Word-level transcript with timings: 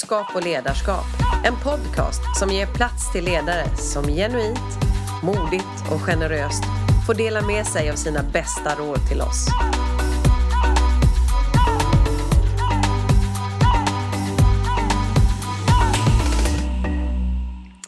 Klokskap 0.00 0.36
och 0.36 0.44
ledarskap. 0.44 1.04
En 1.44 1.54
podcast 1.56 2.38
som 2.38 2.50
ger 2.50 2.66
plats 2.66 3.12
till 3.12 3.24
ledare 3.24 3.76
som 3.76 4.04
genuint, 4.04 4.58
modigt 5.22 5.92
och 5.92 6.00
generöst 6.00 6.62
får 7.06 7.14
dela 7.14 7.42
med 7.42 7.66
sig 7.66 7.90
av 7.90 7.94
sina 7.94 8.22
bästa 8.22 8.74
råd 8.74 9.08
till 9.08 9.20
oss. 9.20 9.46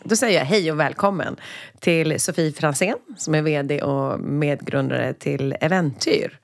Då 0.05 0.17
säger 0.17 0.39
jag 0.39 0.47
hej 0.47 0.73
och 0.73 0.81
välkommen 0.81 1.37
till 1.81 2.21
Sofie 2.21 2.53
Fransén 2.53 2.97
som 3.17 3.35
är 3.35 3.43
VD 3.43 3.83
och 3.83 4.21
medgrundare 4.21 5.15
till 5.15 5.57
Eventyr. 5.61 6.39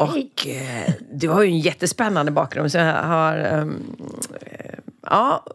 Och 0.00 0.46
eh, 0.46 0.92
du 1.12 1.28
har 1.28 1.42
ju 1.42 1.48
en 1.48 1.58
jättespännande 1.58 2.32
bakgrund. 2.32 2.72
Så 2.72 2.78
jag 2.78 3.02
har, 3.02 3.52
um, 3.52 3.96
ja, 5.10 5.46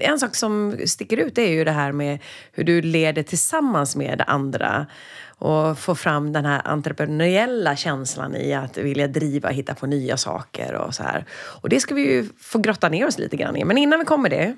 en 0.00 0.18
sak 0.18 0.34
som 0.34 0.76
sticker 0.86 1.16
ut 1.16 1.38
är 1.38 1.48
ju 1.48 1.64
det 1.64 1.70
här 1.70 1.92
med 1.92 2.18
hur 2.52 2.64
du 2.64 2.82
leder 2.82 3.22
tillsammans 3.22 3.96
med 3.96 4.24
andra 4.26 4.86
och 5.38 5.78
få 5.78 5.94
fram 5.94 6.32
den 6.32 6.44
här 6.44 6.62
entreprenöriella 6.64 7.76
känslan 7.76 8.36
i 8.36 8.54
att 8.54 8.78
vilja 8.78 9.08
driva, 9.08 9.48
hitta 9.48 9.74
på 9.74 9.86
nya 9.86 10.16
saker 10.16 10.74
och 10.74 10.94
så 10.94 11.02
här. 11.02 11.24
Och 11.32 11.68
det 11.68 11.80
ska 11.80 11.94
vi 11.94 12.02
ju 12.02 12.28
få 12.38 12.58
grotta 12.58 12.88
ner 12.88 13.06
oss 13.06 13.18
lite 13.18 13.36
grann 13.36 13.56
i. 13.56 13.64
Men 13.64 13.78
innan 13.78 13.98
vi 13.98 14.04
kommer 14.04 14.30
det, 14.30 14.56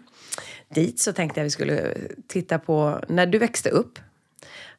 dit 0.68 1.00
så 1.00 1.12
tänkte 1.12 1.41
jag 1.41 1.44
vi 1.44 1.50
skulle 1.50 1.94
titta 2.27 2.58
på 2.58 3.00
när 3.08 3.27
du 3.27 3.38
växte 3.38 3.70
upp. 3.70 3.98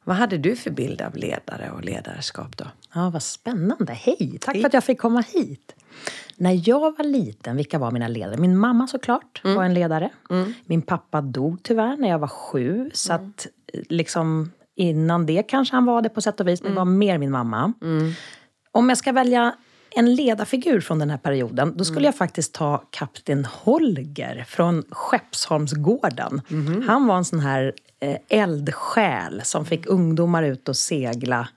Vad 0.04 0.16
hade 0.16 0.38
du 0.38 0.56
för 0.56 0.72
bild 0.72 1.02
av 1.02 1.16
ledare 1.16 1.72
och 1.72 1.84
ledarskap 1.84 2.58
då? 2.58 2.66
Ja, 2.94 3.10
vad 3.10 3.24
spännande. 3.24 3.94
Hej! 3.94 4.38
Tack 4.42 4.56
för 4.56 4.66
att 4.66 4.74
jag 4.74 4.84
fick 4.84 5.00
komma 5.00 5.24
hit. 5.34 5.76
När 6.38 6.70
jag 6.70 6.98
var 6.98 7.04
liten, 7.04 7.58
vilka 7.58 7.80
var 7.80 7.92
mina 7.92 8.08
ledare? 8.08 8.38
Min 8.38 8.58
mamma 8.58 8.88
såklart 8.88 9.42
mm. 9.44 9.56
var 9.58 9.64
en 9.64 9.74
ledare. 9.74 10.10
Mm. 10.30 10.54
Min 10.66 10.82
pappa 10.82 11.22
dog 11.22 11.64
tyvärr 11.64 11.98
när 11.98 12.10
jag 12.10 12.20
var 12.20 12.28
sju. 12.28 12.92
Så 12.94 13.14
mm. 13.14 13.26
att 13.26 13.48
liksom 13.90 14.52
innan 14.76 15.26
det 15.26 15.44
kanske 15.44 15.76
han 15.76 15.86
var 15.86 16.02
det 16.02 16.10
på 16.10 16.22
sätt 16.22 16.40
och 16.40 16.48
vis. 16.48 16.64
Men 16.64 16.72
det 16.72 16.78
var 16.78 16.86
mer 16.86 17.18
min 17.18 17.32
mamma. 17.32 17.74
Mm. 17.82 18.12
Om 18.72 18.90
jag 18.90 18.98
ska 18.98 19.12
välja 19.12 19.56
en 19.98 20.16
ledarfigur 20.16 20.80
från 20.80 21.00
den 21.00 21.10
här 21.10 21.18
perioden, 21.18 21.78
då 21.78 21.84
skulle 21.84 22.00
mm. 22.00 22.06
jag 22.06 22.16
faktiskt 22.16 22.54
ta 22.54 22.78
kapten 22.90 23.46
Holger 23.46 24.46
från 24.48 24.84
Skeppsholmsgården. 24.90 26.42
Mm. 26.52 26.88
Han 26.88 27.08
var 27.08 27.18
en 27.18 27.26
sån 27.26 27.40
här 27.40 27.74
eh, 28.00 28.18
eldsjäl 28.30 29.42
som 29.44 29.66
fick 29.66 29.86
ungdomar 29.86 30.44
ut 30.44 30.70
och 30.70 30.78
segla 30.78 31.48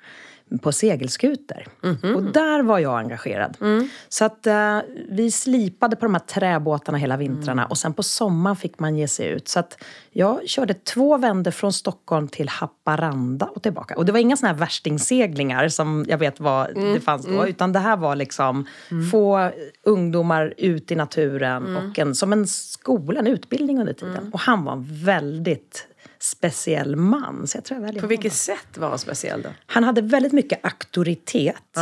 på 0.62 0.72
segelskuter. 0.72 1.66
Mm 1.84 1.96
-hmm. 1.96 2.14
Och 2.14 2.22
där 2.22 2.62
var 2.62 2.78
jag 2.78 2.98
engagerad. 2.98 3.56
Mm. 3.60 3.88
Så 4.08 4.24
att 4.24 4.46
uh, 4.46 4.80
vi 5.08 5.30
slipade 5.30 5.96
på 5.96 6.06
de 6.06 6.14
här 6.14 6.20
träbåtarna 6.20 6.98
hela 6.98 7.16
vintrarna 7.16 7.62
mm. 7.62 7.70
och 7.70 7.78
sen 7.78 7.94
på 7.94 8.02
sommaren 8.02 8.56
fick 8.56 8.78
man 8.78 8.96
ge 8.96 9.08
sig 9.08 9.28
ut. 9.28 9.48
Så 9.48 9.58
att 9.58 9.78
jag 10.10 10.48
körde 10.48 10.74
två 10.74 11.16
vändor 11.16 11.50
från 11.50 11.72
Stockholm 11.72 12.28
till 12.28 12.48
Haparanda 12.48 13.46
och 13.46 13.62
tillbaka. 13.62 13.96
Och 13.96 14.04
det 14.04 14.12
var 14.12 14.18
inga 14.18 14.36
såna 14.36 14.52
här 14.52 14.58
värstingseglingar 14.58 15.68
som 15.68 16.04
jag 16.08 16.18
vet 16.18 16.40
vad 16.40 16.70
mm. 16.70 16.94
det 16.94 17.00
fanns 17.00 17.26
då. 17.26 17.32
Mm. 17.32 17.48
Utan 17.48 17.72
det 17.72 17.78
här 17.78 17.96
var 17.96 18.16
liksom 18.16 18.66
mm. 18.90 19.10
få 19.10 19.50
ungdomar 19.82 20.54
ut 20.56 20.90
i 20.90 20.94
naturen 20.94 21.76
och 21.76 21.98
en, 21.98 22.14
som 22.14 22.32
en 22.32 22.46
skola, 22.46 23.20
en 23.20 23.26
utbildning 23.26 23.80
under 23.80 23.92
tiden. 23.92 24.30
Och 24.32 24.40
han 24.40 24.64
var 24.64 25.04
väldigt 25.04 25.88
speciell 26.20 26.96
man. 26.96 27.46
Så 27.46 27.56
jag 27.56 27.64
tror 27.64 27.86
jag 27.86 28.00
På 28.00 28.06
vilket 28.06 28.32
sätt 28.32 28.78
var 28.78 28.88
han 28.88 28.98
speciell 28.98 29.42
då? 29.42 29.48
Han 29.66 29.84
hade 29.84 30.00
väldigt 30.00 30.32
mycket 30.32 30.64
auktoritet. 30.64 31.76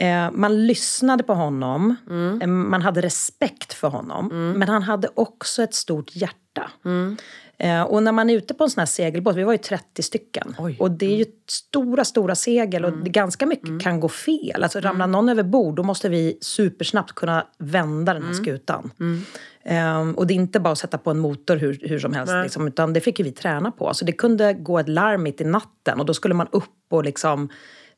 Eh, 0.00 0.30
man 0.32 0.66
lyssnade 0.66 1.22
på 1.22 1.34
honom, 1.34 1.96
mm. 2.10 2.42
Eh, 2.42 2.48
man 2.48 2.82
hade 2.82 3.00
respekt 3.00 3.72
för 3.72 3.88
honom. 3.88 4.30
Mm. 4.30 4.58
Men 4.58 4.68
han 4.68 4.82
hade 4.82 5.08
också 5.14 5.62
ett 5.62 5.74
stort 5.74 6.16
hjärta. 6.16 6.70
Mm. 6.84 7.16
Eh, 7.58 7.82
och 7.82 8.02
när 8.02 8.12
man 8.12 8.30
är 8.30 8.34
ute 8.34 8.54
på 8.54 8.64
en 8.64 8.70
sån 8.70 8.80
här 8.80 8.86
segelbåt, 8.86 9.36
vi 9.36 9.44
var 9.44 9.52
ju 9.52 9.58
30 9.58 10.02
stycken. 10.02 10.54
Oj. 10.58 10.76
Och 10.80 10.90
det 10.90 11.06
är 11.06 11.16
ju 11.16 11.24
stora, 11.48 12.04
stora 12.04 12.34
segel 12.34 12.84
och 12.84 12.92
mm. 12.92 13.12
ganska 13.12 13.46
mycket 13.46 13.68
mm. 13.68 13.80
kan 13.80 14.00
gå 14.00 14.08
fel. 14.08 14.62
Alltså 14.62 14.80
ramlar 14.80 15.04
mm. 15.04 15.12
någon 15.12 15.28
över 15.28 15.42
bord 15.42 15.76
då 15.76 15.82
måste 15.82 16.08
vi 16.08 16.38
supersnabbt 16.40 17.14
kunna 17.14 17.46
vända 17.58 18.14
den 18.14 18.22
här 18.22 18.30
mm. 18.30 18.44
skutan. 18.44 18.90
Um, 18.98 20.14
och 20.14 20.26
det 20.26 20.34
är 20.34 20.36
inte 20.36 20.60
bara 20.60 20.72
att 20.72 20.78
sätta 20.78 20.98
på 20.98 21.10
en 21.10 21.18
motor 21.18 21.56
hur, 21.56 21.78
hur 21.82 21.98
som 21.98 22.12
helst, 22.12 22.32
liksom, 22.42 22.68
utan 22.68 22.92
det 22.92 23.00
fick 23.00 23.20
vi 23.20 23.32
träna 23.32 23.70
på. 23.70 23.94
Så 23.94 24.04
det 24.04 24.12
kunde 24.12 24.52
gå 24.52 24.78
ett 24.78 24.88
larm 24.88 25.22
mitt 25.22 25.40
i 25.40 25.44
natten 25.44 26.00
och 26.00 26.06
då 26.06 26.14
skulle 26.14 26.34
man 26.34 26.48
upp 26.52 26.64
och 26.90 27.04
liksom 27.04 27.48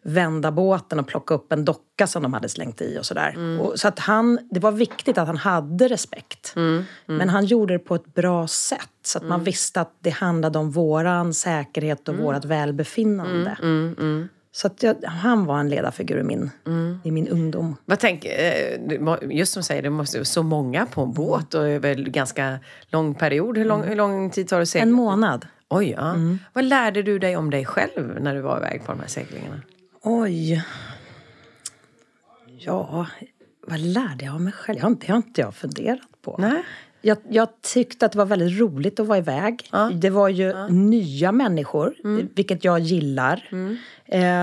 vända 0.02 0.50
båten 0.50 0.98
och 0.98 1.06
plocka 1.06 1.34
upp 1.34 1.52
en 1.52 1.64
docka 1.64 2.06
som 2.06 2.22
de 2.22 2.32
hade 2.34 2.48
slängt 2.48 2.80
i 2.80 2.98
och 2.98 3.06
sådär. 3.06 3.32
Mm. 3.36 3.60
Och, 3.60 3.80
så 3.80 3.88
att 3.88 3.98
han, 3.98 4.38
det 4.50 4.60
var 4.60 4.72
viktigt 4.72 5.18
att 5.18 5.26
han 5.26 5.36
hade 5.36 5.88
respekt. 5.88 6.52
Mm. 6.56 6.72
Mm. 6.72 6.84
Men 7.06 7.28
han 7.28 7.44
gjorde 7.44 7.74
det 7.74 7.78
på 7.78 7.94
ett 7.94 8.14
bra 8.14 8.46
sätt. 8.48 8.88
Så 9.02 9.18
att 9.18 9.24
man 9.24 9.32
mm. 9.32 9.44
visste 9.44 9.80
att 9.80 9.96
det 10.00 10.10
handlade 10.10 10.58
om 10.58 10.70
våran 10.70 11.34
säkerhet 11.34 12.08
och 12.08 12.14
mm. 12.14 12.26
vårat 12.26 12.44
välbefinnande. 12.44 13.56
Mm, 13.62 14.28
så 14.52 14.66
att 14.66 14.82
jag, 14.82 14.96
han 15.04 15.46
var 15.46 15.60
en 15.60 15.68
ledarfigur 15.68 16.20
i 16.20 16.22
min, 16.22 16.50
i 17.04 17.10
min 17.10 17.28
ungdom. 17.28 17.76
Vad 17.84 17.98
tänk, 17.98 18.24
eh, 18.24 18.80
just 19.30 19.52
som 19.52 19.60
du 19.60 19.64
säger, 19.64 19.82
det 19.82 19.90
måste 19.90 20.24
så 20.24 20.42
många 20.42 20.86
på 20.86 21.02
en 21.02 21.12
båt 21.12 21.54
och 21.54 21.68
över 21.68 21.94
ganska 21.94 22.58
lång 22.88 23.14
period. 23.14 23.58
Hur 23.58 23.64
lång, 23.64 23.82
hur 23.82 23.96
lång 23.96 24.30
tid 24.30 24.48
tar 24.48 24.56
det 24.56 24.62
att 24.62 24.68
segla? 24.68 24.82
En 24.82 24.92
månad. 24.92 25.46
Oj, 25.68 25.90
ja. 25.90 26.14
Vad 26.52 26.64
lärde 26.64 27.02
du 27.02 27.18
dig 27.18 27.36
om 27.36 27.50
dig 27.50 27.64
själv 27.64 28.20
när 28.20 28.34
du 28.34 28.40
var 28.40 28.58
iväg 28.58 28.84
på 28.84 28.92
de 28.92 29.00
här 29.00 29.08
seglingarna? 29.08 29.60
Oj. 30.02 30.64
Ja, 32.58 33.06
vad 33.66 33.80
lärde 33.80 34.24
jag 34.24 34.34
av 34.34 34.40
mig 34.40 34.52
själv? 34.52 34.76
Det 34.76 34.82
har 34.82 34.90
inte, 34.90 35.06
det 35.06 35.12
har 35.12 35.16
inte 35.16 35.40
jag 35.40 35.54
funderat 35.54 36.22
på. 36.22 36.36
Nej. 36.38 36.62
Jag, 37.02 37.18
jag, 37.28 37.48
tyckte 37.60 38.06
att 38.06 38.12
det 38.12 38.18
var 38.18 38.26
väldigt 38.26 38.60
roligt 38.60 39.00
att 39.00 39.06
vara 39.06 39.18
iväg. 39.18 39.68
Ja. 39.72 39.90
Det 39.94 40.10
var 40.10 40.28
ju 40.28 40.44
ja. 40.44 40.68
nya 40.68 41.32
människor, 41.32 41.94
mm. 42.04 42.28
vilket 42.34 42.64
jag 42.64 42.80
gillar. 42.80 43.48
Mm. 43.52 43.76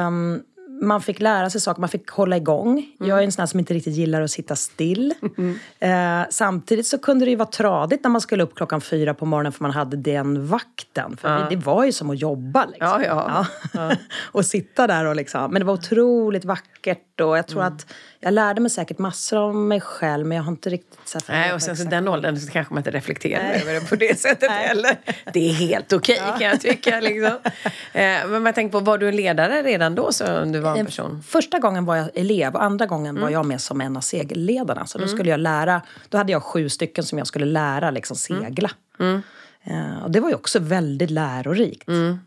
Um, 0.08 0.44
man 0.82 1.02
fick 1.02 1.20
lära 1.20 1.50
sig 1.50 1.62
saker, 1.62 1.80
man 1.80 1.90
fick 1.90 2.10
hålla 2.10 2.38
igång. 2.38 2.72
Mm. 2.72 3.10
Jag 3.10 3.20
är 3.20 3.24
en 3.24 3.32
sån 3.32 3.48
som 3.48 3.60
inte 3.60 3.74
riktigt 3.74 3.94
gillar 3.94 4.22
att 4.22 4.32
sitta 4.32 4.56
still. 4.56 5.14
Mm. 5.38 5.60
Eh, 5.80 6.26
samtidigt 6.30 6.88
så 6.88 6.98
kunde 6.98 7.26
det 7.26 7.30
ju 7.30 7.36
vara 7.36 7.50
tradigt 7.50 8.04
när 8.04 8.10
man 8.10 8.22
skulle 8.22 8.44
upp 8.44 8.56
klockan 8.56 8.82
fyra 8.82 9.14
på 9.14 9.26
morgonen 9.26 9.52
för 9.52 9.64
man 9.64 9.72
hade 9.72 9.98
den 9.98 10.48
vakten. 10.48 11.18
För 11.18 11.30
ja. 11.30 11.48
det 11.50 11.56
var 11.56 11.86
ju 11.86 11.92
som 11.92 12.10
att 12.10 12.22
jobba. 12.22 12.66
Liksom. 12.66 12.88
Ja, 12.88 13.04
ja. 13.04 13.46
ja. 13.74 13.92
och 14.32 14.46
sitta 14.46 14.88
där 14.88 15.06
och 15.06 15.16
liksom. 15.16 15.52
Men 15.52 15.60
det 15.60 15.66
var 15.66 15.74
otroligt 15.74 16.46
vackert 16.46 17.07
och 17.22 17.38
jag 17.38 17.48
tror 17.48 17.62
mm. 17.62 17.74
att 17.74 17.86
jag 18.20 18.34
lärde 18.34 18.62
mig 18.62 18.72
säkert 18.72 18.98
massor 18.98 19.40
om 19.40 19.68
mig 19.68 19.82
själv 19.82 20.26
men 20.26 20.36
jag 20.36 20.44
har 20.44 20.52
inte 20.52 20.70
riktigt 20.70 21.00
så 21.06 21.20
Nej, 21.28 21.54
och 21.54 21.62
sen 21.62 21.78
så 21.78 21.84
den 21.84 22.08
åldern 22.08 22.38
så 22.38 22.52
kanske 22.52 22.74
man 22.74 22.80
inte 22.80 22.92
reflekterar 22.92 23.44
Nej. 23.44 23.62
över 23.62 23.74
det 23.74 23.90
på 23.90 23.96
det 23.96 24.20
sättet 24.20 24.52
heller. 24.52 24.98
Det 25.34 25.50
är 25.50 25.54
helt 25.54 25.94
okej 25.94 26.22
okay, 26.22 26.40
kan 26.40 26.48
jag 26.48 26.62
tycka. 26.62 27.00
Liksom. 27.00 27.38
Eh, 27.94 28.28
men 28.28 28.46
jag 28.46 28.56
tänker 28.56 28.80
på, 28.80 28.86
var 28.86 28.98
du 28.98 29.08
en 29.08 29.16
ledare 29.16 29.62
redan 29.62 29.96
då 29.96 30.12
så 30.12 30.46
du 30.46 30.60
var 30.60 30.76
en 30.76 30.86
person? 30.86 31.24
Första 31.28 31.60
gången 31.60 31.86
var 31.86 31.96
jag 31.96 32.10
elev 32.14 32.56
och 32.56 32.64
andra 32.64 32.86
gången 32.86 33.10
mm. 33.10 33.22
var 33.22 33.30
jag 33.30 33.46
med 33.46 33.62
som 33.62 33.82
en 33.82 33.98
av 33.98 34.02
segelledarna. 34.02 34.86
Så 34.86 34.98
då 34.98 35.04
mm. 35.04 35.16
skulle 35.16 35.30
jag 35.30 35.40
lära, 35.40 35.82
då 36.10 36.18
hade 36.18 36.32
jag 36.32 36.44
sju 36.44 36.70
stycken 36.70 37.04
som 37.04 37.18
jag 37.18 37.28
skulle 37.28 37.46
lära 37.46 37.92
liksom 37.92 38.18
segla. 38.18 38.72
Mm. 39.00 39.22
Uh, 39.68 40.04
och 40.04 40.12
det 40.12 40.20
var 40.20 40.30
ju 40.30 40.36
också 40.36 40.60
väldigt 40.60 41.12
lärorikt. 41.12 41.88
Mm 41.88 42.20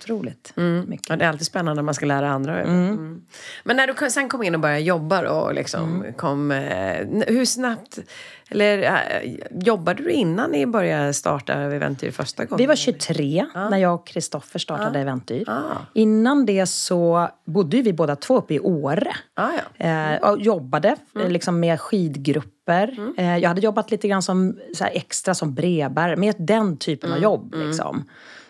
otroligt 0.00 0.52
mm. 0.56 0.88
mycket. 0.88 1.08
Ja, 1.08 1.16
det 1.16 1.24
är 1.24 1.28
alltid 1.28 1.46
spännande 1.46 1.74
när 1.74 1.82
man 1.82 1.94
ska 1.94 2.06
lära 2.06 2.30
andra. 2.30 2.62
Mm. 2.62 2.88
Mm. 2.88 3.22
Men 3.64 3.76
när 3.76 3.86
du 3.86 4.10
sen 4.10 4.28
kom 4.28 4.42
in 4.42 4.54
och 4.54 4.60
började 4.60 4.80
jobba 4.80 5.30
och 5.30 5.54
liksom 5.54 6.00
mm. 6.00 6.14
kom... 6.14 6.50
Eh, 6.50 7.06
hur 7.26 7.44
snabbt... 7.44 7.98
Eller 8.48 8.82
äh, 8.82 9.34
jobbade 9.50 10.02
du 10.02 10.10
innan 10.10 10.50
ni 10.50 10.66
började 10.66 11.14
starta 11.14 11.52
Eventyr 11.52 12.10
första 12.10 12.44
gången? 12.44 12.58
Vi 12.58 12.66
var 12.66 12.76
23 12.76 13.46
ah. 13.54 13.68
när 13.68 13.78
jag 13.78 13.94
och 13.94 14.06
Kristoffer 14.06 14.58
startade 14.58 14.98
ah. 14.98 15.02
Eventyr. 15.02 15.50
Ah. 15.50 15.62
Innan 15.92 16.46
det 16.46 16.66
så 16.66 17.28
bodde 17.44 17.82
vi 17.82 17.92
båda 17.92 18.16
två 18.16 18.38
uppe 18.38 18.54
i 18.54 18.60
Åre. 18.60 19.16
Ah, 19.34 19.50
ja. 19.76 19.86
eh, 19.86 20.30
och 20.30 20.40
jobbade 20.40 20.96
mm. 21.14 21.32
liksom 21.32 21.60
med 21.60 21.80
skidgrupper. 21.80 22.94
Mm. 22.98 23.14
Eh, 23.16 23.38
jag 23.38 23.48
hade 23.48 23.60
jobbat 23.60 23.90
lite 23.90 24.08
grann 24.08 24.22
som, 24.22 24.58
extra 24.92 25.34
som 25.34 25.54
brevbärare, 25.54 26.16
med 26.16 26.34
den 26.38 26.76
typen 26.76 27.12
av 27.12 27.18
jobb. 27.18 27.54
Liksom. 27.54 28.04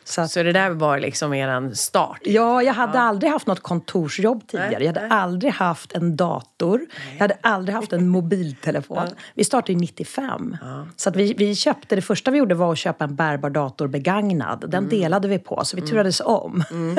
Så, 0.09 0.21
att, 0.21 0.31
så 0.31 0.43
det 0.43 0.53
där 0.53 0.71
var 0.71 0.99
liksom 0.99 1.35
er 1.35 1.75
start? 1.75 2.21
Ja, 2.25 2.63
jag 2.63 2.75
hade 2.75 2.99
ja. 2.99 3.03
aldrig 3.03 3.33
haft 3.33 3.47
något 3.47 3.61
kontorsjobb 3.61 4.47
tidigare. 4.47 4.71
Nej, 4.71 4.87
jag 4.87 4.95
hade 4.95 5.09
nej. 5.09 5.19
aldrig 5.19 5.53
haft 5.53 5.93
en 5.93 6.17
dator. 6.17 6.79
Nej. 6.79 6.89
Jag 7.13 7.21
hade 7.21 7.37
aldrig 7.41 7.75
haft 7.75 7.93
en 7.93 8.09
mobiltelefon. 8.09 8.97
Ja. 8.97 9.15
Vi 9.35 9.45
startade 9.45 9.73
i 9.73 9.77
95. 9.77 10.57
Ja. 10.61 10.87
Så 10.97 11.09
att 11.09 11.17
vi, 11.17 11.35
vi 11.35 11.55
köpte, 11.55 11.97
det 11.97 12.03
första 12.03 12.31
vi 12.31 12.39
gjorde 12.39 12.55
var 12.55 12.73
att 12.73 12.79
köpa 12.79 13.05
en 13.05 13.15
bärbar 13.17 13.51
dator 13.51 13.87
begagnad. 13.87 14.61
Den 14.61 14.75
mm. 14.75 14.89
delade 14.89 15.29
vi 15.29 15.39
på, 15.39 15.65
så 15.65 15.77
vi 15.77 15.81
mm. 15.81 15.91
turades 15.91 16.21
om. 16.25 16.65
Mm. 16.71 16.97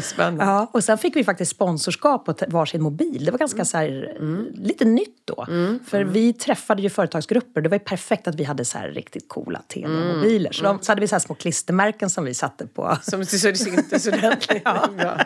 Spännande. 0.02 0.44
ja, 0.44 0.70
och 0.72 0.84
sen 0.84 0.98
fick 0.98 1.16
vi 1.16 1.24
faktiskt 1.24 1.50
sponsorskap 1.50 2.24
på 2.24 2.34
varsin 2.48 2.82
mobil. 2.82 3.24
Det 3.24 3.30
var 3.30 3.38
ganska 3.38 3.64
så 3.64 3.76
här, 3.76 4.16
mm. 4.18 4.46
lite 4.54 4.84
nytt 4.84 5.20
då. 5.24 5.44
Mm. 5.48 5.78
För 5.86 6.04
vi 6.04 6.32
träffade 6.32 6.82
ju 6.82 6.90
företagsgrupper. 6.90 7.60
Det 7.60 7.68
var 7.68 7.76
ju 7.76 7.84
perfekt 7.84 8.28
att 8.28 8.34
vi 8.34 8.44
hade 8.44 8.64
så 8.64 8.78
här 8.78 8.88
riktigt 8.88 9.28
coola 9.28 9.62
Telia-mobiler. 9.68 10.52
Så, 10.52 10.64
de, 10.64 10.78
så 10.82 10.92
hade 10.92 11.00
vi 11.00 11.08
så 11.08 11.14
här 11.14 11.20
små 11.20 11.34
klistermärken 11.34 12.10
som 12.10 12.25
vi 12.26 12.34
satte 12.34 12.66
på. 12.66 12.98
Som 13.02 13.24
så 13.24 13.48
det 13.48 13.56
syntes 13.56 14.06
ordentligt. 14.06 14.62
ja. 14.64 15.18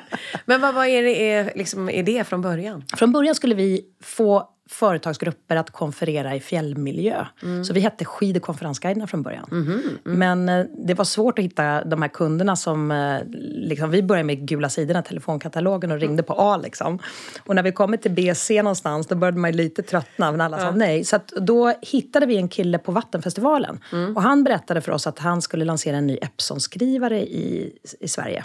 Men 0.46 0.60
vad 0.60 0.74
var 0.74 0.84
er, 0.84 1.02
er 1.02 1.52
liksom, 1.56 1.90
idé 1.90 2.24
från 2.24 2.42
början? 2.42 2.84
Från 2.96 3.12
början 3.12 3.34
skulle 3.34 3.54
vi 3.54 3.84
få 4.02 4.48
företagsgrupper 4.70 5.56
att 5.56 5.70
konferera 5.70 6.34
i 6.34 6.40
fjällmiljö. 6.40 7.26
Mm. 7.42 7.64
Så 7.64 7.72
vi 7.72 7.80
hette 7.80 8.04
Skid 8.04 8.36
och 8.36 8.42
konferensguiderna 8.42 9.06
från 9.06 9.22
början. 9.22 9.48
Mm, 9.50 9.68
mm. 9.68 9.98
Men 10.04 10.48
eh, 10.48 10.66
det 10.86 10.94
var 10.94 11.04
svårt 11.04 11.38
att 11.38 11.44
hitta 11.44 11.84
de 11.84 12.02
här 12.02 12.08
kunderna 12.08 12.56
som... 12.56 12.90
Eh, 12.90 13.20
liksom, 13.68 13.90
vi 13.90 14.02
började 14.02 14.26
med 14.26 14.48
gula 14.48 14.68
sidorna, 14.68 15.02
telefonkatalogen, 15.02 15.90
och 15.90 16.00
ringde 16.00 16.22
på 16.22 16.34
A. 16.38 16.56
Liksom. 16.56 16.98
Och 17.46 17.54
när 17.54 17.62
vi 17.62 17.72
kom 17.72 17.98
till 17.98 18.10
BC 18.10 18.62
någonstans, 18.62 19.06
då 19.06 19.14
började 19.14 19.38
man 19.38 19.52
lite 19.52 19.82
tröttna, 19.82 20.30
men 20.30 20.40
alla 20.40 20.56
ja. 20.56 20.62
sa 20.62 20.70
nej. 20.70 21.04
Så 21.04 21.18
då 21.36 21.72
hittade 21.82 22.26
vi 22.26 22.36
en 22.36 22.48
kille 22.48 22.78
på 22.78 22.92
Vattenfestivalen. 22.92 23.80
Mm. 23.92 24.16
Och 24.16 24.22
han 24.22 24.44
berättade 24.44 24.80
för 24.80 24.92
oss 24.92 25.06
att 25.06 25.18
han 25.18 25.42
skulle 25.42 25.64
lansera 25.64 25.96
en 25.96 26.06
ny 26.06 26.18
Epson-skrivare 26.22 27.20
i, 27.20 27.72
i 28.00 28.08
Sverige. 28.08 28.44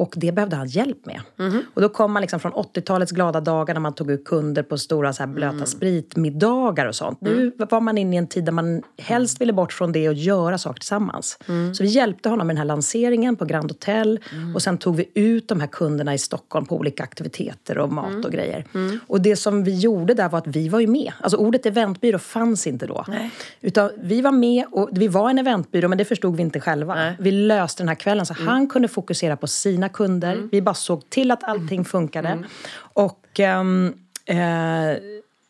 Och 0.00 0.14
det 0.16 0.32
behövde 0.32 0.56
han 0.56 0.68
hjälp 0.68 1.06
med. 1.06 1.20
Mm. 1.38 1.62
Och 1.74 1.82
då 1.82 1.88
kom 1.88 2.12
man 2.12 2.20
liksom 2.20 2.40
från 2.40 2.52
80-talets 2.52 3.12
glada 3.12 3.40
dagar 3.40 3.74
när 3.74 3.80
man 3.80 3.94
tog 3.94 4.10
ut 4.10 4.24
kunder 4.24 4.62
på 4.62 4.78
stora 4.78 5.12
så 5.12 5.22
här 5.22 5.30
blöta 5.30 5.54
mm. 5.54 5.66
spritmiddagar 5.66 6.86
och 6.86 6.94
sånt. 6.94 7.22
Mm. 7.22 7.38
Nu 7.38 7.66
var 7.70 7.80
man 7.80 7.98
inne 7.98 8.16
i 8.16 8.18
en 8.18 8.26
tid 8.26 8.44
där 8.44 8.52
man 8.52 8.82
helst 8.98 9.40
ville 9.40 9.52
bort 9.52 9.72
från 9.72 9.92
det 9.92 10.08
och 10.08 10.14
göra 10.14 10.58
saker 10.58 10.80
tillsammans. 10.80 11.38
Mm. 11.48 11.74
Så 11.74 11.82
vi 11.82 11.88
hjälpte 11.88 12.28
honom 12.28 12.46
med 12.46 12.56
den 12.56 12.58
här 12.58 12.64
lanseringen 12.64 13.36
på 13.36 13.44
Grand 13.44 13.70
Hotel. 13.70 14.20
Mm. 14.32 14.54
Och 14.54 14.62
sen 14.62 14.78
tog 14.78 14.96
vi 14.96 15.10
ut 15.14 15.48
de 15.48 15.60
här 15.60 15.66
kunderna 15.66 16.14
i 16.14 16.18
Stockholm 16.18 16.66
på 16.66 16.76
olika 16.76 17.02
aktiviteter 17.02 17.78
och 17.78 17.92
mat 17.92 18.10
mm. 18.10 18.24
och 18.24 18.32
grejer. 18.32 18.64
Och 19.06 19.20
det 19.20 19.36
som 19.36 19.64
vi 19.64 19.78
gjorde 19.78 20.14
där 20.14 20.28
var 20.28 20.38
att 20.38 20.46
vi 20.46 20.68
var 20.68 20.80
ju 20.80 20.86
med. 20.86 21.12
Alltså 21.20 21.36
ordet 21.36 21.66
eventbyrå 21.66 22.18
fanns 22.18 22.66
inte 22.66 22.86
då. 22.86 23.04
Nej. 23.08 23.30
Utan 23.60 23.90
vi 24.02 24.20
var 24.20 24.32
med 24.32 24.64
och 24.70 24.88
vi 24.92 25.08
var 25.08 25.30
en 25.30 25.38
eventbyrå 25.38 25.88
men 25.88 25.98
det 25.98 26.04
förstod 26.04 26.36
vi 26.36 26.42
inte 26.42 26.60
själva. 26.60 26.94
Nej. 26.94 27.16
Vi 27.18 27.30
löste 27.30 27.82
den 27.82 27.88
här 27.88 27.94
kvällen 27.94 28.26
så 28.26 28.34
han 28.34 28.66
kunde 28.66 28.88
fokusera 28.88 29.36
på 29.36 29.46
sina 29.46 29.89
kunder. 29.92 30.32
Mm. 30.32 30.48
Vi 30.52 30.62
bara 30.62 30.74
såg 30.74 31.10
till 31.10 31.30
att 31.30 31.44
allting 31.44 31.84
funkade. 31.84 32.28
Mm. 32.28 32.44
Och 32.78 33.40
um, 33.60 33.86
eh, 34.24 34.98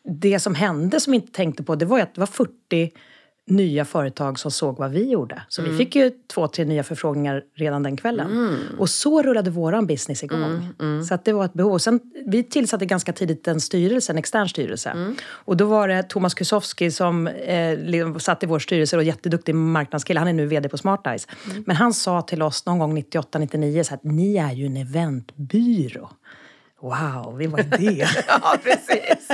det 0.03 0.39
som 0.39 0.55
hände 0.55 0.99
som 0.99 1.11
vi 1.11 1.15
inte 1.15 1.31
tänkte 1.31 1.63
på 1.63 1.75
det 1.75 1.85
var 1.85 1.99
att 1.99 2.15
det 2.15 2.21
var 2.21 2.27
40 2.27 2.91
nya 3.47 3.85
företag 3.85 4.39
som 4.39 4.51
såg 4.51 4.77
vad 4.77 4.91
vi 4.91 5.09
gjorde. 5.11 5.41
Så 5.49 5.61
mm. 5.61 5.71
vi 5.71 5.77
fick 5.77 5.95
ju 5.95 6.11
två, 6.33 6.47
tre 6.47 6.65
nya 6.65 6.83
förfrågningar 6.83 7.43
redan 7.55 7.83
den 7.83 7.97
kvällen. 7.97 8.31
Mm. 8.31 8.55
Och 8.77 8.89
så 8.89 9.21
rullade 9.21 9.49
vår 9.49 9.81
business 9.81 10.23
igång. 10.23 10.43
Mm. 10.43 10.63
mm. 10.79 11.03
Så 11.03 11.13
att 11.13 11.25
det 11.25 11.33
var 11.33 11.45
ett 11.45 11.53
behov. 11.53 11.77
sen, 11.77 11.99
vi 12.27 12.43
tillsatte 12.43 12.85
ganska 12.85 13.13
tidigt 13.13 13.47
en 13.47 13.61
styrelse, 13.61 14.11
en 14.11 14.17
extern 14.17 14.49
styrelse. 14.49 14.89
Mm. 14.89 15.15
Och 15.23 15.57
då 15.57 15.65
var 15.65 15.87
det 15.87 16.03
Thomas 16.03 16.33
Kusowski 16.33 16.91
som 16.91 17.27
eh, 17.27 18.17
satt 18.17 18.43
i 18.43 18.45
vår 18.45 18.59
styrelse 18.59 18.97
och 18.97 19.03
jätteduktig 19.03 19.55
marknadskille. 19.55 20.19
Han 20.19 20.27
är 20.27 20.33
nu 20.33 20.45
VD 20.45 20.69
på 20.69 20.77
Smartice. 20.77 21.27
Mm. 21.51 21.63
Men 21.67 21.75
han 21.75 21.93
sa 21.93 22.21
till 22.21 22.41
oss 22.41 22.65
någon 22.65 22.79
gång 22.79 22.97
98-99 22.97 23.83
så 23.83 23.93
att 23.93 24.03
ni 24.03 24.37
är 24.37 24.51
ju 24.51 24.65
en 24.65 24.77
eventbyrå. 24.77 26.09
Wow, 26.81 27.37
vi 27.37 27.47
var 27.47 27.63
det? 27.77 28.07
ja, 28.27 28.57
precis. 28.63 29.27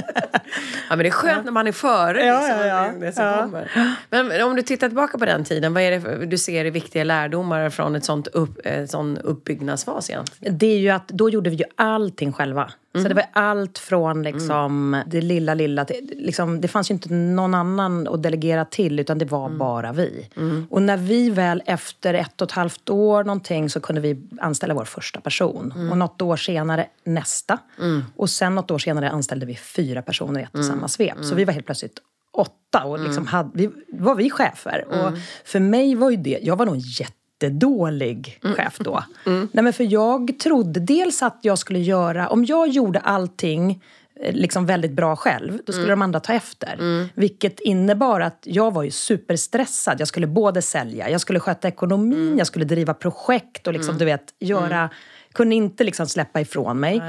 Ja, 0.90 0.96
men 0.96 1.00
det 1.00 1.08
är 1.08 1.12
skönt 1.12 1.46
när 1.46 1.52
man 1.52 1.68
är 1.68 1.72
före 1.72 2.26
ja, 2.26 2.40
liksom, 2.40 2.58
ja, 2.60 2.66
ja. 2.66 2.92
det 3.00 3.12
som 3.12 3.24
ja. 3.26 3.42
kommer. 3.42 3.96
Men 4.10 4.44
om 4.44 4.56
du 4.56 4.62
tittar 4.62 4.88
tillbaka 4.88 5.18
på 5.18 5.26
den 5.26 5.44
tiden, 5.44 5.74
vad 5.74 5.84
är 5.84 5.92
det 5.92 6.26
du 6.26 6.38
ser 6.38 6.66
i 6.66 6.70
viktiga 6.70 7.04
lärdomar 7.04 7.70
från 7.70 7.96
ett 7.96 8.06
sånt 8.06 8.28
upp, 8.28 8.60
en 8.64 8.88
sån 8.88 9.18
uppbyggnadsfas 9.18 10.10
egentligen? 10.10 10.58
Det 10.58 10.66
är 10.66 10.78
ju 10.78 10.90
att 10.90 11.08
då 11.08 11.30
gjorde 11.30 11.50
vi 11.50 11.56
ju 11.56 11.66
allting 11.76 12.34
själva. 12.34 12.72
Mm. 12.98 13.04
Så 13.04 13.10
det 13.10 13.16
var 13.16 13.26
allt 13.32 13.78
från 13.78 14.24
liksom 14.24 14.94
mm. 14.94 15.10
det 15.10 15.22
lilla, 15.22 15.54
lilla 15.54 15.86
till, 15.86 16.14
liksom, 16.18 16.62
Det 16.62 16.68
fanns 16.68 16.92
ju 16.92 16.94
inte 16.94 17.14
någon 17.14 17.54
annan 17.54 18.08
att 18.08 18.24
delegera 18.24 18.66
till 18.66 19.00
utan 19.00 19.18
det 19.18 19.26
var 19.26 19.46
mm. 19.46 19.58
bara 19.58 19.92
vi. 19.92 20.30
Mm. 20.36 20.68
Och 20.70 20.82
när 20.82 20.98
vi 20.98 21.30
väl 21.30 21.64
efter 21.66 22.14
ett 22.14 22.42
och 22.42 22.48
ett 22.48 22.52
halvt 22.52 22.90
år 22.90 23.24
någonting 23.24 23.70
så 23.70 23.80
kunde 23.80 24.02
vi 24.02 24.28
anställa 24.42 24.74
vår 24.74 24.86
första 24.86 25.22
person. 25.22 25.74
Mm. 25.76 25.92
Och 25.92 25.98
något 25.98 26.22
år 26.22 26.38
senare 26.38 26.88
nästa. 27.04 27.58
Mm. 27.80 28.04
Och 28.16 28.30
sen 28.30 28.56
något 28.56 28.72
år 28.72 28.78
senare 28.78 29.10
anställde 29.10 29.46
vi 29.46 29.56
fyra 29.56 30.02
personer 30.02 30.40
i 30.40 30.44
ett 30.44 30.56
och 30.56 30.66
samma 30.66 30.88
svep. 30.88 31.18
Så 31.22 31.36
vi 31.36 31.46
var 31.46 31.54
helt 31.54 31.66
plötsligt 31.66 32.00
åtta 32.38 32.84
och 32.84 33.00
liksom 33.00 33.28
hade, 33.28 33.50
vi, 33.54 33.70
var 33.88 34.16
vi 34.16 34.30
chefer. 34.30 34.86
Och 34.88 35.18
för 35.46 35.60
mig 35.60 35.96
var 35.96 36.10
ju 36.10 36.18
det, 36.18 36.40
jag 36.42 36.56
var 36.56 36.66
nog 36.66 36.78
jätte 36.78 37.17
jättedålig 37.40 38.40
mm. 38.44 38.56
chef 38.56 38.78
då. 38.80 39.04
Mm. 39.26 39.50
Nej, 39.52 39.64
men 39.64 39.74
för 39.74 39.84
jag 39.84 40.40
trodde 40.40 40.80
dels 40.80 41.24
att 41.24 41.40
jag 41.42 41.58
skulle 41.58 41.80
göra, 41.80 42.30
om 42.30 42.46
jag 42.46 42.68
gjorde 42.68 43.00
allting 43.00 43.84
eh, 44.22 44.34
liksom 44.34 44.66
väldigt 44.66 44.92
bra 44.92 45.16
själv, 45.16 45.60
då 45.66 45.72
skulle 45.72 45.86
mm. 45.88 46.00
de 46.00 46.02
andra 46.02 46.20
ta 46.20 46.34
efter. 46.34 46.74
Mm. 46.74 47.10
Vilket 47.16 47.60
innebar 47.60 48.22
att 48.22 48.40
jag 48.44 48.74
var 48.74 48.84
ju 48.84 48.92
superstressad. 48.92 50.00
Jag 50.00 50.08
skulle 50.08 50.28
både 50.28 50.62
sälja, 50.62 51.10
jag 51.10 51.22
skulle 51.22 51.40
sköta 51.40 51.68
ekonomin, 51.68 52.28
mm. 52.28 52.38
jag 52.38 52.48
skulle 52.48 52.66
driva 52.66 52.94
projekt 52.94 53.68
och 53.68 53.74
liksom, 53.74 53.90
mm. 53.90 54.00
du 54.00 54.06
vet, 54.06 54.34
göra 54.40 54.90
kunde 55.38 55.56
inte 55.56 55.84
liksom 55.84 56.08
släppa 56.08 56.42
ifrån 56.42 56.80
mig. 56.80 57.02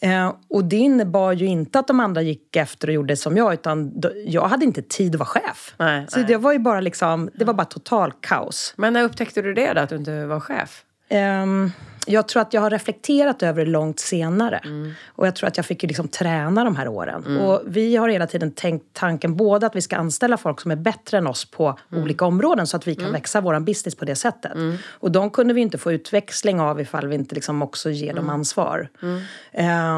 Eh, 0.00 0.34
och 0.50 0.64
det 0.64 0.76
innebar 0.76 1.32
ju 1.32 1.46
inte 1.46 1.78
att 1.78 1.86
de 1.86 2.00
andra 2.00 2.22
gick 2.22 2.56
efter 2.56 2.88
och 2.88 2.94
gjorde 2.94 3.16
som 3.16 3.36
jag, 3.36 3.54
utan 3.54 4.00
då, 4.00 4.10
jag 4.26 4.48
hade 4.48 4.64
inte 4.64 4.82
tid 4.82 5.14
att 5.14 5.18
vara 5.18 5.28
chef. 5.28 5.74
Nej, 5.78 6.06
så 6.08 6.18
nej. 6.18 6.28
det 6.28 6.36
var 6.36 6.52
ju 6.52 6.58
bara 6.58 6.80
liksom, 6.80 7.30
det 7.34 7.44
var 7.44 7.54
bara 7.54 7.64
total 7.64 8.12
kaos. 8.20 8.74
Men 8.76 8.92
när 8.92 9.02
upptäckte 9.02 9.42
du 9.42 9.54
det 9.54 9.72
då, 9.72 9.80
att 9.80 9.88
du 9.88 9.96
inte 9.96 10.26
var 10.26 10.40
chef? 10.40 10.84
Um, 11.10 11.72
jag 12.06 12.28
tror 12.28 12.42
att 12.42 12.54
jag 12.54 12.60
har 12.60 12.70
reflekterat 12.70 13.42
över 13.42 13.64
det 13.64 13.70
långt 13.70 14.00
senare. 14.00 14.60
Mm. 14.64 14.92
Och 15.06 15.26
jag 15.26 15.36
tror 15.36 15.48
att 15.48 15.56
jag 15.56 15.66
fick 15.66 15.82
liksom 15.82 16.08
träna 16.08 16.64
de 16.64 16.76
här 16.76 16.88
åren. 16.88 17.24
Mm. 17.26 17.40
Och 17.40 17.62
vi 17.66 17.96
har 17.96 18.08
hela 18.08 18.26
tiden 18.26 18.52
tänkt 18.52 18.86
tanken 18.92 19.36
både 19.36 19.66
att 19.66 19.76
vi 19.76 19.80
ska 19.80 19.96
anställa 19.96 20.36
folk 20.36 20.60
som 20.60 20.70
är 20.70 20.76
bättre 20.76 21.18
än 21.18 21.26
oss 21.26 21.44
på 21.44 21.78
mm. 21.92 22.04
olika 22.04 22.24
områden 22.24 22.66
så 22.66 22.76
att 22.76 22.86
vi 22.86 22.94
kan 22.94 23.04
mm. 23.04 23.12
växa 23.12 23.40
vår 23.40 23.60
business 23.60 23.94
på 23.94 24.04
det 24.04 24.16
sättet. 24.16 24.54
Mm. 24.54 24.76
Och 24.86 25.12
de 25.12 25.30
kunde 25.30 25.54
vi 25.54 25.60
inte 25.60 25.78
få 25.78 25.92
utväxling 25.92 26.60
av 26.60 26.80
ifall 26.80 27.08
vi 27.08 27.14
inte 27.14 27.34
liksom 27.34 27.62
också 27.62 27.90
ger 27.90 28.14
dem 28.14 28.24
mm. 28.24 28.34
ansvar. 28.34 28.88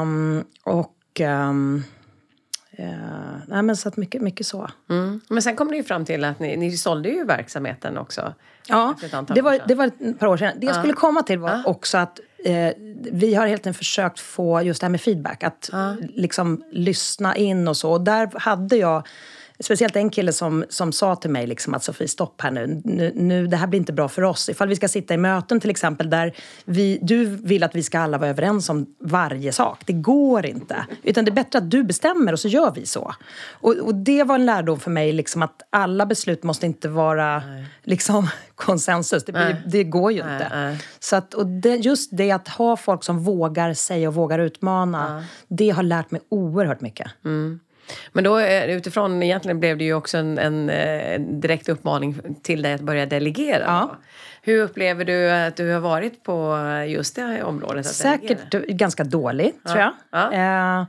Um, 0.03 0.45
och... 0.65 1.21
Um, 1.21 1.85
Uh, 2.79 3.37
nej, 3.47 3.63
men 3.63 3.77
så 3.77 3.89
att 3.89 3.97
mycket, 3.97 4.23
mycket 4.23 4.47
så. 4.47 4.71
Mm. 4.91 5.21
Men 5.29 5.43
sen 5.43 5.57
kom 5.57 5.69
ni 5.69 5.77
ju 5.77 5.83
fram 5.83 6.05
till 6.05 6.25
att 6.25 6.39
ni, 6.39 6.57
ni 6.57 6.77
sålde 6.77 7.09
ju 7.09 7.25
verksamheten 7.25 7.99
också. 7.99 8.35
Ja, 8.69 8.95
det 9.35 9.43
var, 9.43 9.61
det 9.69 9.75
var 9.75 9.87
ett 9.87 10.19
par 10.19 10.27
år 10.27 10.37
sedan. 10.37 10.53
Det 10.61 10.67
jag 10.67 10.77
skulle 10.77 10.93
komma 10.93 11.23
till 11.23 11.39
var 11.39 11.63
också 11.67 11.99
att 11.99 12.21
eh, 12.45 12.73
vi 13.13 13.35
har 13.35 13.47
helt 13.47 13.61
enkelt 13.67 13.77
försökt 13.77 14.21
få 14.21 14.63
just 14.63 14.81
det 14.81 14.85
här 14.85 14.91
med 14.91 15.01
feedback. 15.01 15.45
Att 15.45 15.71
liksom 16.15 16.65
lyssna 16.71 17.37
in 17.37 17.69
och 17.69 17.77
så. 17.77 17.93
Och 17.93 18.01
där 18.01 18.31
hade 18.39 18.77
jag 18.77 19.07
Speciellt 19.61 19.97
en 19.97 20.11
kille 20.11 20.33
som, 20.33 20.65
som 20.69 20.93
sa 20.93 21.17
till 21.17 21.31
mig 21.31 21.47
liksom 21.47 21.75
att 21.75 21.85
Sofie, 21.85 22.09
stopp 22.09 22.41
här 22.41 22.51
nu. 22.51 22.81
nu. 22.85 23.13
nu. 23.15 23.47
Det 23.47 23.57
här 23.57 23.67
blir 23.67 23.81
inte 23.81 23.93
bra 23.93 24.09
för 24.09 24.23
oss. 24.23 24.49
Ifall 24.49 24.69
vi 24.69 24.77
ska 24.77 24.89
sitta 24.89 25.15
i 25.15 25.17
möten 25.17 25.61
till 25.61 25.71
exempel 25.71 26.11
där 26.11 26.37
vi, 26.65 26.99
du 27.03 27.25
vill 27.25 27.63
att 27.63 27.75
vi 27.75 27.83
ska 27.83 27.99
alla 27.99 28.19
vara 28.19 28.31
överens 28.31 28.69
om 28.69 28.87
varje 29.01 29.53
sak. 29.53 29.83
Det 29.87 29.93
går 29.93 30.47
inte. 30.47 30.87
Utan 31.03 31.25
det 31.25 31.31
är 31.31 31.33
bättre 31.33 31.59
att 31.59 31.71
du 31.71 31.85
bestämmer 31.85 32.33
och 32.33 32.41
så 32.41 32.49
gör 32.49 32.73
vi 32.75 32.87
så. 32.87 33.15
Och, 33.51 33.75
och 33.75 33.95
det 33.95 34.25
var 34.25 34.35
en 34.35 34.47
lärdom 34.47 34.81
för 34.81 34.91
mig 34.91 35.13
liksom 35.13 35.43
att 35.43 35.63
alla 35.71 36.07
beslut 36.07 36.43
måste 36.43 36.67
inte 36.67 36.89
vara 36.89 37.43
liksom, 37.83 38.29
konsensus. 38.55 39.25
Det, 39.25 39.33
blir, 39.33 39.63
det 39.67 39.85
går 39.85 40.13
ju 40.13 40.19
inte. 40.19 40.49
Nej, 40.55 40.79
Så 41.01 41.17
att, 41.17 41.35
och 41.35 41.47
det, 41.47 41.77
just 41.77 42.11
det 42.13 42.31
att 42.31 42.49
ha 42.49 42.77
folk 42.77 43.05
som 43.05 43.19
vågar 43.25 43.75
säga 43.75 44.09
och 44.09 44.15
vågar 44.15 44.39
utmana. 44.39 45.25
Det 45.49 45.71
har 45.71 45.83
lärt 45.83 46.11
mig 46.11 46.21
oerhört 46.29 46.81
mycket. 46.81 47.11
Mm. 47.25 47.61
Men 48.13 48.25
då 48.25 48.39
eh, 48.39 48.71
utifrån 48.71 49.23
egentligen 49.23 49.61
blev 49.61 49.79
det 49.79 49.85
ju 49.85 49.95
också 49.95 50.19
en, 50.19 50.39
en, 50.39 50.71
eh, 50.71 51.15
en 51.15 51.41
direkt 51.41 51.69
uppmaning 51.69 52.37
till 52.43 52.63
dig 52.63 52.73
att 52.73 52.81
börja 52.81 53.07
delegera. 53.07 53.65
Ja. 53.67 53.97
Hur 54.43 54.63
upplever 54.63 55.05
du 55.05 55.31
att 55.31 55.57
du 55.57 55.73
har 55.73 55.81
varit 55.81 56.23
på 56.23 56.59
just 56.89 57.17
det 57.17 57.43
området? 57.43 57.87
Säkert 57.87 58.51
delegera? 58.51 58.77
ganska 58.77 59.05
dålig, 59.05 59.53
ja. 59.63 59.71
tror 59.71 59.81
jag. 59.81 59.93
Ja. 60.11 60.81
Eh, 60.81 60.87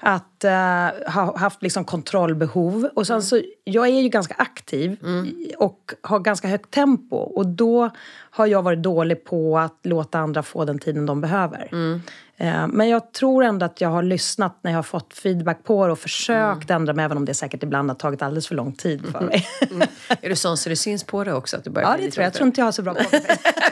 att 0.00 0.44
uh, 0.44 1.12
ha 1.12 1.38
haft 1.38 1.62
liksom 1.62 1.84
kontrollbehov. 1.84 2.88
Och 2.94 3.06
sen 3.06 3.14
mm. 3.14 3.22
så, 3.22 3.42
jag 3.64 3.86
är 3.86 4.00
ju 4.00 4.08
ganska 4.08 4.34
aktiv 4.38 4.96
mm. 5.02 5.34
och 5.58 5.92
har 6.02 6.18
ganska 6.18 6.48
högt 6.48 6.70
tempo. 6.70 7.16
Och 7.16 7.46
då 7.46 7.90
har 8.30 8.46
jag 8.46 8.62
varit 8.62 8.82
dålig 8.82 9.24
på 9.24 9.58
att 9.58 9.78
låta 9.82 10.18
andra 10.18 10.42
få 10.42 10.64
den 10.64 10.78
tiden 10.78 11.06
de 11.06 11.20
behöver. 11.20 11.68
Mm. 11.72 12.02
Uh, 12.40 12.66
men 12.66 12.88
jag 12.88 13.12
tror 13.12 13.44
ändå 13.44 13.66
att 13.66 13.80
jag 13.80 13.88
har 13.88 14.02
lyssnat 14.02 14.58
när 14.62 14.70
jag 14.70 14.78
har 14.78 14.82
fått 14.82 15.14
feedback 15.14 15.64
på 15.64 15.86
det 15.86 15.92
och 15.92 15.98
försökt 15.98 16.70
mm. 16.70 16.82
ändra 16.82 16.92
mig, 16.92 17.04
även 17.04 17.16
om 17.16 17.24
det 17.24 17.34
säkert 17.34 17.62
ibland 17.62 17.90
har 17.90 17.94
tagit 17.94 18.22
alldeles 18.22 18.48
för 18.48 18.54
lång 18.54 18.72
tid 18.72 19.06
för 19.12 19.20
mig. 19.20 19.46
Mm. 19.70 19.88
Är 20.20 20.28
du 20.28 20.36
sån 20.36 20.56
så 20.56 20.68
det 20.68 20.76
syns 20.76 21.04
på 21.04 21.24
dig 21.24 21.34
också? 21.34 21.56
Att 21.56 21.64
du 21.64 21.70
börjar 21.70 21.90
ja, 21.90 21.96
det 21.96 22.10
tror 22.10 22.22
jag. 22.22 22.26
Jag 22.26 22.34
tror 22.34 22.46
inte 22.46 22.60
jag 22.60 22.66
har 22.66 22.72
så 22.72 22.82
bra 22.82 22.94
koll 22.94 23.04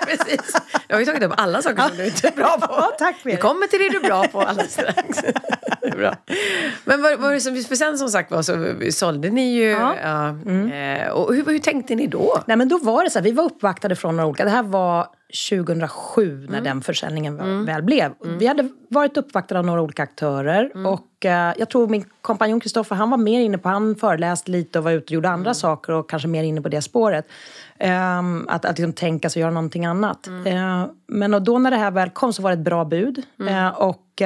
Precis. 0.07 0.55
Jag 0.89 0.97
har 0.97 1.01
ju 1.01 1.07
tagit 1.07 1.23
upp 1.23 1.33
alla 1.37 1.63
saker 1.63 1.83
som 1.83 1.97
du 1.97 2.07
inte 2.07 2.29
är 2.29 2.33
bra 2.33 2.59
på. 2.61 2.67
Ja, 2.71 2.97
tack 2.99 3.17
Vi 3.25 3.37
kommer 3.37 3.67
till 3.67 3.79
det 3.79 3.89
du 3.89 3.97
är 3.97 4.09
bra 4.09 4.25
på 4.29 4.43
alldeles 4.43 4.73
strax. 4.73 5.19
Det 5.83 5.91
bra. 5.97 6.15
Men 6.85 7.03
vad, 7.03 7.21
vad 7.21 7.43
som, 7.43 7.57
för 7.57 7.75
sen 7.77 7.99
som 7.99 8.09
sagt 8.09 8.31
var 8.31 8.43
så 8.43 8.75
sålde 8.91 9.31
ni 9.31 9.55
ju. 9.55 9.71
Ja. 9.71 9.95
ja 10.03 10.29
mm. 10.29 10.73
Eh, 10.73 11.09
och 11.09 11.35
hur, 11.35 11.45
hur 11.45 11.59
tänkte 11.59 11.95
ni 11.95 12.07
då? 12.07 12.43
Nej 12.47 12.57
men 12.57 12.69
då 12.69 12.79
var 12.79 13.05
det 13.05 13.11
så 13.11 13.19
här, 13.19 13.25
vi 13.25 13.33
var 13.33 13.45
uppvaktade 13.45 13.97
från 13.97 14.17
några 14.17 14.29
olika, 14.29 14.45
det 14.45 14.51
här 14.51 14.63
var 14.63 15.07
2007 15.51 16.39
när 16.41 16.49
mm. 16.49 16.65
den 16.65 16.83
försäljningen 16.83 17.41
mm. 17.41 17.65
väl 17.65 17.83
blev. 17.83 18.13
Mm. 18.25 18.39
Vi 18.39 18.47
hade 18.47 18.69
varit 18.89 19.17
uppvaktade 19.17 19.59
av 19.59 19.67
några 19.67 19.83
olika 19.83 20.03
aktörer 20.03 20.71
mm. 20.75 20.87
och 20.87 21.27
eh, 21.27 21.55
jag 21.59 21.69
tror 21.69 21.89
min 21.89 22.05
kompanjon 22.23 22.61
Kristoffer 22.61 22.97
han 22.97 23.11
var 23.11 23.19
mer 23.19 23.41
inne 23.41 23.59
på, 23.59 23.69
han 23.69 23.97
föreläste 23.97 24.51
lite 24.51 24.79
och 24.79 24.85
var 24.85 24.91
ute 24.91 25.05
och 25.05 25.11
gjorde 25.11 25.29
andra 25.29 25.51
mm. 25.51 25.55
saker 25.55 25.93
och 25.93 26.11
kanske 26.11 26.29
mer 26.29 26.43
inne 26.43 26.61
på 26.63 26.69
det 26.69 26.83
spåret. 26.83 27.27
Um, 27.81 28.49
att 28.49 28.65
att 28.65 28.79
liksom 28.79 28.93
tänka 28.93 29.31
sig 29.31 29.41
göra 29.41 29.51
någonting 29.51 29.87
annat. 29.87 30.29
Uh, 30.47 30.87
men 31.07 31.35
och 31.35 31.43
då 31.43 31.59
när 31.59 31.71
det 31.71 31.77
här 31.77 31.91
väl 31.91 32.11
kom 32.11 32.33
så 32.33 32.43
var 32.43 32.51
det 32.51 32.55
ett 32.55 32.65
bra 32.65 32.85
bud. 32.85 33.23
Uh, 33.41 33.69
och 33.69 34.23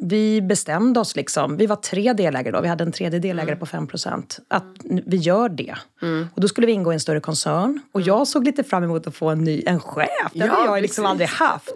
vi 0.00 0.42
bestämde 0.42 1.00
oss 1.00 1.16
liksom, 1.16 1.56
vi 1.56 1.66
var 1.66 1.76
tre 1.76 2.12
delägare 2.12 2.56
då, 2.56 2.60
vi 2.60 2.68
hade 2.68 2.84
en 2.84 2.92
tredje 2.92 3.18
delägare 3.18 3.52
mm. 3.52 3.86
på 3.86 3.96
5% 3.96 4.40
att 4.48 4.64
vi 4.84 5.16
gör 5.16 5.48
det. 5.48 5.74
Mm. 6.02 6.28
Och 6.34 6.40
då 6.40 6.48
skulle 6.48 6.66
vi 6.66 6.72
ingå 6.72 6.92
i 6.92 6.94
en 6.94 7.00
större 7.00 7.20
koncern. 7.20 7.80
Och 7.92 8.00
mm. 8.00 8.06
jag 8.06 8.28
såg 8.28 8.44
lite 8.44 8.64
fram 8.64 8.84
emot 8.84 9.06
att 9.06 9.14
få 9.14 9.28
en 9.30 9.44
ny 9.44 9.62
en 9.66 9.80
chef, 9.80 10.08
det 10.32 10.38
ja, 10.38 10.52
har 10.52 10.66
jag 10.66 10.82
liksom 10.82 11.06
aldrig 11.06 11.28
haft. 11.28 11.74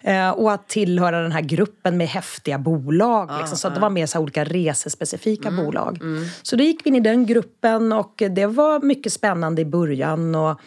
Eh, 0.00 0.30
och 0.30 0.52
att 0.52 0.68
tillhöra 0.68 1.22
den 1.22 1.32
här 1.32 1.40
gruppen 1.40 1.96
med 1.96 2.08
häftiga 2.08 2.58
bolag. 2.58 3.30
Ah, 3.30 3.38
liksom, 3.38 3.58
så 3.58 3.68
att 3.68 3.74
det 3.74 3.80
var 3.80 3.90
mer 3.90 4.06
så 4.06 4.18
olika 4.18 4.44
resespecifika 4.44 5.48
mm. 5.48 5.64
bolag. 5.64 5.98
Mm. 6.00 6.24
Så 6.42 6.56
då 6.56 6.64
gick 6.64 6.86
vi 6.86 6.88
in 6.88 6.96
i 6.96 7.00
den 7.00 7.26
gruppen 7.26 7.92
och 7.92 8.22
det 8.30 8.46
var 8.46 8.80
mycket 8.80 9.12
spännande 9.12 9.62
i 9.62 9.64
början. 9.64 10.34
Och 10.34 10.60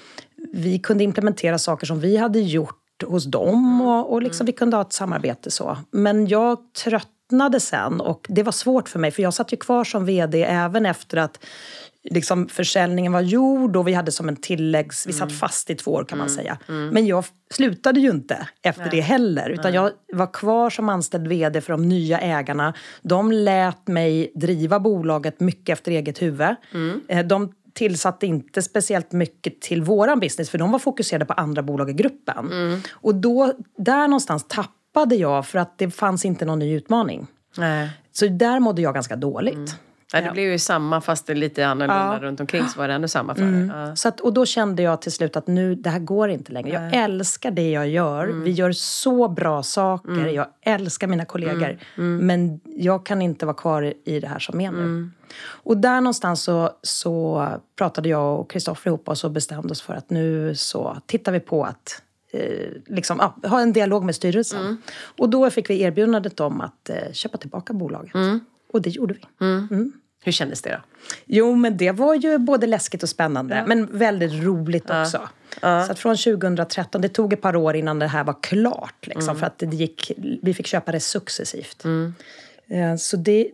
vi 0.54 0.80
kunde 0.80 1.04
implementera 1.04 1.58
saker 1.58 1.86
som 1.88 2.00
vi 2.00 2.18
hade 2.18 2.40
gjort 2.40 2.87
hos 3.04 3.26
dem 3.26 3.50
mm. 3.50 3.82
och, 3.82 4.14
och 4.14 4.22
liksom, 4.22 4.46
vi 4.46 4.52
kunde 4.52 4.78
ha 4.78 4.82
ett 4.82 4.94
samarbete 4.94 5.52
så. 5.52 5.78
Men 5.92 6.28
jag 6.28 6.58
tröttnade 6.84 7.60
sen 7.60 8.02
och 8.02 8.26
det 8.30 8.44
var 8.44 8.52
svårt 8.52 8.90
för 8.90 9.00
mig 9.00 9.12
för 9.12 9.24
jag 9.24 9.34
satt 9.34 9.54
ju 9.54 9.58
kvar 9.58 9.84
som 9.84 10.06
VD 10.06 10.44
även 10.44 10.86
efter 10.86 11.18
att 11.18 11.40
liksom 12.10 12.48
försäljningen 12.48 13.12
var 13.12 13.22
gjord 13.22 13.76
och 13.76 13.88
vi 13.88 13.94
hade 13.94 14.12
som 14.12 14.30
en 14.30 14.36
tilläggs... 14.36 15.08
Vi 15.08 15.14
satt 15.14 15.30
mm. 15.30 15.38
fast 15.38 15.70
i 15.70 15.76
två 15.76 15.92
år 15.92 16.04
kan 16.04 16.18
man 16.18 16.28
mm. 16.28 16.38
säga. 16.38 16.58
Mm. 16.68 16.90
Men 16.90 17.06
jag 17.06 17.26
slutade 17.52 18.00
ju 18.00 18.10
inte 18.10 18.48
efter 18.62 18.82
Nej. 18.82 18.92
det 18.92 19.02
heller. 19.02 19.50
Utan 19.50 19.74
jag 19.74 19.92
var 20.14 20.34
kvar 20.34 20.70
som 20.70 20.90
anställd 20.90 21.28
VD 21.28 21.62
för 21.62 21.74
de 21.74 21.90
nya 21.90 22.20
ägarna. 22.20 22.74
De 23.02 23.32
lät 23.32 23.88
mig 23.88 24.32
driva 24.36 24.80
bolaget 24.80 25.40
mycket 25.40 25.74
efter 25.74 25.92
eget 25.92 26.22
huvud. 26.22 26.56
Mm. 26.74 27.02
Eh, 27.08 27.26
de 27.26 27.54
tillsatte 27.78 28.26
inte 28.28 28.62
speciellt 28.62 29.12
mycket 29.12 29.62
till 29.62 29.82
våran 29.82 30.20
business 30.20 30.50
för 30.50 30.58
de 30.58 30.72
var 30.72 30.80
fokuserade 30.80 31.26
på 31.26 31.34
andra 31.34 31.64
bolag 31.64 31.90
i 31.90 31.94
gruppen. 31.94 32.52
Mm. 32.52 32.80
Och 32.92 33.16
då, 33.16 33.54
där 33.78 34.08
någonstans 34.08 34.46
tappade 34.48 35.16
jag 35.16 35.48
för 35.48 35.60
att 35.60 35.78
det 35.78 35.92
fanns 35.92 36.26
inte 36.26 36.46
någon 36.46 36.60
ny 36.60 36.76
utmaning. 36.76 37.28
Nej. 37.58 37.90
Så 38.12 38.28
där 38.28 38.60
mådde 38.60 38.82
jag 38.82 38.94
ganska 38.94 39.16
dåligt. 39.16 39.56
Mm. 39.56 39.70
Ja, 40.14 40.22
det 40.22 40.32
blev 40.32 40.52
ju 40.52 40.60
samma 40.60 41.02
fast 41.02 41.28
det 41.28 41.34
är 41.34 41.36
lite 41.36 41.68
annorlunda 41.68 42.14
ja. 42.14 42.20
runt 42.22 42.40
omkring 42.40 42.68
så 42.68 42.80
var 42.80 42.88
det 42.88 42.94
ändå 42.94 43.08
samma 43.08 43.36
för 43.36 43.42
mm. 43.42 43.70
ja. 43.70 43.96
så 43.96 44.08
att, 44.08 44.20
Och 44.20 44.34
då 44.34 44.46
kände 44.46 44.84
jag 44.84 45.02
till 45.02 45.12
slut 45.12 45.36
att 45.36 45.48
nu, 45.48 45.76
det 45.76 45.90
här 45.90 46.00
går 46.00 46.30
inte 46.30 46.52
längre. 46.52 46.70
Jag 46.70 46.82
Nej. 46.82 47.00
älskar 47.00 47.52
det 47.52 47.72
jag 47.72 47.90
gör. 47.90 48.24
Mm. 48.24 48.44
Vi 48.44 48.52
gör 48.52 48.72
så 48.72 49.28
bra 49.28 49.64
saker. 49.64 50.12
Mm. 50.12 50.34
Jag 50.34 50.48
älskar 50.62 51.08
mina 51.08 51.26
kollegor. 51.26 51.64
Mm. 51.64 51.80
Mm. 51.98 52.28
Men 52.28 52.60
jag 52.66 53.06
kan 53.06 53.22
inte 53.22 53.46
vara 53.46 53.56
kvar 53.56 53.94
i 54.06 54.20
det 54.20 54.28
här 54.28 54.40
som 54.40 54.62
är 54.62 54.72
nu. 54.72 54.78
Mm. 54.78 55.12
Och 55.40 55.78
där 55.78 56.02
någonstans 56.02 56.44
så, 56.44 56.72
så 56.82 57.48
pratade 57.78 58.10
jag 58.10 58.40
och 58.40 58.52
Kristoffer 58.52 58.90
ihop 58.90 59.10
oss 59.10 59.24
och 59.24 59.32
bestämde 59.32 59.72
oss 59.72 59.82
för 59.82 59.94
att 59.94 60.10
nu 60.10 60.56
så 60.56 60.98
tittar 61.06 61.32
vi 61.32 61.40
på 61.40 61.64
att 61.64 62.02
eh, 62.34 62.68
liksom, 62.86 63.18
ja, 63.20 63.50
ha 63.50 63.62
en 63.62 63.74
dialog 63.74 64.04
med 64.04 64.16
styrelsen. 64.16 64.82
Och 65.18 65.30
då 65.30 65.50
fick 65.50 65.70
vi 65.70 65.82
erbjudandet 65.82 66.40
om 66.40 66.62
att 66.62 66.90
eh, 66.90 67.12
köpa 67.14 67.38
tillbaka 67.38 67.74
bolaget. 67.74 68.14
Och 68.74 68.82
det 68.82 68.90
gjorde 68.90 69.14
vi. 69.14 69.46
Mm. 69.46 69.68
Mm. 69.72 69.94
Hur 70.24 70.32
kändes 70.32 70.62
det 70.62 70.70
då? 70.70 70.82
Jo, 71.26 71.56
men 71.56 71.78
det 71.78 71.92
var 71.92 72.16
ju 72.16 72.38
både 72.38 72.68
läskigt 72.68 73.04
och 73.04 73.10
spännande. 73.10 73.56
Ja. 73.56 73.66
Men 73.68 73.98
väldigt 73.98 74.44
roligt 74.44 74.86
ja. 74.88 75.02
också. 75.02 75.30
Ja. 75.62 75.86
Så 75.86 75.92
att 75.92 76.00
från 76.00 76.18
2013, 76.18 77.02
det 77.02 77.10
tog 77.10 77.34
ett 77.34 77.42
par 77.42 77.56
år 77.56 77.76
innan 77.76 78.00
det 78.00 78.08
här 78.08 78.24
var 78.24 78.36
klart. 78.42 79.08
Liksom, 79.08 79.30
mm. 79.30 79.40
För 79.40 79.48
att 79.48 79.60
det 79.60 79.66
gick, 79.66 80.12
vi 80.42 80.54
fick 80.54 80.68
köpa 80.68 80.92
det 80.92 81.00
successivt. 81.00 81.84
Mm. 81.84 82.14
Eh, 82.70 82.96
så 82.96 83.18
det, 83.18 83.50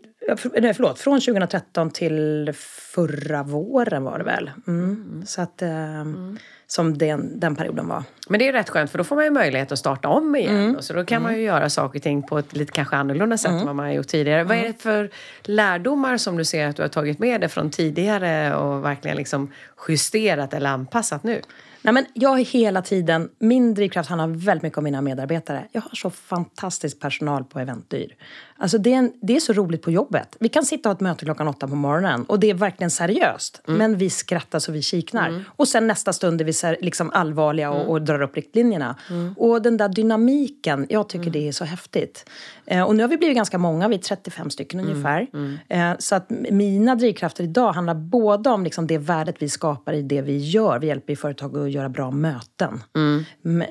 nej, 0.61 0.73
förlåt, 0.73 0.99
från 0.99 1.21
2013 1.21 1.89
till 1.89 2.51
förra 2.93 3.43
våren 3.43 4.03
var 4.03 4.17
det 4.17 4.23
väl. 4.23 4.51
Mm. 4.67 4.83
mm. 4.83 5.25
Så 5.25 5.41
att, 5.41 5.61
eh, 5.61 5.99
mm 5.99 6.37
som 6.73 6.97
den, 6.97 7.39
den 7.39 7.55
perioden 7.55 7.87
var. 7.87 8.03
Men 8.29 8.39
det 8.39 8.47
är 8.47 8.53
rätt 8.53 8.69
skönt 8.69 8.91
för 8.91 8.97
då 8.97 9.03
får 9.03 9.15
man 9.15 9.25
ju 9.25 9.31
möjlighet 9.31 9.71
att 9.71 9.79
starta 9.79 10.07
om 10.07 10.35
igen. 10.35 10.55
Mm. 10.55 10.75
Och 10.75 10.83
så 10.83 10.93
då 10.93 11.05
kan 11.05 11.15
mm. 11.15 11.23
man 11.23 11.39
ju 11.39 11.45
göra 11.45 11.69
saker 11.69 11.99
och 11.99 12.03
ting 12.03 12.23
på 12.23 12.39
ett 12.39 12.55
lite 12.55 12.71
kanske 12.71 12.95
annorlunda 12.95 13.37
sätt 13.37 13.49
mm. 13.49 13.59
än 13.59 13.65
vad 13.65 13.75
man 13.75 13.85
har 13.85 13.93
gjort 13.93 14.07
tidigare. 14.07 14.43
Vad 14.43 14.57
är 14.57 14.63
det 14.63 14.81
för 14.81 15.09
lärdomar 15.43 16.17
som 16.17 16.37
du 16.37 16.45
ser 16.45 16.67
att 16.67 16.75
du 16.75 16.81
har 16.81 16.89
tagit 16.89 17.19
med 17.19 17.41
dig 17.41 17.49
från 17.49 17.69
tidigare 17.69 18.55
och 18.55 18.85
verkligen 18.85 19.17
liksom 19.17 19.51
justerat 19.87 20.53
eller 20.53 20.69
anpassat 20.69 21.23
nu? 21.23 21.41
Nej, 21.83 21.93
men 21.93 22.05
jag 22.13 22.29
har 22.29 22.37
hela 22.37 22.81
tiden, 22.81 23.29
min 23.39 23.73
drivkraft 23.73 24.09
handlar 24.09 24.27
väldigt 24.27 24.63
mycket 24.63 24.77
om 24.77 24.83
mina 24.83 25.01
medarbetare. 25.01 25.67
Jag 25.71 25.81
har 25.81 25.95
så 25.95 26.09
fantastisk 26.09 26.99
personal 26.99 27.43
på 27.43 27.59
Eventdyr. 27.59 28.15
Alltså 28.57 28.77
det 28.77 28.93
är, 28.93 28.97
en, 28.97 29.13
det 29.21 29.35
är 29.35 29.39
så 29.39 29.53
roligt 29.53 29.81
på 29.81 29.91
jobbet. 29.91 30.37
Vi 30.39 30.49
kan 30.49 30.65
sitta 30.65 30.89
och 30.89 30.93
ha 30.93 30.95
ett 30.95 31.01
möte 31.01 31.25
klockan 31.25 31.47
åtta 31.47 31.67
på 31.67 31.75
morgonen 31.75 32.23
och 32.23 32.39
det 32.39 32.49
är 32.49 32.53
verkligen 32.53 32.91
seriöst. 32.91 33.61
Mm. 33.67 33.77
Men 33.77 33.97
vi 33.97 34.09
skrattar 34.09 34.59
så 34.59 34.71
vi 34.71 34.81
kiknar. 34.81 35.29
Mm. 35.29 35.43
Och 35.47 35.67
sen 35.67 35.87
nästa 35.87 36.13
stund 36.13 36.41
är 36.41 36.45
vi 36.45 36.53
ser, 36.53 36.77
liksom 36.81 37.11
allvarliga 37.13 37.71
och, 37.71 37.79
mm. 37.79 37.89
och, 37.89 38.01
drar 38.01 38.21
upp 38.21 38.35
riktlinjerna. 38.35 38.95
Mm. 39.09 39.33
Och 39.37 39.61
den 39.61 39.77
där 39.77 39.89
dynamiken, 39.89 40.85
jag 40.89 41.09
tycker 41.09 41.21
mm. 41.21 41.31
det 41.31 41.47
är 41.47 41.51
så 41.51 41.65
häftigt. 41.65 42.29
Eh, 42.65 42.83
och 42.83 42.95
nu 42.95 43.03
har 43.03 43.07
vi 43.07 43.17
blivit 43.17 43.35
ganska 43.35 43.57
många, 43.57 43.87
vi 43.87 43.95
är 43.95 43.99
35 43.99 44.49
stycken 44.49 44.79
ungefär. 44.79 45.27
Eh, 45.69 45.91
så 45.99 46.15
att 46.15 46.29
mina 46.29 46.95
drivkrafter 46.95 47.43
idag 47.43 47.73
handlar 47.73 47.95
både 47.95 48.49
om 48.49 48.63
liksom 48.63 48.87
det 48.87 48.97
värdet 48.97 49.35
vi 49.39 49.49
skapar 49.49 49.93
i 49.93 50.01
det 50.01 50.21
vi 50.21 50.37
gör. 50.37 50.79
Vi 50.79 50.87
hjälper 50.87 51.13
ju 51.13 51.17
företag 51.17 51.57
att 51.57 51.71
göra 51.73 51.89
bra 51.89 52.11
möten. 52.11 52.83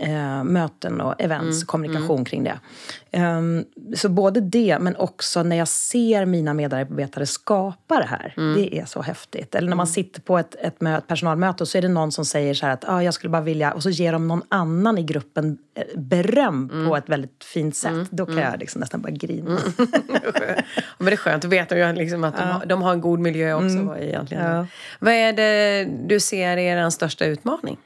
Eh, 0.01 0.45
möten 0.45 1.01
och 1.01 1.21
events, 1.21 1.65
kommunikation 1.65 2.25
kring 2.25 2.45
det. 2.45 2.61
Ehm, 3.11 3.65
så 3.97 4.09
både 4.09 4.41
det, 4.41 4.79
men 4.81 4.97
också 4.97 5.43
när 5.43 5.57
jag 5.57 5.69
ser 5.69 6.25
mina 6.25 6.55
medarbetare 6.55 7.27
skapa 7.27 7.99
det 7.99 8.07
här. 8.07 8.35
Mm. 8.37 8.55
Det 8.55 8.79
är 8.79 8.85
så 8.85 9.03
häftigt. 9.03 9.55
Eller 9.55 9.69
när 9.69 9.77
man 9.77 9.87
mm. 9.87 9.93
sitter 9.93 10.21
på 10.21 10.39
ett, 10.39 10.55
ett, 10.55 10.81
möt, 10.81 11.07
personalmöte 11.07 11.65
och 11.65 11.69
så 11.69 11.79
är 11.79 11.83
det 11.83 11.89
någon 11.89 12.13
som 12.13 12.25
säger 12.25 12.55
så 12.55 12.67
här 12.67 12.73
att 12.73 12.89
ah, 12.89 13.03
jag 13.03 13.15
skulle 13.15 13.31
bara 13.31 13.43
vilja... 13.43 13.73
Och 13.73 13.83
så 13.83 13.91
ger 13.91 14.13
de 14.13 14.29
någon 14.29 14.43
annan 14.49 14.99
i 14.99 15.03
gruppen 15.03 15.59
eh, 15.75 16.01
beröm 16.01 16.71
mm. 16.73 16.89
på 16.89 16.97
ett 16.97 17.09
väldigt 17.09 17.45
fint 17.45 17.77
sätt. 17.77 17.93
Mm. 17.93 18.07
Då 18.11 18.27
kan 18.27 18.39
mm. 18.39 18.51
jag 18.51 18.61
liksom 18.61 18.81
nästan 18.81 19.03
bara 19.03 19.11
grina. 19.11 19.51
Mm. 19.51 19.61
men 20.99 21.07
det 21.07 21.13
är 21.13 21.17
skönt 21.17 21.45
att 21.45 21.51
veta 21.51 21.93
liksom 21.93 22.25
att 22.25 22.37
de, 22.37 22.43
ja. 22.43 22.53
har, 22.53 22.67
de 22.67 22.83
har 22.83 22.93
en 22.93 23.01
god 23.01 23.19
miljö 23.19 23.55
också. 23.55 23.79
Mm. 23.79 24.03
Egentligen. 24.03 24.45
Ja. 24.45 24.67
Vad 24.99 25.15
är 25.15 25.33
det 25.33 25.89
du 26.07 26.21
ser 26.21 26.57
är 26.57 26.59
er 26.59 26.91
största 26.91 27.25
utmaning? 27.25 27.79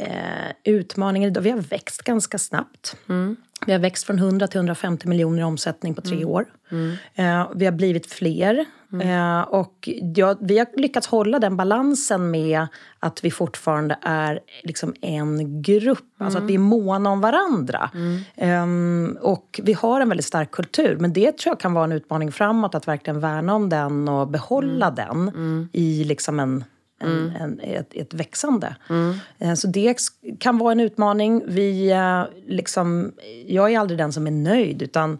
Eh, 0.00 0.52
utmaningen, 0.64 1.32
vi 1.40 1.50
har 1.50 1.58
växt 1.58 2.02
ganska 2.02 2.38
snabbt. 2.38 2.96
Mm. 3.08 3.36
Vi 3.66 3.72
har 3.72 3.78
växt 3.78 4.04
från 4.04 4.18
100 4.18 4.46
till 4.46 4.58
150 4.58 5.08
miljoner 5.08 5.40
i 5.40 5.44
omsättning 5.44 5.94
på 5.94 6.00
tre 6.00 6.16
mm. 6.16 6.28
år. 6.28 6.46
Mm. 6.70 6.96
Eh, 7.14 7.48
vi 7.54 7.64
har 7.64 7.72
blivit 7.72 8.12
fler. 8.12 8.64
Mm. 8.92 9.08
Eh, 9.08 9.40
och 9.42 9.88
ja, 10.14 10.36
vi 10.40 10.58
har 10.58 10.80
lyckats 10.80 11.06
hålla 11.06 11.38
den 11.38 11.56
balansen 11.56 12.30
med 12.30 12.66
att 12.98 13.24
vi 13.24 13.30
fortfarande 13.30 13.98
är 14.02 14.40
liksom 14.62 14.94
en 15.00 15.62
grupp. 15.62 16.04
Alltså 16.18 16.38
att 16.38 16.44
vi 16.44 16.54
är 16.54 16.58
måna 16.58 17.10
om 17.10 17.20
varandra. 17.20 17.90
Eh, 18.36 18.66
och 19.20 19.60
vi 19.62 19.72
har 19.72 20.00
en 20.00 20.08
väldigt 20.08 20.26
stark 20.26 20.50
kultur. 20.50 20.96
Men 20.96 21.12
det 21.12 21.38
tror 21.38 21.50
jag 21.50 21.60
kan 21.60 21.74
vara 21.74 21.84
en 21.84 21.92
utmaning 21.92 22.32
framåt. 22.32 22.74
Att 22.74 22.88
verkligen 22.88 23.20
värna 23.20 23.54
om 23.54 23.68
den 23.68 24.08
och 24.08 24.28
behålla 24.28 24.86
mm. 24.86 24.94
den 24.94 25.28
mm. 25.28 25.68
i 25.72 26.04
liksom 26.04 26.40
en 26.40 26.64
en, 26.98 27.10
mm. 27.10 27.34
en, 27.42 27.60
ett, 27.60 27.94
ett 27.94 28.14
växande. 28.14 28.76
Mm. 28.90 29.14
Eh, 29.38 29.54
så 29.54 29.66
det 29.66 29.96
kan 30.38 30.58
vara 30.58 30.72
en 30.72 30.80
utmaning. 30.80 31.42
Vi, 31.46 31.90
eh, 31.90 32.22
liksom, 32.46 33.12
jag 33.46 33.72
är 33.72 33.78
aldrig 33.78 33.98
den 33.98 34.12
som 34.12 34.26
är 34.26 34.30
nöjd. 34.30 34.82
Utan, 34.82 35.18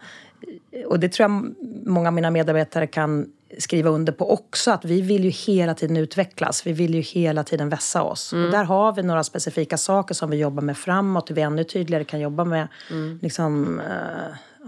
och 0.86 1.00
det 1.00 1.08
tror 1.08 1.30
jag 1.30 1.54
många 1.86 2.08
av 2.08 2.14
mina 2.14 2.30
medarbetare 2.30 2.86
kan 2.86 3.32
skriva 3.58 3.90
under 3.90 4.12
på 4.12 4.32
också. 4.32 4.70
Att 4.70 4.84
vi 4.84 5.00
vill 5.00 5.24
ju 5.24 5.30
hela 5.30 5.74
tiden 5.74 5.96
utvecklas. 5.96 6.66
Vi 6.66 6.72
vill 6.72 6.94
ju 6.94 7.00
hela 7.00 7.44
tiden 7.44 7.68
vässa 7.68 8.02
oss. 8.02 8.32
Mm. 8.32 8.44
Och 8.44 8.50
där 8.50 8.64
har 8.64 8.92
vi 8.92 9.02
några 9.02 9.24
specifika 9.24 9.76
saker 9.76 10.14
som 10.14 10.30
vi 10.30 10.36
jobbar 10.36 10.62
med 10.62 10.76
framåt. 10.76 11.30
Och 11.30 11.36
vi 11.36 11.42
ännu 11.42 11.64
tydligare 11.64 12.04
kan 12.04 12.20
jobba 12.20 12.44
med. 12.44 12.68
Mm. 12.90 13.18
Liksom, 13.22 13.80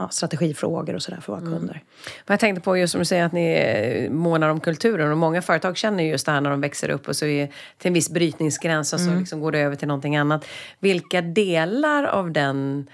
ja, 0.01 0.09
strategifrågor 0.09 0.95
och 0.95 1.03
sådär 1.03 1.21
för 1.21 1.33
våra 1.33 1.43
mm. 1.43 1.53
kunder. 1.53 1.83
Jag 2.27 2.41
tänkte 2.41 2.61
på 2.61 2.77
just 2.77 2.93
som 2.93 2.99
du 2.99 3.05
säger 3.05 3.25
att 3.25 3.33
ni 3.33 4.09
månar 4.11 4.49
om 4.49 4.61
kulturen 4.61 5.11
och 5.11 5.19
många 5.19 5.43
företag 5.43 5.77
känner 5.77 6.05
just 6.05 6.27
det 6.27 6.33
här 6.33 6.41
när 6.41 6.51
de 6.51 6.61
växer 6.61 6.89
upp 6.89 7.09
och 7.09 7.17
så 7.17 7.27
är 7.27 7.47
till 7.79 7.89
en 7.89 7.95
viss 7.95 8.11
brytningsgräns 8.11 8.93
och 8.93 9.01
så 9.01 9.07
mm. 9.07 9.21
liksom 9.21 9.41
går 9.41 9.53
det 9.53 9.59
över 9.59 9.77
till 9.77 9.89
någonting 9.89 10.17
annat. 10.17 10.45
Vilka 10.79 11.23
delar 11.23 12.05
av 12.05 12.31
den 12.33 12.91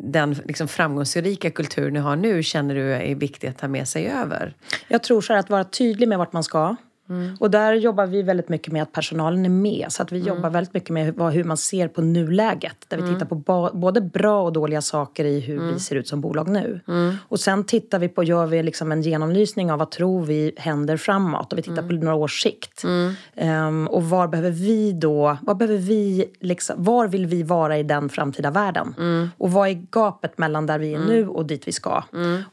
den 0.00 0.32
liksom 0.32 0.68
framgångsrika 0.68 1.50
kultur 1.50 1.90
ni 1.90 1.98
har 1.98 2.16
nu 2.16 2.42
känner 2.42 2.74
du 2.74 2.92
är 2.92 3.14
viktig 3.14 3.48
att 3.48 3.58
ta 3.58 3.68
med 3.68 3.88
sig 3.88 4.08
över? 4.08 4.54
Jag 4.88 5.02
tror 5.02 5.20
så 5.20 5.32
här 5.32 5.40
att 5.40 5.50
vara 5.50 5.64
tydlig 5.64 6.08
med 6.08 6.18
vart 6.18 6.32
man 6.32 6.44
ska. 6.44 6.76
Mm. 7.08 7.36
Och 7.40 7.50
där 7.50 7.74
jobbar 7.74 8.06
vi 8.06 8.22
väldigt 8.22 8.48
mycket 8.48 8.72
med 8.72 8.82
att 8.82 8.92
personalen 8.92 9.44
är 9.44 9.48
med. 9.48 9.86
Så 9.88 10.02
att 10.02 10.12
vi 10.12 10.20
mm. 10.20 10.28
jobbar 10.28 10.50
väldigt 10.50 10.74
mycket 10.74 10.90
med 10.90 11.32
hur 11.32 11.44
man 11.44 11.56
ser 11.56 11.88
på 11.88 12.02
nuläget. 12.02 12.76
Där 12.88 12.96
vi 12.96 13.02
mm. 13.02 13.14
tittar 13.14 13.26
på 13.26 13.70
både 13.74 14.00
bra 14.00 14.42
och 14.42 14.52
dåliga 14.52 14.82
saker 14.82 15.24
i 15.24 15.40
hur 15.40 15.58
vi 15.58 15.66
mm. 15.66 15.78
ser 15.78 15.96
ut 15.96 16.08
som 16.08 16.20
bolag 16.20 16.48
nu. 16.48 16.80
Mm. 16.88 17.16
Och 17.28 17.40
sen 17.40 17.64
tittar 17.64 17.98
vi 17.98 18.08
på, 18.08 18.24
gör 18.24 18.46
vi 18.46 18.62
liksom 18.62 18.92
en 18.92 19.02
genomlysning 19.02 19.72
av 19.72 19.78
vad 19.78 19.90
tror 19.90 20.24
vi 20.24 20.52
händer 20.56 20.96
framåt. 20.96 21.52
Och 21.52 21.58
vi 21.58 21.62
tittar 21.62 21.82
på 21.82 21.92
några 21.92 22.14
års 22.14 22.42
sikt. 22.42 22.84
Um, 22.84 23.86
och 23.86 24.04
var 24.04 24.28
behöver 24.28 24.50
vi 24.50 24.92
då, 24.92 25.38
var 25.42 25.54
behöver 25.54 25.78
vi 25.78 26.26
liksom, 26.40 26.84
var 26.84 27.08
vill 27.08 27.26
vi 27.26 27.42
vara 27.42 27.78
i 27.78 27.82
den 27.82 28.08
framtida 28.08 28.50
världen? 28.50 28.94
Och 29.38 29.52
vad 29.52 29.68
är 29.68 29.86
gapet 29.90 30.38
mellan 30.38 30.66
där 30.66 30.78
vi 30.78 30.94
är 30.94 30.98
nu 30.98 31.28
och 31.28 31.46
dit 31.46 31.68
vi 31.68 31.72
ska? 31.72 32.02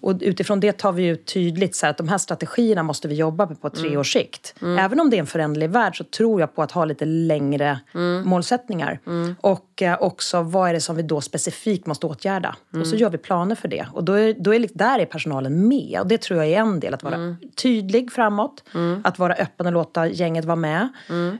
Och 0.01 0.13
utifrån 0.21 0.59
det 0.59 0.71
tar 0.71 0.91
vi 0.91 1.05
ut 1.05 1.25
tydligt 1.25 1.75
så 1.75 1.87
att 1.87 1.97
de 1.97 2.07
här 2.07 2.17
strategierna 2.17 2.83
måste 2.83 3.07
vi 3.07 3.15
jobba 3.15 3.45
med 3.45 3.61
på 3.61 3.69
tre 3.69 3.97
års 3.97 4.13
sikt 4.13 4.44
sikt. 4.47 4.61
Även 4.79 4.99
om 4.99 5.09
det 5.09 5.17
är 5.17 5.19
en 5.19 5.27
föränderlig 5.27 5.69
värld 5.69 5.97
så 5.97 6.03
tror 6.03 6.39
jag 6.39 6.55
på 6.55 6.61
att 6.61 6.71
ha 6.71 6.85
lite 6.85 7.05
längre 7.05 7.79
målsättningar. 8.23 8.99
Och 9.41 9.81
eh, 9.81 10.01
också 10.01 10.41
vad 10.41 10.69
är 10.69 10.73
det 10.73 10.81
som 10.81 10.95
vi 10.95 11.01
då 11.01 11.21
specifikt 11.21 11.85
måste 11.85 12.05
åtgärda. 12.07 12.55
Och 12.79 12.87
så 12.87 12.95
gör 12.95 13.09
vi 13.09 13.17
planer 13.17 13.55
för 13.55 13.67
det. 13.67 13.87
Och 13.93 14.03
då 14.03 14.13
är, 14.13 14.33
då 14.39 14.53
är, 14.53 14.67
där 14.73 14.99
är 14.99 15.05
personalen 15.05 15.67
med. 15.67 15.99
Och 15.99 16.07
det 16.07 16.21
tror 16.21 16.43
jag 16.43 16.53
är 16.53 16.59
en 16.59 16.79
del, 16.79 16.93
att 16.93 17.03
vara 17.03 17.35
tydlig 17.55 18.11
framåt. 18.11 18.63
Att 19.03 19.19
vara 19.19 19.33
öppen 19.33 19.65
och 19.65 19.71
låta 19.71 20.07
gänget 20.07 20.45
vara 20.45 20.55
med. 20.55 20.89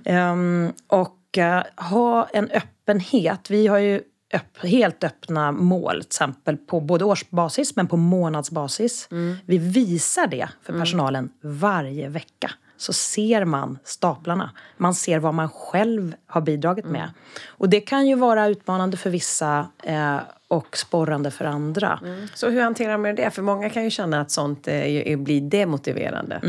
Um, 0.06 0.74
och 0.88 1.38
eh, 1.38 1.64
ha 1.76 2.28
en 2.34 2.50
öppenhet. 2.52 3.50
Vi 3.50 3.68
har 3.68 3.78
ju 3.78 4.02
öpp, 4.34 4.58
helt 4.64 5.04
öppna 5.04 5.52
mål, 5.52 5.94
till 5.94 6.08
exempel 6.08 6.58
på 6.58 6.80
både 6.80 7.06
årsbasis 7.06 7.76
men 7.76 7.88
på 7.88 7.98
månadsbasis. 7.98 9.08
Vi 9.46 9.58
visar 9.58 10.28
det 10.28 10.48
för 10.64 10.74
personalen 10.80 11.30
varje 11.42 12.10
vecka. 12.10 12.52
Så 12.78 12.94
ser 12.94 13.46
man 13.46 13.80
staplarna. 13.84 14.52
Man 14.78 14.94
ser 14.96 15.20
vad 15.20 15.34
man 15.34 15.50
själv 15.50 16.16
har 16.28 16.42
bidragit 16.42 16.86
med. 16.86 17.10
Och 17.48 17.70
det 17.70 17.82
kan 17.82 18.08
ju 18.08 18.16
vara 18.16 18.48
utmanande 18.48 18.98
för 18.98 19.10
vissa 19.10 19.68
eh, 19.84 20.18
och 20.48 20.78
sporrande 20.78 21.32
för 21.32 21.46
andra. 21.46 22.00
Så 22.34 22.50
hur 22.50 22.62
hanterar 22.62 22.98
man 22.98 23.16
det? 23.16 23.32
För 23.32 23.42
många 23.42 23.70
kan 23.70 23.84
ju 23.84 23.90
känna 23.90 24.22
att 24.22 24.32
sånt 24.32 24.68
eh, 24.68 25.18
blir 25.20 25.42
demotiverande. 25.42 26.40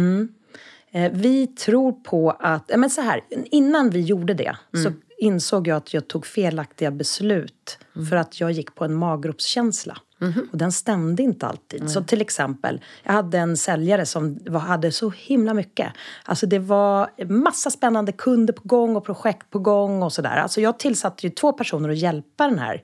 Eh, 0.91 1.13
vi 1.13 1.47
tror 1.47 1.93
på 1.93 2.31
att, 2.31 2.71
eh, 2.71 2.77
men 2.77 2.91
så 2.91 3.01
här, 3.01 3.21
innan 3.51 3.91
vi 3.91 4.01
gjorde 4.01 4.35
det 4.35 4.57
så 4.85 4.93
insåg 5.19 5.69
jag 5.69 5.77
att 5.77 5.95
jag 5.95 6.09
tog 6.09 6.27
felaktiga 6.27 6.91
beslut 6.91 7.79
för 8.11 8.17
att 8.17 8.41
jag 8.41 8.53
gick 8.53 8.75
på 8.75 8.85
en 8.85 8.95
maggropskänsla. 8.95 9.99
Och 10.53 10.59
den 10.59 10.73
stämde 10.73 11.23
inte 11.23 11.47
alltid. 11.47 11.91
Så 11.91 12.03
till 12.03 12.21
exempel, 12.21 12.81
jag 13.03 13.13
hade 13.13 13.39
en 13.39 13.57
säljare 13.57 14.07
som 14.07 14.39
var, 14.47 14.61
hade 14.61 14.93
så 14.93 15.11
himla 15.11 15.55
mycket. 15.55 15.93
Alltså 16.25 16.47
det 16.47 16.59
var 16.59 17.11
massa 17.25 17.71
spännande 17.71 18.13
kunder 18.13 18.53
på 18.53 18.63
gång 18.65 18.97
och 18.97 19.05
projekt 19.05 19.51
på 19.51 19.59
gång 19.59 20.03
och 20.03 20.13
sådär. 20.13 20.37
Alltså 20.37 20.61
jag 20.61 20.79
tillsatte 20.79 21.27
ju 21.27 21.31
två 21.31 21.53
personer 21.53 21.89
att 21.89 21.99
hjälpa 21.99 22.49
den 22.49 22.59
här 22.59 22.83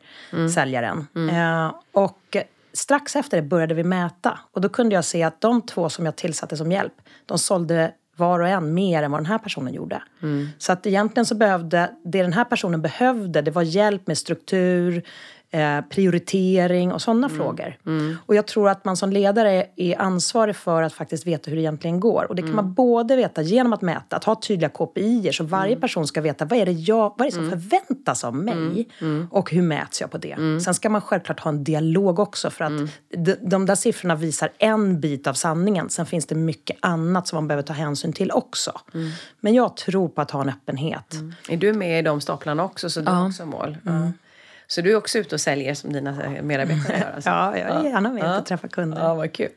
säljaren. 0.55 1.07
Eh, 1.31 1.75
och 1.93 2.37
strax 2.73 3.17
efter 3.17 3.37
det 3.37 3.43
började 3.43 3.75
vi 3.75 3.85
mäta. 3.85 4.39
Och 4.53 4.61
då 4.61 4.69
kunde 4.69 4.95
jag 4.95 5.05
se 5.05 5.23
att 5.23 5.41
de 5.41 5.63
två 5.63 5.89
som 5.89 6.05
jag 6.05 6.17
tillsatte 6.17 6.57
som 6.57 6.73
hjälp, 6.73 6.95
de 7.27 7.39
sålde 7.39 7.93
var 8.17 8.41
och 8.41 8.49
en 8.49 8.75
mer 8.75 9.03
än 9.03 9.11
vad 9.11 9.21
den 9.21 9.27
här 9.27 9.39
personen 9.39 9.75
gjorde. 9.75 10.03
Så 10.59 10.73
att 10.73 10.87
egentligen 10.87 11.27
så 11.27 11.35
behövde, 11.35 11.91
det 12.05 12.23
den 12.23 12.33
här 12.33 12.45
personen 12.45 12.83
behövde, 12.83 13.43
det 13.43 13.51
var 13.51 13.63
hjälp 13.63 14.07
med 14.07 14.19
struktur, 14.19 15.03
eh, 15.53 15.81
prioritering 15.81 16.93
och 16.93 17.03
sådana 17.03 17.29
frågor. 17.29 17.77
Och 18.27 18.35
jag 18.35 18.47
tror 18.47 18.69
att 18.69 18.85
man 18.85 18.97
som 18.97 19.13
ledare 19.13 19.67
är 19.77 20.01
ansvarig 20.01 20.57
för 20.57 20.83
att 20.83 20.93
faktiskt 20.93 21.27
veta 21.27 21.51
hur 21.51 21.57
det 21.57 21.63
egentligen 21.63 22.01
går. 22.01 22.27
Och 22.29 22.35
det 22.35 22.43
kan 22.43 22.55
man 22.55 22.75
både 22.75 23.17
veta 23.17 23.43
genom 23.43 23.73
att 23.73 23.83
mäta, 23.83 24.17
att 24.17 24.25
ha 24.25 24.35
tydliga 24.35 24.69
KPI 24.69 25.31
så 25.33 25.45
varje 25.45 25.77
person 25.77 26.07
ska 26.07 26.21
veta 26.21 26.45
vad 26.45 26.59
är 26.59 26.67
det, 26.67 26.73
jag, 26.73 27.15
vad 27.19 27.21
är 27.21 27.25
det 27.25 27.33
som 27.33 27.51
förväntas 27.51 28.25
av 28.25 28.35
mig 28.35 28.89
och 29.31 29.51
hur 29.51 29.63
mäts 29.63 30.01
jag 30.01 30.11
på 30.11 30.19
det. 30.19 30.61
Sen 30.65 30.75
ska 30.75 30.89
man 30.91 31.01
självklart 31.01 31.41
ha 31.41 31.49
en 31.49 31.65
dialog 31.65 32.19
också 32.19 32.51
för 32.51 32.65
att 32.65 32.73
de, 33.17 33.37
de 33.41 33.67
där 33.67 33.75
siffrorna 33.75 34.15
visar 34.15 34.51
en 34.59 35.01
bit 35.01 35.27
av 35.27 35.35
sanningen. 35.35 35.91
Sen 35.91 36.07
finns 36.07 36.27
det 36.27 36.35
mycket 36.35 36.77
annat 36.81 37.29
som 37.29 37.37
man 37.37 37.49
behöver 37.49 37.63
ta 37.63 37.73
hänsyn 37.73 38.13
till 38.13 38.31
också. 38.31 38.81
Men 39.41 39.55
jag 39.55 39.77
tror 39.77 40.09
på 40.09 40.21
att 40.21 40.31
ha 40.31 40.43
en 40.43 40.49
öppenhet. 40.49 41.15
Är 41.49 41.57
du 41.57 41.73
med 41.73 41.99
i 41.99 42.03
de 42.03 42.21
staplarna 42.21 42.65
också? 42.65 42.91
Så 42.91 43.01
du 43.01 43.11
har 43.11 43.27
också 43.27 43.47
mål? 43.47 43.77
Ja. 43.85 44.13
Så 44.67 44.81
du 44.81 44.93
är 44.93 44.97
också 44.97 45.19
ute 45.19 45.35
och 45.35 45.41
säljer 45.41 45.75
som 45.75 45.93
dina 45.93 46.25
eh, 46.37 46.43
medarbetare 46.43 46.99
gör? 46.99 47.13
Alltså. 47.15 47.31
Ja, 47.31 47.59
jag 47.59 47.69
är 47.71 47.85
gärna 47.91 48.13
med 48.13 48.39
och 48.39 48.47
träffar 48.47 48.69
kunder. 48.69 49.03
Ja, 49.03 49.15
vad 49.15 49.33
kul. 49.33 49.51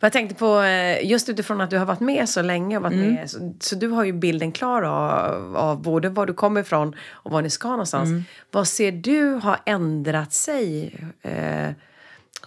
Jag 0.00 0.12
tänkte 0.12 0.34
på, 0.34 0.60
eh, 0.62 1.06
just 1.10 1.28
utifrån 1.28 1.60
att 1.60 1.70
du 1.70 1.78
har 1.78 1.86
varit 1.86 2.00
med 2.00 2.28
så 2.28 2.42
länge, 2.42 2.76
och 2.76 2.82
varit 2.82 2.96
med, 3.16 3.30
så, 3.30 3.54
så 3.60 3.74
du 3.76 3.88
har 3.88 4.04
ju 4.04 4.12
bilden 4.12 4.52
klar 4.52 4.82
av, 4.82 5.56
av 5.56 5.82
både 5.82 6.08
var 6.08 6.26
du 6.26 6.34
kommer 6.34 6.60
ifrån 6.60 6.94
och 7.10 7.30
var 7.30 7.42
ni 7.42 7.50
ska 7.50 7.68
någonstans. 7.68 8.08
Vad 8.50 8.68
ser 8.68 8.92
du 8.92 9.32
har 9.32 9.60
ändrat 9.66 10.32
sig 10.32 10.94
eh, 11.22 11.68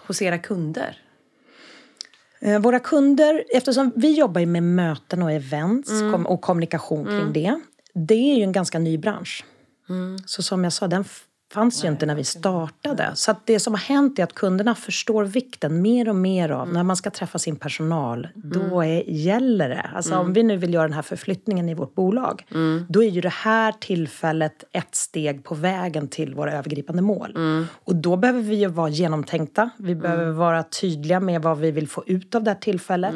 hos 0.07 0.21
era 0.21 0.37
kunder? 0.37 0.97
Eh, 2.39 2.59
Våra 2.59 2.79
kunder, 2.79 3.43
eftersom 3.53 3.91
vi 3.95 4.11
jobbar 4.17 4.45
med 4.45 4.63
möten 4.63 5.23
och 5.23 5.31
events 5.31 5.89
kom- 6.11 6.27
och 6.27 6.41
kommunikation 6.41 7.05
kring 7.05 7.33
det. 7.33 7.59
Det 7.93 8.31
är 8.33 8.35
ju 8.37 8.43
en 8.43 8.51
ganska 8.51 8.79
ny 8.79 8.97
bransch. 8.97 9.45
Så 10.25 10.43
som 10.43 10.63
jag 10.63 10.73
sa, 10.73 10.87
den 10.87 11.05
fanns 11.53 11.83
ju 11.83 11.87
inte 11.87 12.05
när 12.05 12.15
vi 12.15 12.23
startade. 12.23 13.11
Så 13.15 13.35
det 13.45 13.59
som 13.59 13.73
har 13.73 13.79
hänt 13.81 14.19
är 14.19 14.23
att 14.23 14.33
kunderna 14.33 14.75
förstår 14.75 15.23
vikten 15.23 15.81
mer 15.81 16.09
och 16.09 16.15
mer 16.15 16.49
av 16.49 16.73
när 16.73 16.83
man 16.83 16.95
ska 16.95 17.09
träffa 17.09 17.39
sin 17.39 17.55
personal. 17.55 18.27
Då 18.35 18.81
är, 18.83 19.09
gäller 19.09 19.69
det. 19.69 19.89
Alltså 19.95 20.15
om 20.15 20.33
vi 20.33 20.43
nu 20.43 20.57
vill 20.57 20.73
göra 20.73 20.83
den 20.83 20.93
här 20.93 21.01
förflyttningen 21.01 21.69
i 21.69 21.73
vårt 21.73 21.95
bolag. 21.95 22.45
Då 22.89 23.03
är 23.03 23.09
ju 23.09 23.21
det 23.21 23.29
här 23.29 23.71
tillfället 23.79 24.63
ett 24.71 24.95
steg 24.95 25.43
på 25.43 25.55
vägen 25.55 26.07
till 26.07 26.35
våra 26.35 26.53
övergripande 26.53 27.01
mål. 27.01 27.37
Och 27.83 27.95
då 27.95 28.17
behöver 28.17 28.41
vi 28.41 28.55
ju 28.55 28.67
vara 28.67 28.89
genomtänkta. 28.89 29.69
Vi 29.77 29.95
behöver 29.95 30.31
vara 30.31 30.63
tydliga 30.63 31.19
med 31.19 31.41
vad 31.41 31.57
vi 31.57 31.71
vill 31.71 31.87
få 31.87 32.03
ut 32.07 32.35
av 32.35 32.43
det 32.43 32.51
här 32.51 32.57
tillfället. 32.57 33.13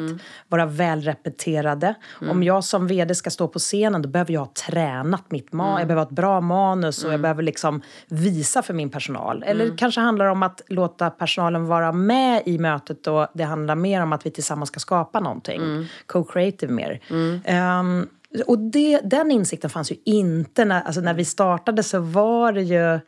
Vara 0.48 0.66
välrepeterade. 0.66 1.94
Om 2.30 2.42
jag 2.42 2.64
som 2.64 2.86
vd 2.86 3.14
ska 3.14 3.30
stå 3.30 3.48
på 3.48 3.58
scenen 3.58 4.02
då 4.02 4.08
behöver 4.08 4.32
jag 4.32 4.40
ha 4.40 4.52
tränat 4.66 5.30
mitt 5.30 5.52
manus. 5.52 5.78
Jag 5.78 5.88
behöver 5.88 6.02
ha 6.02 6.08
ett 6.08 6.16
bra 6.16 6.40
manus 6.40 7.04
och 7.04 7.12
jag 7.12 7.20
behöver 7.20 7.42
liksom 7.42 7.82
visa 8.30 8.62
för 8.62 8.74
min 8.74 8.90
personal. 8.90 9.42
Eller 9.46 9.76
kanske 9.78 10.00
handlar 10.00 10.24
det 10.24 10.30
om 10.30 10.42
att 10.42 10.62
låta 10.68 11.10
personalen 11.10 11.66
vara 11.66 11.92
med 11.92 12.42
i 12.46 12.58
mötet 12.58 13.06
och 13.06 13.26
det 13.34 13.44
handlar 13.44 13.74
mer 13.74 14.02
om 14.02 14.12
att 14.12 14.26
vi 14.26 14.30
tillsammans 14.30 14.68
ska 14.68 14.80
skapa 14.80 15.20
någonting. 15.20 15.60
Co-creative 16.06 16.72
mer. 16.72 17.00
Ehm, 17.44 18.08
och 18.46 18.58
det, 18.58 19.00
den 19.04 19.30
insikten 19.30 19.70
fanns 19.70 19.92
ju 19.92 19.96
inte 20.04 20.64
när, 20.64 20.82
alltså 20.82 21.00
när 21.00 21.14
vi 21.14 21.24
startade 21.24 21.82
så 21.82 22.00
var 22.00 22.52
det 22.52 22.62
ju 22.62 23.00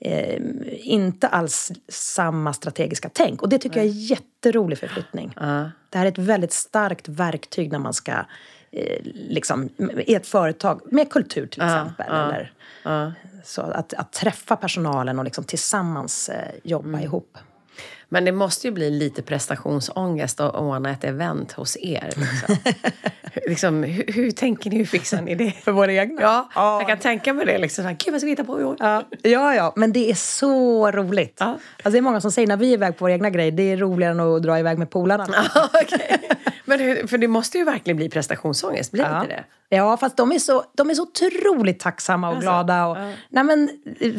eh, 0.00 0.42
inte 0.68 1.28
alls 1.28 1.72
samma 1.88 2.52
strategiska 2.52 3.10
tänk. 3.12 3.42
Och 3.42 3.48
det 3.48 3.58
tycker 3.58 3.76
jag 3.76 3.86
är 3.86 4.10
jätterolig 4.10 4.78
förflyttning. 4.78 5.32
Det 5.90 5.98
här 5.98 6.04
är 6.06 6.08
ett 6.08 6.18
väldigt 6.18 6.52
starkt 6.52 7.08
verktyg 7.08 7.72
när 7.72 7.78
man 7.78 7.94
ska 7.94 8.12
liksom, 9.14 9.68
i 10.06 10.14
ett 10.14 10.26
företag 10.26 10.80
med 10.84 11.10
kultur 11.10 11.46
till 11.46 11.62
exempel. 11.62 12.06
Eller, 12.06 12.52
Så 13.44 13.62
att, 13.62 13.94
att 13.94 14.12
träffa 14.12 14.56
personalen 14.56 15.18
och 15.18 15.24
liksom 15.24 15.44
tillsammans 15.44 16.28
eh, 16.28 16.54
jobba 16.62 17.00
ihop. 17.00 17.38
Men 18.08 18.24
det 18.24 18.32
måste 18.32 18.66
ju 18.66 18.72
bli 18.72 18.90
lite 18.90 19.22
prestationsångest 19.22 20.40
att 20.40 20.54
ordna 20.54 20.90
ett 20.90 21.04
event 21.04 21.52
hos 21.52 21.76
er. 21.76 22.12
Liksom. 22.16 22.56
liksom, 23.48 23.82
hur, 23.82 24.12
hur 24.12 24.30
tänker 24.30 24.70
ni? 24.70 24.76
Hur 24.76 24.84
fixar 24.84 25.22
ni 25.22 25.34
det? 25.34 25.50
För 25.50 25.72
våra 25.72 25.92
egna? 25.92 26.20
Ja, 26.22 26.48
jag 26.54 26.88
kan 26.88 26.98
tänka 26.98 27.32
mig 27.32 27.46
det. 27.46 27.58
Liksom, 27.58 27.84
Gud, 27.84 28.12
vad 28.12 28.20
ska 28.20 28.26
vi 28.26 28.32
hitta 28.32 28.44
på 28.44 28.60
i 28.60 28.64
år? 28.64 28.76
Ja, 28.78 29.02
ja, 29.22 29.54
ja, 29.54 29.72
men 29.76 29.92
det 29.92 30.10
är 30.10 30.14
så 30.14 30.90
roligt. 30.90 31.36
Ja. 31.40 31.46
Alltså, 31.46 31.90
det 31.90 31.98
är 31.98 32.02
många 32.02 32.20
som 32.20 32.32
säger 32.32 32.48
när 32.48 32.56
vi 32.56 32.68
är 32.68 32.72
iväg 32.72 32.96
på 32.98 33.04
våra 33.04 33.12
egna 33.12 33.30
grejer, 33.30 33.52
det 33.52 33.72
är 33.72 33.76
roligare 33.76 34.12
än 34.12 34.20
att 34.20 34.42
dra 34.42 34.58
iväg 34.58 34.78
med 34.78 34.90
polarna. 34.90 35.26
Okej. 35.82 36.20
Men 36.64 36.80
hur, 36.80 37.06
för 37.06 37.18
det 37.18 37.28
måste 37.28 37.58
ju 37.58 37.64
verkligen 37.64 37.96
bli 37.96 38.08
prestationsångest, 38.08 38.92
blir 38.92 39.02
Ja. 39.04 39.22
inte 39.22 39.34
det? 39.34 39.44
Ja, 39.76 39.96
fast 39.96 40.16
de 40.16 40.32
är 40.32 40.38
så, 40.38 40.64
de 40.76 40.90
är 40.90 40.94
så 40.94 41.02
otroligt 41.02 41.80
tacksamma 41.80 42.28
och 42.28 42.34
Alltså, 42.34 42.50
glada. 42.50 42.86
Och, 42.86 42.96
ja. 42.96 43.10
nej, 43.28 43.44
men, 43.44 43.68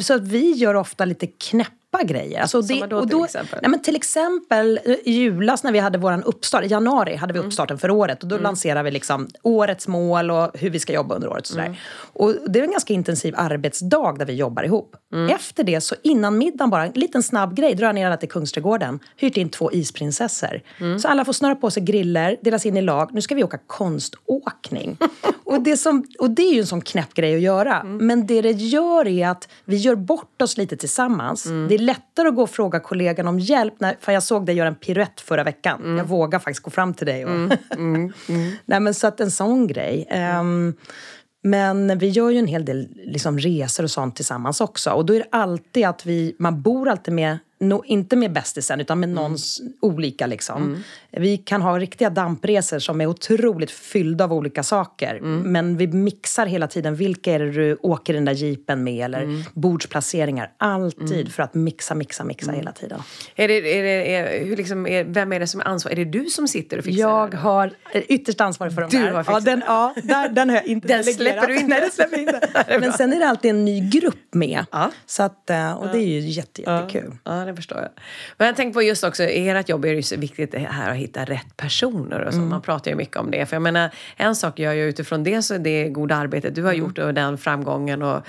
så 0.03 0.13
att 0.13 0.21
vi 0.27 0.51
gör 0.51 0.75
ofta 0.75 1.05
lite 1.05 1.27
knäppa 1.27 1.71
grejer. 2.03 2.41
Alltså, 2.41 2.63
Som 2.63 2.79
vadå 2.79 3.05
till 3.05 3.23
exempel? 3.23 3.59
Nej, 3.61 3.71
men 3.71 3.81
till 3.81 3.95
exempel 3.95 4.79
eh, 4.85 4.93
i 5.03 5.11
julas 5.11 5.63
när 5.63 5.71
vi 5.71 5.79
hade 5.79 5.97
vår 5.97 6.23
uppstart, 6.25 6.63
i 6.63 6.67
januari 6.67 7.15
hade 7.15 7.33
vi 7.33 7.39
Mm. 7.39 7.47
uppstarten 7.47 7.77
för 7.77 7.91
året. 7.91 8.23
Och 8.23 8.29
då 8.29 8.37
lanserade 8.37 8.83
vi 8.83 8.91
liksom 8.91 9.27
årets 9.41 9.87
mål 9.87 10.31
och 10.31 10.51
hur 10.53 10.69
vi 10.69 10.79
ska 10.79 10.93
jobba 10.93 11.15
under 11.15 11.29
året. 11.29 11.41
Och, 11.41 11.47
sådär. 11.47 11.65
Mm. 11.65 11.77
och 12.13 12.33
det 12.47 12.59
är 12.59 12.63
en 12.63 12.71
ganska 12.71 12.93
intensiv 12.93 13.33
arbetsdag 13.37 14.15
där 14.19 14.25
vi 14.25 14.33
jobbar 14.33 14.63
ihop. 14.63 14.95
Mm. 15.13 15.35
Efter 15.35 15.63
det, 15.63 15.81
så 15.81 15.95
innan 16.03 16.37
middagen 16.37 16.69
bara, 16.69 16.85
en 16.85 16.91
liten 16.91 17.23
snabb 17.23 17.55
grej, 17.55 17.75
drar 17.75 17.87
jag 17.87 17.95
ner 17.95 18.05
alla 18.07 18.17
till 18.17 18.29
Kungsträdgården, 18.29 18.99
hyrt 19.17 19.37
in 19.37 19.49
två 19.49 19.71
isprinsessor. 19.71 20.61
Mm. 20.79 20.99
Så 20.99 21.07
alla 21.07 21.25
får 21.25 21.33
snöra 21.33 21.55
på 21.55 21.71
sig 21.71 21.83
griller, 21.83 22.37
delas 22.41 22.65
in 22.65 22.77
i 22.77 22.81
lag. 22.81 23.09
Nu 23.13 23.21
ska 23.21 23.35
vi 23.35 23.43
åka 23.43 23.57
konståkning. 23.67 24.97
och, 25.43 25.61
det 25.61 25.77
som, 25.77 26.03
och 26.19 26.29
det 26.29 26.41
är 26.41 26.53
ju 26.53 26.59
en 26.59 26.67
sån 26.67 26.81
knäpp 26.81 27.13
grej 27.13 27.35
att 27.35 27.41
göra. 27.41 27.79
Mm. 27.79 28.07
Men 28.07 28.27
det 28.27 28.41
det 28.41 28.51
gör 28.51 29.07
är 29.07 29.27
att 29.27 29.47
vi 29.65 29.75
gör 29.77 29.95
bort 29.95 30.41
oss 30.41 30.57
lite 30.57 30.77
tillsammans. 30.77 31.45
Mm. 31.45 31.67
Det 31.67 31.77
lättare 31.85 32.27
att 32.27 32.35
gå 32.35 32.41
och 32.41 32.49
fråga 32.49 32.79
kollegan 32.79 33.27
om 33.27 33.39
hjälp. 33.39 33.73
När, 33.79 33.97
för 33.99 34.11
jag 34.11 34.23
såg 34.23 34.45
dig 34.45 34.55
göra 34.55 34.67
en 34.67 34.75
piruett 34.75 35.21
förra 35.21 35.43
veckan. 35.43 35.81
Mm. 35.81 35.97
Jag 35.97 36.05
vågar 36.05 36.39
faktiskt 36.39 36.63
gå 36.63 36.71
fram 36.71 36.93
till 36.93 37.07
dig. 37.07 37.25
Och 37.25 37.31
Nej, 38.65 38.79
men 38.79 38.93
så 38.93 39.07
att 39.07 39.19
en 39.19 39.31
sån 39.31 39.67
grej. 39.67 40.07
Ehm, 40.09 40.73
men 41.43 41.97
vi 41.97 42.09
gör 42.09 42.29
ju 42.29 42.39
en 42.39 42.47
hel 42.47 42.65
del 42.65 42.87
liksom, 42.95 43.39
resor 43.39 43.83
och 43.83 43.91
sånt 43.91 44.15
tillsammans 44.15 44.61
också. 44.61 44.91
Och 44.91 45.05
då 45.05 45.13
är 45.13 45.19
det 45.19 45.27
alltid 45.31 45.85
att 45.85 46.05
vi, 46.05 46.35
man 46.39 46.61
bor 46.61 46.89
alltid 46.89 47.13
med 47.13 47.37
no, 47.59 47.83
inte 47.85 48.15
med 48.15 48.31
bästisen, 48.31 48.81
utan 48.81 48.99
med 48.99 49.09
någons 49.09 49.61
olika. 49.81 50.27
Liksom. 50.27 50.83
Vi 51.11 51.37
kan 51.37 51.61
ha 51.61 51.79
riktiga 51.79 52.09
dampresor 52.09 52.79
som 52.79 53.01
är 53.01 53.07
otroligt 53.07 53.71
fyllda 53.71 54.23
av 54.23 54.33
olika 54.33 54.63
saker. 54.63 55.19
Men 55.21 55.77
vi 55.77 55.87
mixar 55.87 56.45
hela 56.45 56.67
tiden. 56.67 56.95
Vilka 56.95 57.31
är 57.31 57.39
det 57.39 57.51
du 57.51 57.77
åker 57.81 58.13
den 58.13 58.25
där 58.25 58.33
jeepen 58.33 58.83
med? 58.83 59.05
Eller 59.05 59.43
bordsplaceringar. 59.53 60.51
Alltid 60.57 61.33
för 61.33 61.43
att 61.43 61.53
mixa, 61.53 61.95
mixa, 61.95 62.23
mixa 62.23 62.51
hela 62.51 62.71
tiden. 62.71 62.99
Är 63.35 63.47
det, 63.47 63.53
är 63.53 63.83
det, 63.83 64.15
är, 64.15 64.45
hur 64.45 64.57
liksom, 64.57 64.87
är, 64.87 65.03
vem 65.03 65.33
är 65.33 65.39
det 65.39 65.47
som 65.47 65.59
är 65.61 65.65
ansvarig? 65.65 65.99
Är 65.99 66.05
det 66.05 66.11
du 66.19 66.25
som 66.25 66.47
sitter 66.47 66.77
och 66.77 66.83
fixar 66.83 67.01
Jag 67.01 67.31
det? 67.31 67.37
har 67.37 67.71
ytterst 67.93 68.41
ansvarig 68.41 68.73
för 68.73 68.81
de 68.81 68.89
Du 68.89 69.03
där. 69.03 69.11
har 69.11 69.25
ja, 69.27 69.39
den, 69.39 69.63
ja, 69.67 69.93
där, 70.03 70.29
den 70.29 70.49
har 70.49 70.55
jag 70.55 70.65
inte 70.65 70.87
Den 70.95 71.03
släpper 71.03 71.47
du 71.47 71.55
inte. 71.55 71.67
Nej, 71.67 71.81
den 71.81 71.91
släpper 71.91 72.19
inte. 72.19 72.49
Men 72.79 72.93
sen 72.93 73.13
är 73.13 73.19
det 73.19 73.27
alltid 73.27 73.51
en 73.51 73.65
ny 73.65 73.89
grupp 73.89 74.33
med. 74.33 74.65
Ja. 74.71 74.91
Så 75.05 75.23
att, 75.23 75.49
eh, 75.49 75.73
och 75.73 75.87
det 75.87 75.97
är 75.97 76.07
ju 76.07 76.19
jätte, 76.19 76.61
jättekul. 76.61 77.17
Ja, 77.23 77.44
det 77.45 77.55
förstår 77.55 77.77
jag. 77.77 77.89
Men 78.37 78.47
jag 78.47 78.55
tänker 78.55 78.73
på 78.73 78.81
just 78.81 79.03
också, 79.03 79.23
i 79.23 79.49
ert 79.49 79.69
jobb 79.69 79.85
är 79.85 79.89
det 79.89 79.95
ju 79.95 80.01
så 80.03 80.17
viktigt 80.17 80.53
här 80.55 80.91
att 80.91 80.97
hitta 80.97 81.23
rätt 81.25 81.57
personer 81.57 82.19
och 82.23 82.33
så. 82.33 82.37
Mm. 82.39 82.49
Man 82.49 82.61
pratar 82.61 82.91
ju 82.91 82.97
mycket 82.97 83.17
om 83.17 83.31
det. 83.31 83.45
För 83.45 83.55
jag 83.55 83.61
menar, 83.63 83.89
en 84.17 84.35
sak 84.35 84.59
gör 84.59 84.73
jag 84.73 84.87
utifrån 84.87 85.23
det 85.23 85.41
så 85.41 85.57
det 85.57 85.89
goda 85.89 86.15
arbetet 86.15 86.55
du 86.55 86.63
har 86.63 86.73
Mm. 86.73 86.85
gjort 86.85 86.97
och 86.97 87.13
den 87.13 87.37
framgången 87.37 88.01
och 88.01 88.21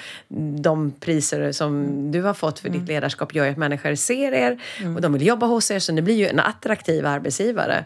de 0.61 0.90
priser 1.00 1.52
som 1.52 1.85
Mm. 1.85 2.12
du 2.12 2.22
har 2.22 2.35
fått 2.35 2.59
för 2.59 2.68
ditt 2.68 2.88
ledarskap 2.88 3.35
gör 3.35 3.44
ju 3.44 3.50
att 3.50 3.57
människor 3.57 3.94
ser 3.94 4.33
er 4.33 4.59
och 4.94 5.00
de 5.00 5.12
vill 5.12 5.26
jobba 5.26 5.46
hos 5.46 5.70
er 5.70 5.79
så 5.79 5.92
ni 5.92 6.02
blir 6.02 6.14
ju 6.14 6.26
en 6.29 6.40
attraktiv 6.40 7.07
arbetsgivare. 7.07 7.85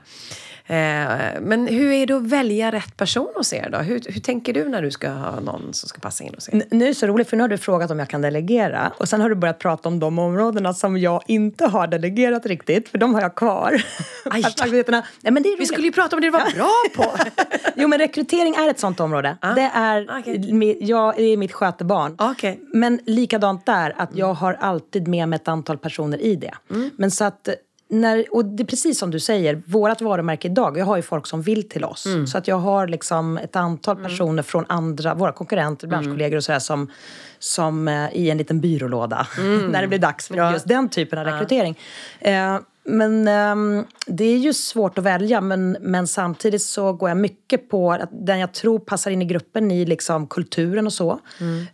Eh, 0.71 1.41
Men 1.41 1.67
hur 1.67 1.93
är 1.93 2.07
det 2.07 2.17
att 2.17 2.23
välja 2.27 2.73
rätt 2.73 2.97
person 2.97 3.29
hos 3.37 3.53
er 3.53 3.69
då? 3.73 3.79
Hur, 3.79 4.01
hur 4.09 4.21
tänker 4.21 4.53
du 4.53 4.69
när 4.69 4.83
du 4.83 4.91
ska 4.91 5.09
ha 5.11 5.41
någon 5.41 5.75
som 5.75 5.89
ska 5.89 6.01
passa 6.01 6.25
in 6.25 6.35
hos 6.35 6.49
er? 6.49 6.63
Nu 6.71 6.85
är 6.85 6.89
det 6.89 6.95
så 6.95 7.07
roligt, 7.07 7.29
för 7.31 7.37
nu 7.37 7.43
har 7.43 7.49
du 7.49 7.59
frågat 7.59 7.91
om 7.91 7.99
jag 7.99 8.09
kan 8.09 8.23
delegera. 8.23 8.93
Och 8.99 9.09
sen 9.09 9.21
har 9.21 9.29
du 9.29 9.35
börjat 9.35 9.59
prata 9.59 9.89
om 9.89 10.01
de 10.01 10.19
områdena 10.19 10.75
som 10.75 10.99
jag 10.99 11.23
inte 11.27 11.67
har 11.67 11.87
delegerat 11.87 12.47
riktigt, 12.47 12.89
för 12.89 12.99
de 12.99 13.15
har 13.15 13.21
jag 13.21 13.35
kvar. 13.35 13.83
Aj. 14.31 14.45
Aktiviteterna. 14.45 15.03
Nej, 15.21 15.33
men 15.33 15.43
det 15.43 15.49
är 15.49 15.59
Vi 15.59 15.67
skulle 15.67 15.87
ju 15.87 15.93
prata 15.93 16.17
om 16.17 16.23
det 16.23 16.27
du 16.27 16.31
var 16.31 16.55
bra 16.55 16.71
på! 16.97 17.05
Jo, 17.77 17.89
men 17.89 17.99
rekrytering 17.99 18.55
är 18.55 18.71
ett 18.71 18.79
sånt 18.81 19.01
område. 19.01 19.37
Det 19.57 19.71
är, 19.75 20.19
okej. 20.21 20.39
mi- 20.53 20.77
jag 20.81 21.21
är 21.21 21.37
mitt 21.37 21.53
skötebarn. 21.53 22.17
Okej. 22.19 22.61
Men 22.75 23.01
likadant 23.07 23.67
där, 23.67 23.95
att 23.99 24.11
jag 24.17 24.35
har 24.35 24.53
alltid 24.61 25.09
med 25.09 25.29
mig 25.29 25.37
ett 25.37 25.49
antal 25.49 25.79
personer 25.79 26.19
i 26.21 26.37
det. 26.37 26.55
Men 26.97 27.11
så 27.11 27.25
att, 27.25 27.49
när, 27.91 28.25
och 28.31 28.45
det 28.45 28.63
är 28.63 28.67
precis 28.67 28.99
som 28.99 29.11
du 29.11 29.21
säger, 29.21 29.63
vårt 29.67 30.01
varumärke 30.01 30.49
idag, 30.49 30.79
jag 30.79 30.85
har 30.85 30.97
ju 30.97 31.03
folk 31.03 31.27
som 31.27 31.43
vill 31.43 31.69
till 31.69 31.85
oss. 31.85 32.07
Så 32.27 32.39
att 32.39 32.49
jag 32.49 32.57
har 32.57 32.87
liksom 32.87 33.39
ett 33.39 33.57
antal 33.57 33.97
personer 33.97 34.43
från 34.43 34.65
andra, 34.69 35.15
våra 35.15 35.33
konkurrenter, 35.33 35.89
branschkollegor 35.89 36.37
och 36.37 36.45
sådär 36.45 36.59
som, 36.59 36.91
som 37.39 37.89
eh, 37.89 38.13
i 38.13 38.31
en 38.31 38.39
liten 38.39 38.61
byrålåda. 38.61 39.27
när 39.71 39.83
det 39.83 39.89
blir 39.89 39.99
dags 39.99 40.29
för 40.29 40.53
just 40.53 40.69
den 40.69 40.89
typen 40.89 41.19
av 41.19 41.25
rekrytering. 41.25 41.79
Eh, 42.21 42.59
men 42.91 43.29
ehm, 43.29 43.85
det 44.07 44.25
är 44.25 44.39
ju 44.39 44.53
svårt 44.53 44.99
att 44.99 45.05
välja 45.05 45.41
men, 45.41 45.77
men 45.81 46.07
samtidigt 46.07 46.63
så 46.63 46.93
går 46.93 47.11
jag 47.11 47.19
mycket 47.19 47.71
på 47.71 47.93
att 47.93 48.09
den 48.13 48.39
jag 48.39 48.53
tror 48.53 48.79
passar 48.79 49.11
in 49.11 49.23
i 49.23 49.25
gruppen 49.25 49.71
i 49.71 49.85
liksom 49.85 50.27
kulturen 50.27 50.87
och 50.87 50.93
så. 50.93 51.11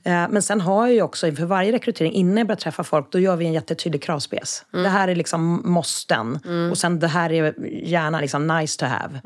Eh, 0.02 0.28
men 0.30 0.42
sen 0.42 0.60
har 0.60 0.86
jag 0.86 0.94
ju 0.94 1.02
också 1.02 1.26
inför 1.26 1.44
varje 1.44 1.72
rekrytering 1.72 2.12
innan 2.12 2.36
jag 2.36 2.46
börjar 2.46 2.56
träffa 2.56 2.84
folk 2.84 3.12
då 3.12 3.18
gör 3.18 3.36
vi 3.36 3.46
en 3.46 3.52
jättetydlig 3.52 4.02
kravspec. 4.02 4.64
Det 4.70 4.88
här 4.88 5.08
är 5.08 5.14
liksom 5.14 5.62
måsten 5.64 6.38
och 6.70 6.78
sen 6.78 6.98
det 6.98 7.06
här 7.06 7.32
är 7.32 7.54
gärna 7.84 8.20
liksom 8.20 8.46
nice 8.46 8.78
to 8.78 8.84
have. 8.86 9.20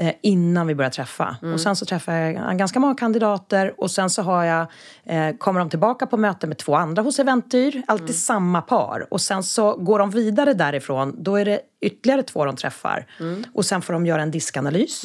Eh, 0.00 0.12
innan 0.22 0.66
vi 0.66 0.74
börjar 0.74 0.90
träffa. 0.90 1.36
Och 1.52 1.60
sen 1.60 1.76
så 1.76 1.86
träffar 1.86 2.12
jag 2.12 2.58
ganska 2.58 2.80
många 2.80 2.94
kandidater 2.94 3.74
och 3.80 3.90
sen 3.90 4.10
så 4.10 4.22
har 4.22 4.44
jag, 4.44 4.66
eh, 5.04 5.36
kommer 5.36 5.60
de 5.60 5.70
tillbaka 5.70 6.06
på 6.06 6.16
möte 6.16 6.46
med 6.46 6.58
två 6.58 6.74
andra 6.74 7.02
hos 7.02 7.18
Eventyr, 7.18 7.82
alltid 7.86 8.14
samma 8.14 8.62
par. 8.62 9.06
Och 9.10 9.20
sen 9.20 9.42
så 9.42 9.76
går 9.76 9.98
de 9.98 10.10
vidare 10.10 10.54
därifrån, 10.54 11.14
då 11.18 11.36
är 11.36 11.44
det 11.44 11.60
ytterligare 11.80 12.22
två 12.22 12.44
de 12.44 12.56
träffar. 12.56 13.06
Och 13.54 13.66
sen 13.66 13.82
får 13.82 13.92
de 13.92 14.06
göra 14.06 14.22
en 14.22 14.30
diskanalys. 14.30 15.04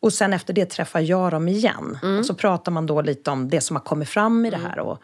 Och 0.00 0.12
sen 0.12 0.32
efter 0.32 0.52
det 0.54 0.66
träffar 0.66 1.00
jag 1.00 1.30
dem 1.30 1.48
igen. 1.48 1.98
Och 2.18 2.26
så 2.26 2.34
pratar 2.34 2.72
man 2.72 2.86
då 2.86 3.02
lite 3.02 3.30
om 3.30 3.48
det 3.48 3.60
som 3.60 3.76
har 3.76 3.82
kommit 3.82 4.08
fram 4.08 4.46
i 4.46 4.50
det 4.50 4.56
här. 4.56 4.78
Och, 4.78 4.98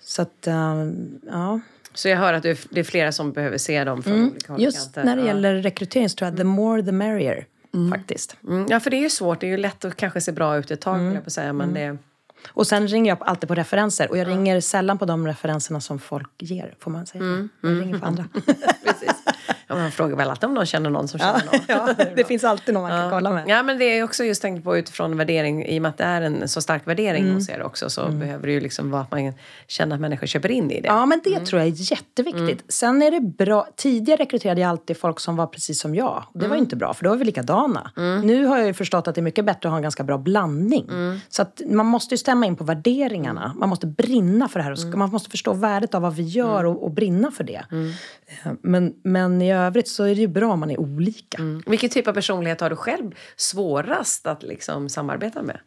Så 0.00 0.22
att, 0.22 0.46
eh, 0.46 0.74
ja. 1.30 1.60
Så 1.94 2.08
jag 2.08 2.18
hör 2.18 2.32
att 2.32 2.42
det 2.42 2.80
är 2.80 2.84
flera 2.84 3.12
som 3.12 3.32
behöver 3.32 3.58
se 3.58 3.84
dem 3.84 4.02
från 4.02 4.30
olika 4.30 4.52
håll 4.52 4.56
och 4.56 4.62
Just 4.62 4.96
när 4.96 5.16
det 5.16 5.22
gäller 5.22 5.54
rekrytering 5.54 6.08
så 6.08 6.16
tror 6.16 6.30
jag 6.30 6.36
the 6.36 6.44
more 6.44 6.82
the 6.82 6.92
merrier. 6.92 7.46
Faktiskt. 7.90 8.36
Mm, 8.48 8.66
ja, 8.68 8.80
för 8.80 8.90
det 8.90 8.96
är 8.96 9.00
ju 9.00 9.10
svårt. 9.10 9.40
Det 9.40 9.46
är 9.46 9.50
ju 9.50 9.56
lätt 9.56 9.84
att 9.84 9.96
kanske 9.96 10.20
se 10.20 10.32
bra 10.32 10.56
ut 10.56 10.70
ett 10.70 10.80
tag, 10.80 11.00
mm. 11.00 11.22
på 11.22 11.30
säga. 11.30 11.52
Men 11.52 11.74
det, 11.74 11.98
Och 12.48 12.66
sen 12.66 12.88
ringer 12.88 13.12
jag 13.12 13.18
alltid 13.20 13.48
på 13.48 13.54
referenser. 13.54 14.10
Och 14.10 14.18
jag 14.18 14.28
ringer 14.28 14.60
sällan 14.60 14.98
på 14.98 15.04
de 15.04 15.26
referenserna 15.26 15.80
som 15.80 15.98
folk 15.98 16.30
ger. 16.38 16.74
Får 16.78 16.90
man 16.90 17.06
säga 17.06 17.24
så? 17.24 17.48
Jag 17.68 17.80
ringer 17.80 17.98
på 17.98 18.06
andra. 18.06 18.24
precis. 18.84 19.11
Ja, 19.72 19.82
man 19.82 19.90
frågar 19.92 20.16
väl 20.16 20.30
alltid 20.30 20.44
om 20.44 20.54
någon 20.54 20.66
känner 20.66 20.90
någon 20.90 21.08
som 21.08 21.20
känner 21.20 21.32
någon. 21.44 21.60
ja, 21.98 22.04
det 22.16 22.24
finns 22.24 22.44
alltid 22.44 22.74
någon 22.74 22.82
man 22.82 22.90
kan 22.90 23.10
kolla 23.10 23.30
med. 23.30 23.44
Ja, 23.46 23.62
men 23.62 23.78
det 23.78 23.84
är 23.98 24.04
också 24.04 24.24
just 24.24 24.42
tänkt 24.42 24.64
på 24.64 24.76
utifrån 24.76 25.16
värdering, 25.16 25.66
i 25.66 25.78
och 25.78 25.82
med 25.82 25.88
att 25.88 25.98
det 25.98 26.04
är 26.04 26.22
en 26.22 26.48
så 26.48 26.60
stark 26.60 26.86
värdering 26.86 27.34
hos 27.34 27.48
er 27.48 27.62
också, 27.62 27.90
så 27.90 28.08
behöver 28.08 28.46
det 28.46 28.52
ju 28.52 28.60
liksom 28.60 28.90
vara 28.90 29.02
att 29.02 29.10
man 29.10 29.32
känner 29.68 29.94
att 29.94 30.00
människor 30.00 30.26
köper 30.26 30.50
in 30.50 30.70
i 30.70 30.80
det. 30.80 30.86
Ja, 30.86 31.06
men 31.06 31.20
det 31.24 31.40
tror 31.46 31.60
jag 31.62 31.68
är 31.68 31.92
jätteviktigt. 31.92 32.64
Sen 32.72 33.02
är 33.02 33.10
det 33.10 33.20
bra. 33.20 33.66
Tidigare 33.76 34.16
rekryterade 34.22 34.60
jag 34.60 34.70
alltid 34.70 34.96
folk 34.96 35.20
som 35.20 35.36
var 35.36 35.46
precis 35.46 35.80
som 35.80 35.94
jag. 35.94 36.24
Det 36.34 36.48
var 36.48 36.56
inte 36.56 36.76
bra, 36.76 36.94
för 36.94 37.04
då 37.04 37.10
var 37.10 37.16
vi 37.16 37.24
likadana. 37.24 37.90
Nu 38.24 38.46
har 38.46 38.58
jag 38.58 38.66
ju 38.66 38.74
förstått 38.74 39.08
att 39.08 39.14
det 39.14 39.20
är 39.20 39.22
mycket 39.22 39.44
bättre 39.44 39.68
att 39.68 39.70
ha 39.70 39.76
en 39.76 39.82
ganska 39.82 40.04
bra 40.04 40.18
blandning. 40.18 40.86
Så 41.28 41.42
att 41.42 41.60
man 41.66 41.86
måste 41.86 42.14
ju 42.14 42.18
stämma 42.18 42.46
in 42.46 42.56
på 42.56 42.64
värderingarna. 42.64 43.54
Man 43.58 43.68
måste 43.68 43.86
brinna 43.86 44.48
för 44.48 44.58
det 44.58 44.64
här. 44.64 44.96
Man 44.96 45.10
måste 45.10 45.30
förstå 45.30 45.52
värdet 45.52 45.94
av 45.94 46.02
vad 46.02 46.14
vi 46.16 46.22
gör 46.22 46.64
och, 46.64 46.82
och 46.84 46.90
brinna 46.90 47.30
för 47.30 47.44
det. 47.44 47.62
Eh, 48.44 48.52
Men, 48.62 48.94
men 49.04 49.42
i 49.42 49.52
övrigt 49.66 49.88
så 49.88 50.04
är 50.04 50.14
det 50.14 50.20
ju 50.20 50.28
bra 50.28 50.52
om 50.52 50.60
man 50.60 50.70
är 50.70 50.80
olika. 50.80 51.38
Vilken 51.66 51.90
typ 51.90 52.08
av 52.08 52.12
personlighet 52.12 52.60
har 52.60 52.70
du 52.70 52.76
själv 52.76 53.14
svårast 53.36 54.26
att 54.26 54.42
liksom 54.42 54.88
samarbeta 54.88 55.42
med? 55.42 55.58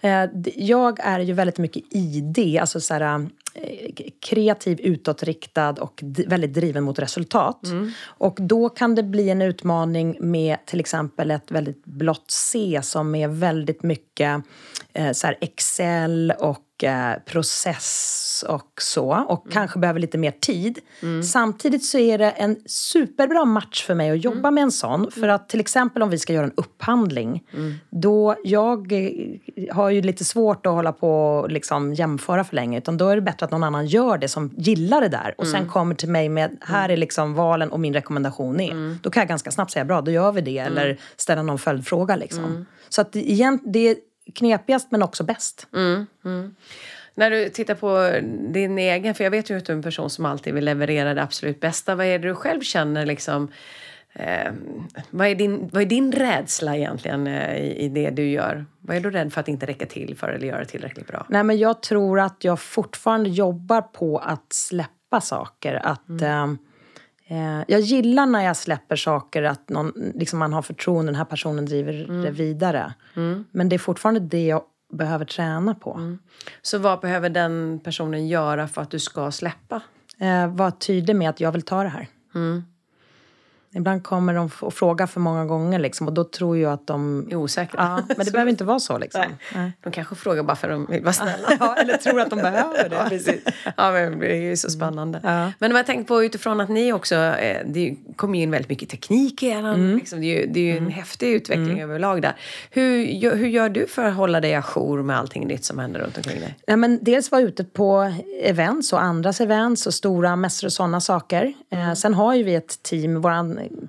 Eh, 0.00 0.30
Jag 0.54 1.00
är 1.00 1.20
ju 1.20 1.32
väldigt 1.32 1.58
mycket 1.58 1.82
i 1.90 2.20
det, 2.34 2.58
alltså 2.58 2.80
så 2.80 2.94
här, 2.94 3.26
eh, 3.54 3.90
kreativ, 4.26 4.80
utåtriktad 4.80 5.70
och 5.70 6.02
väldigt 6.26 6.52
driven 6.54 6.84
mot 6.84 6.98
resultat. 6.98 7.60
Och 8.04 8.36
då 8.40 8.68
kan 8.68 8.94
det 8.94 9.02
bli 9.02 9.30
en 9.30 9.42
utmaning 9.42 10.16
med 10.20 10.66
till 10.66 10.80
exempel 10.80 11.30
ett 11.30 11.50
väldigt 11.50 11.84
blått 11.84 12.30
C 12.30 12.80
som 12.82 13.14
är 13.14 13.28
väldigt 13.28 13.82
mycket 13.82 14.42
eh, 14.92 15.12
så 15.12 15.26
här 15.26 15.38
Excel 15.40 16.32
och 16.38 16.64
process 17.26 18.44
och 18.48 18.70
så. 18.80 19.24
Och 19.28 19.52
kanske 19.52 19.78
behöver 19.78 20.00
lite 20.00 20.18
mer 20.18 20.30
tid. 20.30 20.78
Samtidigt 21.24 21.84
så 21.84 21.98
är 21.98 22.18
det 22.18 22.30
en 22.30 22.56
superbra 22.66 23.44
match 23.44 23.84
för 23.84 23.94
mig 23.94 24.10
att 24.10 24.24
jobba 24.24 24.50
med 24.50 24.62
en 24.62 24.72
sån. 24.72 25.10
För 25.10 25.28
att 25.28 25.48
till 25.48 25.60
exempel 25.60 26.02
om 26.02 26.10
vi 26.10 26.18
ska 26.18 26.32
göra 26.32 26.44
en 26.46 26.52
upphandling. 26.56 27.42
Då 27.90 28.36
jag 28.44 28.92
eh, 28.92 29.74
har 29.74 29.90
ju 29.90 30.02
lite 30.02 30.24
svårt 30.24 30.66
att 30.66 30.72
hålla 30.72 30.92
på 30.92 31.10
och 31.10 31.50
liksom 31.50 31.94
jämföra 31.94 32.44
för 32.44 32.56
länge. 32.56 32.78
Utan 32.78 32.96
då 32.96 33.08
är 33.08 33.16
det 33.16 33.22
bättre 33.22 33.46
att 33.46 33.52
någon 33.52 33.64
annan 33.64 33.86
gör 33.86 34.18
det 34.18 34.28
som 34.28 34.50
gillar 34.56 35.00
det 35.00 35.08
där. 35.08 35.34
Och 35.38 35.46
sen 35.46 35.68
kommer 35.68 35.94
till 35.94 36.08
mig 36.08 36.28
med, 36.28 36.56
här 36.60 36.88
är 36.88 36.96
liksom 36.96 37.34
valen 37.34 37.70
och 37.70 37.80
min 37.80 37.94
rekommendation 37.94 38.60
är. 38.60 38.96
Då 39.02 39.10
kan 39.10 39.20
jag 39.20 39.28
ganska 39.28 39.50
snabbt 39.50 39.70
säga, 39.70 39.84
bra 39.84 40.00
då 40.00 40.10
gör 40.10 40.32
vi 40.32 40.40
det. 40.40 40.58
Eller 40.58 40.98
ställa 41.16 41.42
någon 41.42 41.58
följdfråga 41.58 42.16
liksom. 42.16 42.66
Så 42.88 43.00
att 43.00 43.16
igen, 43.16 43.58
det 43.64 43.88
är 43.88 43.96
knepigast 44.34 44.90
men 44.90 45.02
också 45.02 45.24
bäst. 45.24 45.66
När 47.14 47.30
du 47.30 47.48
tittar 47.48 47.74
på 47.74 48.20
din 48.52 48.78
egen, 48.78 49.14
för 49.14 49.24
jag 49.24 49.30
vet 49.30 49.50
ju 49.50 49.56
att 49.56 49.64
du 49.64 49.72
är 49.72 49.76
en 49.76 49.82
person 49.82 50.10
som 50.10 50.24
alltid 50.24 50.54
vill 50.54 50.64
leverera 50.64 51.14
det 51.14 51.22
absolut 51.22 51.60
bästa. 51.60 51.94
Vad 51.94 52.06
är 52.06 52.18
det 52.18 52.28
du 52.28 52.34
själv 52.34 52.60
känner 52.60 53.06
liksom? 53.06 53.48
Eh, 54.12 54.52
vad, 55.10 55.26
är 55.26 55.34
din, 55.34 55.68
vad 55.72 55.82
är 55.82 55.86
din 55.86 56.12
rädsla 56.12 56.76
egentligen 56.76 57.26
eh, 57.26 57.56
i, 57.56 57.84
i 57.84 57.88
det 57.88 58.10
du 58.10 58.30
gör? 58.30 58.66
Vad 58.80 58.96
är 58.96 59.00
du 59.00 59.10
rädd 59.10 59.32
för 59.32 59.40
att 59.40 59.48
inte 59.48 59.66
räcka 59.66 59.86
till 59.86 60.16
för 60.16 60.28
eller 60.28 60.46
göra 60.46 60.64
tillräckligt 60.64 61.06
bra? 61.06 61.26
Nej, 61.28 61.44
men 61.44 61.58
jag 61.58 61.82
tror 61.82 62.20
att 62.20 62.44
jag 62.44 62.60
fortfarande 62.60 63.30
jobbar 63.30 63.82
på 63.82 64.18
att 64.18 64.52
släppa 64.52 65.20
saker. 65.20 65.74
Att, 65.74 66.22
eh, 66.22 66.46
eh, 67.30 67.64
jag 67.68 67.80
gillar 67.80 68.26
när 68.26 68.44
jag 68.44 68.56
släpper 68.56 68.96
saker, 68.96 69.42
att 69.42 69.68
någon, 69.68 69.92
liksom 70.14 70.38
man 70.38 70.52
har 70.52 70.62
förtroende, 70.62 71.12
den 71.12 71.16
här 71.16 71.24
personen 71.24 71.66
driver 71.66 71.92
det 72.22 72.30
vidare. 72.30 72.94
Men 73.50 73.68
det 73.68 73.76
är 73.76 73.78
fortfarande 73.78 74.20
det 74.20 74.46
jag 74.46 74.62
behöver 74.92 75.24
träna 75.24 75.74
på. 75.74 75.90
Så 76.62 76.78
vad 76.78 77.00
behöver 77.00 77.30
den 77.30 77.80
personen 77.84 78.28
göra 78.28 78.68
för 78.68 78.82
att 78.82 78.90
du 78.90 78.98
ska 78.98 79.30
släppa? 79.30 79.82
Eh, 80.20 80.46
var 80.54 80.70
tydlig 80.70 81.16
med 81.16 81.30
att 81.30 81.40
jag 81.40 81.52
vill 81.52 81.62
ta 81.62 81.82
det 81.82 81.88
här. 81.88 82.06
Ibland 83.74 84.02
kommer 84.02 84.34
de 84.34 84.50
och 84.60 84.74
frågar 84.74 85.06
för 85.06 85.20
många 85.20 85.44
gånger 85.44 85.78
liksom, 85.78 86.06
och 86.06 86.12
då 86.12 86.24
tror 86.24 86.58
jag 86.58 86.72
att 86.72 86.86
de... 86.86 87.28
Är 87.30 87.34
osäkra. 87.36 87.80
Ja, 88.08 88.14
men 88.16 88.26
det 88.26 88.30
behöver 88.32 88.50
inte 88.50 88.64
vara 88.64 88.80
så. 88.80 88.98
Liksom. 88.98 89.20
Nej. 89.20 89.36
Nej. 89.54 89.72
De 89.82 89.92
kanske 89.92 90.14
frågar 90.14 90.42
bara 90.42 90.56
för 90.56 90.68
att 90.68 90.74
de 90.74 90.86
vill 90.92 91.02
vara 91.02 91.12
snälla. 91.12 91.48
Ja, 91.60 91.76
eller 91.76 91.96
tror 91.96 92.20
att 92.20 92.30
de 92.30 92.36
behöver 92.36 92.88
det. 92.88 92.96
Ja, 93.00 93.06
precis. 93.08 93.42
Ja, 93.76 93.90
men 93.92 94.18
det 94.18 94.32
är 94.36 94.40
ju 94.42 94.56
så 94.56 94.70
spännande. 94.70 95.20
Ja. 95.22 95.52
Men 95.58 95.70
om 95.70 95.76
jag 95.76 95.86
tänker 95.86 96.04
på 96.04 96.24
utifrån 96.24 96.60
att 96.60 96.68
ni 96.68 96.92
också, 96.92 97.14
eh, 97.14 97.66
det 97.66 97.96
kommer 98.16 98.36
ju 98.38 98.42
in 98.42 98.50
väldigt 98.50 98.68
mycket 98.68 98.88
teknik 98.88 99.42
i 99.42 99.46
er. 99.46 99.58
Mm. 99.58 99.96
Liksom, 99.96 100.20
det 100.20 100.26
är 100.26 100.40
ju, 100.40 100.46
det 100.52 100.60
är 100.60 100.64
ju 100.72 100.76
en 100.78 100.90
häftig 100.90 101.28
utveckling 101.32 101.80
överlag 101.82 102.22
där. 102.22 102.36
Hur, 102.70 102.96
gör- 103.04 103.36
hur 103.36 103.48
gör 103.48 103.68
du 103.68 103.86
för 103.86 104.04
att 104.04 104.14
hålla 104.14 104.40
dig 104.40 104.54
ajour 104.54 105.02
med 105.02 105.18
allting 105.18 105.46
nytt 105.46 105.64
som 105.64 105.78
händer 105.78 106.00
runt 106.00 106.16
omkring 106.16 106.40
dig? 106.40 106.54
Ja, 106.66 106.76
men 106.76 106.98
dels 107.04 107.30
vara 107.30 107.42
ute 107.42 107.64
på 107.64 108.12
events 108.42 108.92
och 108.92 109.02
andras 109.02 109.40
events 109.40 109.86
och 109.86 109.94
stora 109.94 110.36
mässor 110.36 110.66
och 110.68 110.72
sådana 110.72 111.00
saker. 111.00 111.52
Eh, 111.72 111.92
sen 111.94 112.14
har 112.14 112.34
ju 112.34 112.42
vi 112.42 112.54
ett 112.54 112.82
team, 112.82 113.20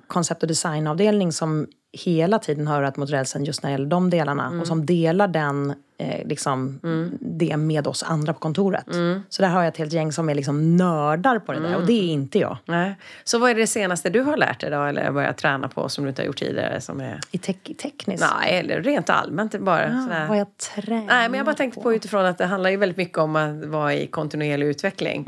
koncept 0.06 0.42
och 0.42 0.48
designavdelning 0.48 1.32
som 1.32 1.66
hela 2.04 2.38
tiden 2.38 2.66
har 2.66 2.76
örat 2.78 2.96
mot 2.96 3.10
rälsen 3.10 3.44
just 3.44 3.62
när 3.62 3.70
det 3.70 3.72
gäller 3.72 3.86
de 3.86 4.10
delarna 4.10 4.60
och 4.60 4.66
som 4.66 4.86
delar 4.86 5.28
den, 5.28 5.74
eh, 5.98 6.26
liksom, 6.26 6.80
det 7.20 7.56
med 7.56 7.86
oss 7.86 8.02
andra 8.02 8.32
på 8.32 8.38
kontoret. 8.38 8.86
Så 9.28 9.42
där 9.42 9.48
har 9.48 9.60
jag 9.60 9.68
ett 9.68 9.76
helt 9.76 9.92
gäng 9.92 10.12
som 10.12 10.28
är 10.28 10.34
liksom 10.34 10.76
nördar 10.76 11.38
på 11.38 11.52
det 11.52 11.60
där 11.60 11.76
och 11.76 11.86
det 11.86 11.92
är 11.92 12.12
inte 12.12 12.38
jag. 12.38 12.56
Nej. 12.64 12.94
Så 13.24 13.38
vad 13.38 13.50
är 13.50 13.54
det 13.54 13.66
senaste 13.66 14.10
du 14.10 14.20
har 14.20 14.36
lärt 14.36 14.60
dig 14.60 14.70
då, 14.70 14.82
eller 14.82 15.12
börjat 15.12 15.36
träna 15.38 15.68
på 15.68 15.88
som 15.88 16.04
du 16.04 16.08
inte 16.10 16.22
har 16.22 16.26
gjort 16.26 16.38
tidigare? 16.38 16.80
Som 16.80 17.00
är... 17.00 17.20
I 17.30 17.38
tek- 17.38 17.76
tekniskt. 17.82 18.24
Nej, 18.40 18.58
eller 18.58 18.82
rent 18.82 19.10
allmänt 19.10 19.58
bara. 19.60 20.02
sådär. 20.02 20.24
Ah, 20.24 20.28
vad 20.28 20.38
jag 20.38 20.56
tränar 20.56 21.06
Nej, 21.06 21.28
men 21.28 21.38
jag 21.38 21.46
bara 21.46 21.56
tänkte 21.56 21.80
på 21.80 21.94
utifrån 21.94 22.24
att 22.26 22.38
det 22.38 22.46
handlar 22.46 22.70
ju 22.70 22.76
väldigt 22.76 22.98
mycket 22.98 23.18
om 23.18 23.36
att 23.36 23.64
vara 23.64 23.94
i 23.94 24.06
kontinuerlig 24.06 24.66
utveckling. 24.66 25.26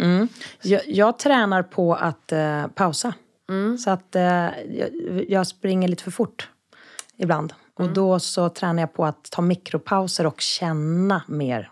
Jag, 0.63 0.81
jag 0.87 1.19
tränar 1.19 1.63
på 1.63 1.95
att 1.95 2.33
eh, 2.33 2.67
pausa. 2.67 3.13
Så 3.79 3.91
att 3.91 4.17
eh, 4.17 4.23
jag, 4.23 4.91
jag 5.29 5.47
springer 5.47 5.89
lite 5.89 6.03
för 6.03 6.11
fort 6.11 6.49
ibland. 7.17 7.55
Och 7.75 7.89
då 7.93 8.21
så 8.21 8.49
tränar 8.49 8.83
jag 8.83 8.93
på 8.93 9.05
att 9.05 9.31
ta 9.31 9.43
mikropauser 9.43 10.27
och 10.27 10.41
känna 10.41 11.23
mer. 11.29 11.71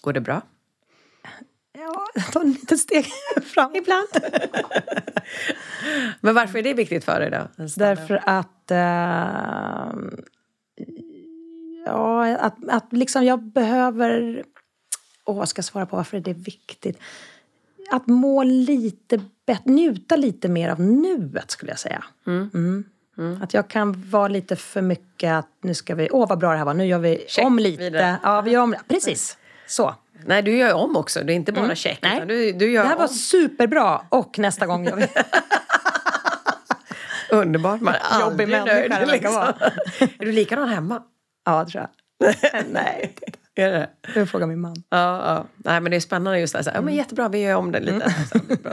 Går 0.00 0.12
det 0.12 0.20
bra? 0.20 0.42
Ja, 1.72 2.06
ta 2.32 2.40
en 2.40 2.52
liten 2.52 2.78
steg 2.78 3.06
fram. 3.54 3.74
Ibland. 3.74 4.08
Men 6.20 6.34
varför 6.34 6.58
är 6.58 6.62
det 6.62 6.74
viktigt 6.74 7.04
för 7.04 7.20
dig 7.20 7.30
då? 7.30 7.64
Därför 7.76 8.20
att... 8.24 8.70
Eh, 8.70 9.94
ja, 11.86 12.36
att, 12.36 12.56
att 12.68 12.92
liksom 12.92 13.24
jag 13.24 13.42
behöver... 13.42 14.44
Åh, 15.24 15.44
ska 15.44 15.58
jag 15.58 15.64
svara 15.64 15.86
på 15.86 15.96
varför 15.96 16.16
är 16.16 16.20
det 16.20 16.32
viktigt? 16.32 16.98
Att 17.90 18.06
må 18.06 18.42
lite 18.42 19.20
bättre, 19.46 19.70
njuta 19.72 20.16
lite 20.16 20.48
mer 20.48 20.68
av 20.68 20.80
nuet 20.80 21.50
skulle 21.50 21.72
jag 21.72 21.78
säga. 21.78 22.04
Mm. 22.26 22.84
Att 23.42 23.54
jag 23.54 23.68
kan 23.68 24.10
vara 24.10 24.28
lite 24.28 24.56
för 24.56 24.82
mycket 24.82 25.32
att 25.32 25.48
nu 25.62 25.74
ska 25.74 25.94
vi, 25.94 26.08
åh 26.10 26.28
vad 26.28 26.38
bra 26.38 26.50
det 26.52 26.58
här 26.58 26.64
var, 26.64 26.74
nu 26.74 26.86
gör 26.86 26.98
vi 26.98 27.24
Check, 27.28 27.44
om 27.46 27.58
lite. 27.58 27.82
vidare. 27.82 28.16
Ja, 28.22 28.40
vi 28.40 28.50
gör 28.50 28.60
om, 28.62 28.74
precis. 28.88 29.38
Så. 29.66 29.94
Nej, 30.26 30.42
du 30.42 30.56
gör 30.56 30.74
om 30.74 30.96
också. 30.96 31.20
Det 31.24 31.32
är 31.32 31.34
inte 31.34 31.52
bara 31.52 31.74
check. 31.74 31.98
Nej. 32.02 32.22
Du, 32.26 32.52
du 32.52 32.70
gör 32.72 32.82
Det 32.82 32.88
här 32.88 32.96
var 32.96 33.02
om. 33.04 33.08
superbra 33.08 34.00
och 34.08 34.38
nästa 34.38 34.66
gång 34.66 34.84
gör 34.84 34.96
vi... 34.96 35.06
Underbart. 37.36 37.80
Man 37.80 37.94
är 37.94 38.20
Jobbig 38.20 38.54
aldrig 38.54 38.90
nöjd. 38.90 39.08
Liksom. 39.08 39.32
är 40.00 40.24
du 40.24 40.32
likadan 40.32 40.68
hemma? 40.68 41.02
Ja, 41.44 41.66
tror 41.66 41.86
jag. 42.20 42.34
Nej, 42.70 43.14
Är 43.58 43.70
det? 43.72 43.88
jag 44.14 44.28
frågar 44.28 44.46
min 44.46 44.60
man. 44.60 44.76
Ja, 44.90 45.34
ja. 45.34 45.46
Nej, 45.56 45.80
men 45.80 45.90
det 45.90 45.96
är 45.96 46.00
spännande 46.00 46.40
just 46.40 46.52
det. 46.52 46.62
här. 46.66 46.72
Ja, 46.74 46.80
men 46.80 46.94
jättebra, 46.94 47.28
vi 47.28 47.38
gör 47.42 47.54
om 47.56 47.72
det 47.72 47.80
lite. 47.80 48.14
Bra. 48.62 48.72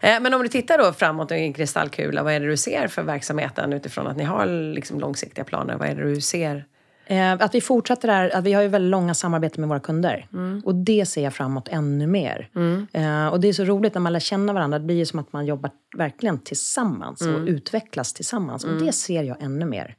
Eh, 0.00 0.20
Men 0.20 0.34
om 0.34 0.42
du 0.42 0.48
tittar 0.48 0.78
då 0.78 0.92
framåt 0.92 1.30
i 1.32 1.34
en 1.34 1.52
kristallkula, 1.52 2.22
vad 2.22 2.32
är 2.32 2.40
det 2.40 2.46
du 2.46 2.56
ser 2.56 2.88
för 2.88 3.02
verksamheten 3.02 3.72
utifrån 3.72 4.06
att 4.06 4.16
ni 4.16 4.24
har 4.24 4.46
liksom 4.74 5.00
långsiktiga 5.00 5.44
planer? 5.44 5.76
Vad 5.76 5.88
är 5.88 5.94
det 5.94 6.02
du 6.14 6.20
ser? 6.20 6.64
Eh, 7.06 7.32
att 7.32 7.54
vi 7.54 7.60
fortsätter 7.60 8.08
där, 8.08 8.36
att 8.36 8.44
vi 8.44 8.52
har 8.52 8.62
ju 8.62 8.68
väldigt 8.68 8.90
långa 8.90 9.14
samarbeten 9.14 9.60
med 9.60 9.68
våra 9.68 9.80
kunder. 9.80 10.26
Och 10.64 10.74
det 10.74 11.06
ser 11.06 11.24
jag 11.24 11.34
framåt 11.34 11.68
ännu 11.68 12.06
mer. 12.06 12.48
Eh, 12.92 13.26
och 13.26 13.40
det 13.40 13.48
är 13.48 13.52
så 13.52 13.64
roligt 13.64 13.94
när 13.94 14.00
man 14.00 14.12
lär 14.12 14.20
känna 14.20 14.52
varandra. 14.52 14.78
Det 14.78 14.84
blir 14.84 14.96
ju 14.96 15.06
som 15.06 15.18
att 15.18 15.32
man 15.32 15.46
jobbar 15.46 15.70
verkligen 15.96 16.38
tillsammans 16.38 17.20
och 17.22 17.40
utvecklas 17.46 18.12
tillsammans. 18.12 18.64
Och 18.64 18.70
det 18.86 18.92
ser 18.92 19.22
jag 19.22 19.42
ännu 19.42 19.64
mer. 19.64 19.96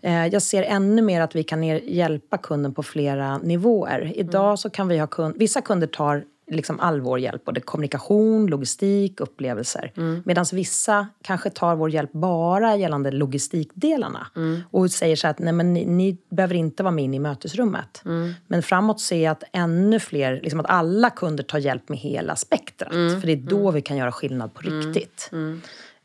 Eh, 0.00 0.26
jag 0.26 0.42
ser 0.42 0.62
ännu 0.62 1.02
mer 1.02 1.20
att 1.20 1.36
vi 1.36 1.42
kan 1.42 1.62
hjälpa 1.64 2.38
kunden 2.38 2.74
på 2.74 2.82
flera 2.82 3.38
nivåer. 3.38 4.12
Idag 4.14 4.58
så 4.58 4.70
kan 4.70 4.88
vi 4.88 4.98
ha 4.98 5.06
kund, 5.06 5.34
vissa 5.38 5.60
kunder 5.60 5.86
tar 5.86 6.24
liksom 6.46 6.80
all 6.80 7.00
vår 7.00 7.18
hjälp, 7.18 7.44
både 7.44 7.60
kommunikation, 7.60 8.46
logistik, 8.46 9.20
upplevelser. 9.20 9.92
Medan 10.24 10.44
vissa 10.52 11.08
kanske 11.22 11.50
tar 11.50 11.76
vår 11.76 11.90
hjälp 11.90 12.12
bara 12.12 12.76
gällande 12.76 13.10
logistikdelarna. 13.10 14.26
Och 14.70 14.90
säger 14.90 15.16
så 15.16 15.28
att 15.28 15.38
nej, 15.38 15.52
men 15.52 15.72
ni, 15.74 15.84
ni 15.86 16.18
behöver 16.28 16.54
inte 16.54 16.82
vara 16.82 16.94
med 16.94 17.04
in 17.04 17.14
i 17.14 17.18
mötesrummet. 17.18 18.02
Men 18.46 18.62
framåt 18.62 19.00
ser 19.00 19.24
jag 19.24 19.32
att 19.32 19.44
ännu 19.52 20.00
fler, 20.00 20.40
liksom 20.42 20.60
att 20.60 20.70
alla 20.70 21.10
kunder 21.10 21.44
tar 21.44 21.58
hjälp 21.58 21.88
med 21.88 21.98
hela 21.98 22.36
spektrat. 22.36 22.92
För 22.92 23.26
det 23.26 23.32
är 23.32 23.36
då 23.36 23.70
vi 23.70 23.82
kan 23.82 23.96
göra 23.96 24.12
skillnad 24.12 24.54
på 24.54 24.60
riktigt. 24.60 25.30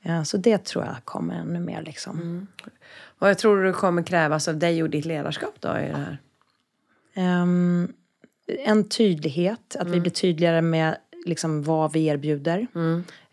Ja, 0.02 0.26
så 0.26 0.38
det 0.38 0.66
tror 0.66 0.86
jag 0.86 0.96
kommer 1.06 1.36
ännu 1.36 1.60
mer. 1.60 1.82
Liksom. 1.82 2.48
Vad 3.20 3.30
jag 3.30 3.38
tror 3.38 3.64
du 3.64 3.74
kommer 3.74 4.04
krävas 4.04 4.48
av 4.48 4.58
dig 4.58 4.84
och 4.84 4.90
ditt 4.90 5.06
ledarskap 5.06 5.54
då 5.60 5.68
i 5.68 5.88
det 5.88 5.98
här? 5.98 6.18
Ehm, 7.14 7.94
en 8.66 8.90
tydlighet, 8.90 9.76
att 9.80 9.88
vi 9.88 10.00
blir 10.00 10.12
tydligare 10.12 10.62
med 10.62 10.98
liksom 11.26 11.64
vad 11.64 11.94
vi 11.94 12.06
erbjuder. 12.06 12.68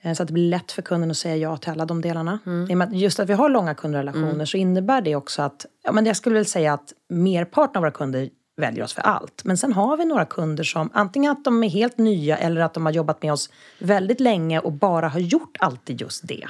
Eh, 0.03 0.13
Så 0.15 0.23
att 0.23 0.27
det 0.29 0.33
blir 0.33 0.49
lätt 0.51 0.73
för 0.73 0.83
kunden 0.83 1.11
att 1.11 1.17
säga 1.17 1.37
ja 1.37 1.57
till 1.57 1.71
alla 1.71 1.85
de 1.87 2.01
delarna. 2.03 2.39
Att 2.83 2.97
just 2.97 3.21
att 3.21 3.29
vi 3.29 3.33
har 3.33 3.49
långa 3.49 3.75
kundrelationer 3.75 4.45
så 4.45 4.57
innebär 4.57 5.01
det 5.01 5.17
också 5.17 5.43
att, 5.43 5.67
ja 5.85 5.93
men 5.93 6.07
jag 6.07 6.17
skulle 6.17 6.35
väl 6.35 6.47
säga 6.47 6.73
att 6.73 6.93
merparten 7.09 7.77
av 7.77 7.83
våra 7.83 7.91
kunder 7.91 8.31
väljer 8.57 8.85
oss 8.85 8.93
för 8.93 9.03
allt. 9.03 9.45
Men 9.45 9.57
sen 9.57 9.73
har 9.73 9.97
vi 9.97 10.05
några 10.05 10.25
kunder 10.25 10.65
som 10.65 10.91
antingen 10.93 11.33
att 11.33 11.45
de 11.45 11.65
är 11.65 11.69
helt 11.69 11.99
nya 11.99 12.37
eller 12.37 12.61
att 12.61 12.75
de 12.75 12.87
har 12.87 12.93
jobbat 12.93 13.23
med 13.23 13.33
oss 13.33 13.51
väldigt 13.79 14.21
länge 14.21 14.59
och 14.61 14.73
bara 14.73 15.09
har 15.09 15.21
gjort 15.21 15.57
alltid 15.61 16.01
just 16.01 16.29
det. 16.29 16.45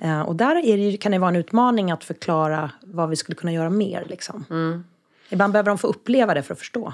Eh, 0.00 0.20
Och 0.20 0.36
där 0.36 0.56
är 0.56 0.76
det, 0.76 0.96
kan 0.96 1.12
det 1.12 1.18
vara 1.18 1.28
en 1.28 1.36
utmaning 1.36 1.90
att 1.90 2.04
förklara 2.04 2.70
vad 2.80 3.08
vi 3.08 3.16
skulle 3.16 3.36
kunna 3.36 3.52
göra 3.52 3.70
mer. 3.70 4.04
Liksom. 4.08 4.44
Ibland 5.30 5.52
behöver 5.52 5.70
de 5.70 5.78
få 5.78 5.86
uppleva 5.86 6.34
det 6.34 6.42
för 6.42 6.52
att 6.54 6.58
förstå. 6.58 6.92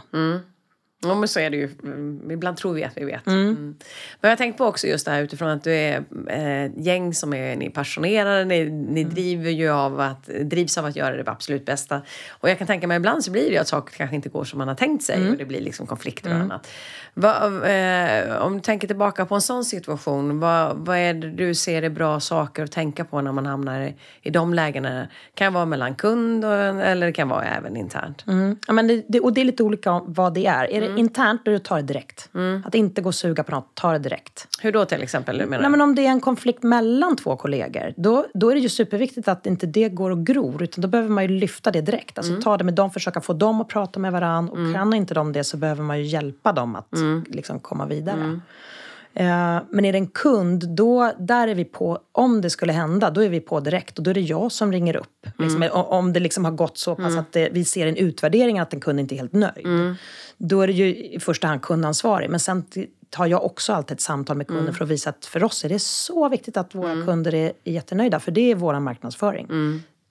Ja, 1.03 1.15
men 1.15 1.29
så 1.29 1.41
är 1.41 1.51
det 1.51 1.57
ju. 1.57 1.69
Mm, 1.83 2.31
Ibland 2.31 2.57
tror 2.57 2.73
vi 2.73 2.85
att 2.85 2.97
vi 2.97 3.05
vet. 3.05 3.27
Mm. 3.27 3.55
Men 3.55 3.75
jag 4.21 4.31
har 4.31 4.37
tänkt 4.37 4.59
på 4.59 4.65
också 4.65 4.87
just 4.87 5.05
det 5.05 5.13
här 5.13 5.23
utifrån 5.23 5.49
att 5.49 5.65
du 5.65 5.73
är 5.73 6.05
eh, 6.29 6.71
gäng 6.77 7.15
som 7.15 7.35
är, 7.35 7.57
ni 7.57 7.67
är 7.67 7.71
passionerade, 7.71 8.45
ni, 8.45 8.65
ni 8.71 9.05
driver 9.05 9.51
ju 9.51 9.71
av 9.71 10.01
att, 10.01 10.27
drivs 10.27 10.79
av 10.79 10.85
att 10.85 10.97
göra 10.97 11.17
det 11.23 11.31
absolut 11.31 11.65
bästa. 11.65 12.03
Och 12.31 12.51
jag 12.51 12.59
kan 12.59 12.67
tänka 12.67 12.87
mig 12.87 12.97
ibland 12.97 13.25
så 13.25 13.31
blir 13.31 13.51
det 13.51 13.59
att 13.59 13.69
saker 13.69 13.95
kanske 13.97 14.17
inte 14.17 14.29
går 14.29 14.45
som 14.45 14.59
man 14.59 14.69
har 14.69 14.75
tänkt 14.75 15.05
sig 15.05 15.31
och 15.31 15.37
det 15.37 15.45
blir 15.45 15.61
liksom 15.61 15.87
konflikter 15.87 16.31
och 16.31 16.37
annat. 16.37 16.69
Vad, 17.15 17.43
eh, 17.45 18.37
om 18.37 18.55
du 18.55 18.61
tänker 18.61 18.87
tillbaka 18.87 19.27
på 19.27 19.35
en 19.35 19.41
sån 19.41 19.65
situation, 19.65 20.41
vad, 20.41 20.77
vad 20.77 20.97
är 20.97 21.15
det 21.15 21.31
du 21.31 21.55
ser 21.55 21.83
är 21.83 21.91
bra 21.91 22.21
saker 22.21 22.65
att 22.65 22.73
tänka 22.73 23.05
på 23.05 23.21
när 23.21 23.33
man 23.33 23.47
hamnar 23.47 23.81
i, 23.81 23.95
i 24.23 24.31
de 24.31 24.55
lägena? 24.55 25.09
Kan 25.35 25.53
det 25.53 25.55
vara 25.55 25.67
mellan 25.67 25.95
kund 25.95 26.45
och, 26.45 26.53
eller 26.53 27.07
det 27.07 27.13
kan 27.13 27.29
vara 27.29 27.45
även 27.45 27.77
internt? 27.77 28.25
Mm. 28.27 28.57
Ja, 28.67 28.73
men 28.73 28.87
det, 28.87 29.05
det, 29.09 29.21
och 29.21 29.33
det 29.33 29.41
är 29.41 29.45
lite 29.45 29.63
olika 29.63 30.03
vad 30.07 30.35
det 30.35 30.47
är. 30.47 30.71
Är 30.71 30.81
det 30.81 30.90
internt, 30.99 31.45
då 31.45 31.51
är 31.51 31.53
det 31.53 31.61
ta 31.61 31.77
det 31.77 31.83
direkt. 31.83 32.29
Att 32.65 32.75
inte 32.75 33.01
gå 33.03 33.09
och 33.09 33.15
suga 33.15 33.43
på 33.43 33.51
något, 33.51 33.75
ta 33.75 33.93
det 33.93 33.99
direkt. 33.99 34.49
Hur 34.63 34.73
då 34.73 34.85
till 34.85 35.03
exempel? 35.03 35.37
Menar 35.37 35.51
Nej, 35.51 35.59
du? 35.59 35.69
men 35.69 35.81
om 35.81 35.95
det 35.95 36.07
är 36.07 36.11
en 36.11 36.21
konflikt 36.21 36.63
mellan 36.63 37.17
två 37.17 37.37
kollegor, 37.37 37.95
då, 37.97 38.27
då 38.35 38.51
är 38.51 38.55
det 38.55 38.61
ju 38.61 38.69
superviktigt 38.69 39.29
att 39.29 39.47
inte 39.47 39.67
det 39.67 39.89
går 39.89 40.11
och 40.11 40.27
gror. 40.27 40.63
Utan 40.63 40.83
då 40.83 40.89
behöver 40.89 41.11
man 41.11 41.25
ju 41.25 41.29
lyfta 41.29 41.71
det 41.71 41.81
direkt. 41.81 42.19
Alltså 42.19 42.41
ta 42.41 42.57
det 42.57 42.65
med 42.65 42.75
dem, 42.75 42.91
försöka 42.91 43.21
få 43.21 43.33
dem 43.33 43.61
att 43.61 43.69
prata 43.69 44.01
med 44.01 44.13
varandra. 44.13 44.53
Och 44.53 44.75
kan 44.75 44.95
inte 44.95 45.15
de 45.15 45.33
det 45.33 45.45
så 45.45 45.57
behöver 45.57 45.83
man 45.83 45.99
ju 45.99 46.05
hjälpa 46.05 46.53
dem 46.53 46.77
att 46.77 46.89
liksom, 47.27 47.61
komma 47.61 47.87
vidare. 47.87 48.41
Eh, 49.15 49.59
men 49.71 49.85
är 49.85 49.93
det 49.93 49.99
en 49.99 50.07
kund, 50.07 50.69
då, 50.69 51.13
där 51.19 51.49
är 51.49 51.55
vi 51.55 51.65
på, 51.65 51.99
om 52.13 52.41
det 52.41 52.51
skulle 52.51 52.73
hända, 52.73 53.11
då 53.11 53.21
är 53.25 53.29
vi 53.29 53.41
på 53.41 53.61
direkt. 53.61 53.99
Och 53.99 54.05
då 54.05 54.11
är 54.11 54.15
det 54.15 54.21
jag 54.21 54.53
som 54.53 54.73
ringer 54.73 54.97
upp. 54.97 55.27
Liksom, 55.39 55.63
o- 55.63 55.69
Om 55.89 56.13
det 56.13 56.21
liksom 56.21 56.45
har 56.45 56.53
gått 56.53 56.79
så 56.79 56.95
pass 56.97 57.17
att 57.21 57.33
det, 57.33 57.49
vi 57.53 57.65
ser 57.65 57.87
en 57.87 57.97
utvärdering 57.97 58.59
att 58.59 58.75
en 58.75 58.81
kund 58.81 59.01
inte 59.01 59.15
är 59.15 59.17
helt 59.17 59.33
nöjd. 59.33 59.67
Då 60.39 60.61
är 60.63 60.67
det 60.67 60.73
ju 60.73 60.97
i 60.97 61.21
första 61.21 61.47
hand 61.47 61.63
kundansvarig. 61.63 62.31
Men 62.31 62.41
sen 62.41 62.65
tar 63.11 63.27
jag 63.27 63.45
också 63.45 63.73
alltid 63.73 63.95
ett 63.95 64.01
samtal 64.01 64.37
med 64.37 64.47
kunden 64.47 64.75
för 64.75 64.85
att 64.85 64.91
visa 64.91 65.11
att 65.11 65.27
för 65.27 65.45
oss 65.45 65.65
är 65.65 65.69
det 65.69 65.79
så 65.79 66.29
viktigt 66.29 66.57
att 66.57 66.75
våra 66.75 66.93
kunder 67.07 67.35
är, 67.35 67.53
är 67.65 67.73
jättenöjda. 67.73 68.21
För 68.21 68.33
det 68.33 68.51
är 68.51 68.55
vår 68.55 68.81
marknadsföring. 68.81 69.47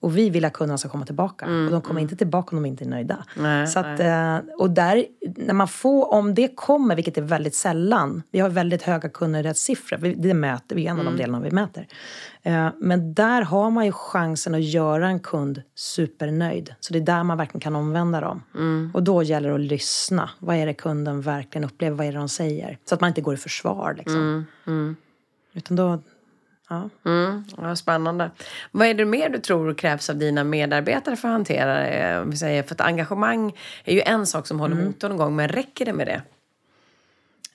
Och 0.00 0.16
vi 0.18 0.30
vill 0.30 0.44
att 0.44 0.52
kunderna 0.52 0.78
ska 0.78 0.88
komma 0.88 1.06
tillbaka. 1.06 1.46
Och 1.46 1.70
de 1.70 1.82
kommer 1.82 2.00
inte 2.00 2.16
tillbaka 2.16 2.56
om 2.56 2.62
de 2.62 2.68
inte 2.68 2.84
är 2.84 2.88
nöjda. 2.88 3.24
Nej, 3.36 3.66
så 3.66 3.78
att, 3.78 4.00
eh, 4.00 4.38
och 4.58 4.70
där, 4.70 5.04
när 5.36 5.54
man 5.54 5.68
får, 5.68 6.12
om 6.14 6.34
det 6.34 6.56
kommer, 6.56 6.96
vilket 6.96 7.18
är 7.18 7.22
väldigt 7.22 7.54
sällan. 7.54 8.22
Vi 8.30 8.38
har 8.40 8.48
väldigt 8.48 8.82
höga 8.82 9.08
kundnöjdhetssiffror. 9.08 10.14
Det 10.16 10.34
mäter 10.34 10.76
vi, 10.76 10.86
en 10.86 10.98
av 10.98 11.04
de 11.04 11.16
delarna 11.16 11.40
vi 11.44 11.50
mäter. 11.50 11.86
Eh, 12.42 12.68
men 12.78 13.14
där 13.14 13.42
har 13.42 13.70
man 13.70 13.86
ju 13.86 13.92
chansen 13.92 14.54
att 14.54 14.62
göra 14.62 15.08
en 15.08 15.20
kund 15.20 15.62
supernöjd. 15.74 16.74
Så 16.80 16.92
det 16.92 16.98
är 16.98 17.06
där 17.06 17.22
man 17.24 17.38
verkligen 17.38 17.60
kan 17.60 17.76
omvända 17.76 18.20
dem. 18.20 18.42
Och 18.94 19.02
då 19.02 19.22
gäller 19.22 19.48
det 19.48 19.54
att 19.54 19.60
lyssna. 19.60 20.30
Vad 20.38 20.56
är 20.56 20.66
det 20.66 20.74
kunden 20.74 21.20
verkligen 21.20 21.64
upplever? 21.64 21.96
Vad 21.96 22.06
är 22.06 22.12
det 22.12 22.18
de 22.18 22.28
säger? 22.28 22.78
Så 22.84 22.94
att 22.94 23.00
man 23.00 23.08
inte 23.08 23.20
går 23.20 23.34
i 23.34 23.36
försvar 23.36 23.94
liksom. 23.98 24.46
Utan 25.54 25.76
då, 25.76 25.98
Ja. 26.70 26.88
Mm, 27.06 27.44
ja, 27.56 27.76
spännande. 27.76 28.30
Vad 28.70 28.86
är 28.86 28.94
det 28.94 29.04
mer 29.04 29.28
du 29.28 29.38
tror 29.38 29.74
krävs 29.74 30.10
av 30.10 30.16
dina 30.16 30.44
medarbetare 30.44 31.16
för 31.16 31.28
att 31.28 31.32
hantera 31.32 31.74
det? 31.74 32.20
Om 32.20 32.30
vi 32.30 32.36
säger, 32.36 32.62
för 32.62 32.74
att 32.74 32.80
engagemang 32.80 33.56
är 33.84 33.94
ju 33.94 34.00
en 34.00 34.26
sak 34.26 34.46
som 34.46 34.60
håller 34.60 34.76
motorn 34.76 35.12
igång, 35.12 35.36
men 35.36 35.48
räcker 35.48 35.84
det 35.84 35.92
med 35.92 36.06
det? 36.06 36.22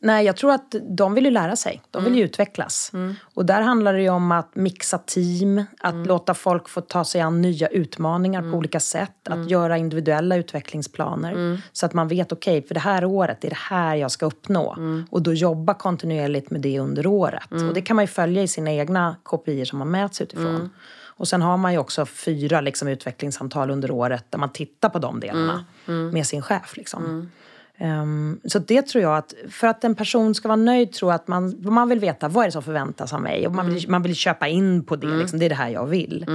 Nej, 0.06 0.26
jag 0.26 0.36
tror 0.36 0.52
att 0.52 0.76
de 0.90 1.14
vill 1.14 1.26
ju 1.26 1.32
lära 1.32 1.56
sig. 1.56 1.82
De 1.92 2.04
vill 2.04 2.16
ju 2.16 2.24
utvecklas. 2.24 2.92
Och 3.34 3.46
där 3.46 3.62
handlar 3.62 3.94
det 3.94 4.02
ju 4.02 4.10
om 4.10 4.32
att 4.32 4.56
mixa 4.56 4.98
team, 4.98 5.64
att 5.80 6.08
låta 6.08 6.34
folk 6.34 6.70
få 6.70 6.82
ta 6.82 7.04
sig 7.04 7.22
an 7.22 7.42
nya 7.42 7.68
utmaningar 7.68 8.42
på 8.52 8.58
olika 8.58 8.80
sätt. 8.80 9.28
Att 9.30 9.50
göra 9.50 9.78
individuella 9.78 10.36
utvecklingsplaner. 10.36 11.62
Så 11.72 11.86
att 11.86 11.94
man 11.94 12.08
vet, 12.08 12.32
okej, 12.32 12.58
okay, 12.58 12.68
för 12.68 12.74
det 12.74 12.80
här 12.80 13.06
året 13.06 13.44
är 13.44 13.50
det 13.50 13.58
här 13.58 13.96
jag 13.96 14.12
ska 14.12 14.26
uppnå. 14.26 14.78
Och 15.10 15.22
då 15.22 15.34
jobba 15.34 15.74
kontinuerligt 15.74 16.52
med 16.52 16.62
det 16.62 16.80
under 16.80 17.08
året. 17.08 17.52
Och 17.52 17.74
det 17.74 17.82
kan 17.82 17.96
man 17.96 18.04
ju 18.04 18.08
följa 18.08 18.44
i 18.44 18.48
sina 18.48 18.72
egna 18.72 19.16
KPI 19.24 19.66
som 19.66 19.80
man 19.80 19.92
mäts 19.92 20.22
utifrån. 20.22 20.70
Och 21.18 21.28
sen 21.28 21.42
har 21.42 21.58
man 21.58 21.72
ju 21.74 21.78
också 21.78 22.06
fyra 22.06 22.62
liksom, 22.62 22.88
utvecklingssamtal 22.88 23.70
under 23.72 23.92
året 23.92 24.26
där 24.30 24.40
man 24.40 24.50
tittar 24.50 24.90
på 24.90 25.00
de 25.00 25.20
delarna 25.20 25.66
med 26.12 26.28
sin 26.28 26.42
chef. 26.42 26.78
Liksom. 26.78 27.32
Um, 27.80 28.40
så 28.46 28.60
det 28.60 28.82
tror 28.82 29.02
jag 29.02 29.18
att, 29.18 29.34
för 29.50 29.68
att 29.68 29.84
en 29.84 29.96
person 29.96 30.36
ska 30.36 30.48
vara 30.48 30.56
nöjd 30.56 30.92
tror 30.92 31.12
jag 31.12 31.16
att 31.16 31.28
man, 31.28 31.56
man 31.60 31.90
vill 31.90 32.00
veta 32.00 32.28
vad 32.28 32.44
är 32.44 32.48
det 32.48 32.52
som 32.52 32.64
förväntas 32.64 33.14
av 33.14 33.22
mig. 33.22 33.48
Och 33.48 33.56
man, 33.56 33.74
vill, 33.74 33.90
man 33.90 34.04
vill 34.04 34.16
köpa 34.16 34.48
in 34.48 34.86
på 34.86 34.96
det, 34.96 35.08
liksom, 35.08 35.40
det 35.40 35.46
är 35.46 35.50
det 35.50 35.56
här 35.56 35.70
jag 35.70 35.86
vill. 35.86 36.26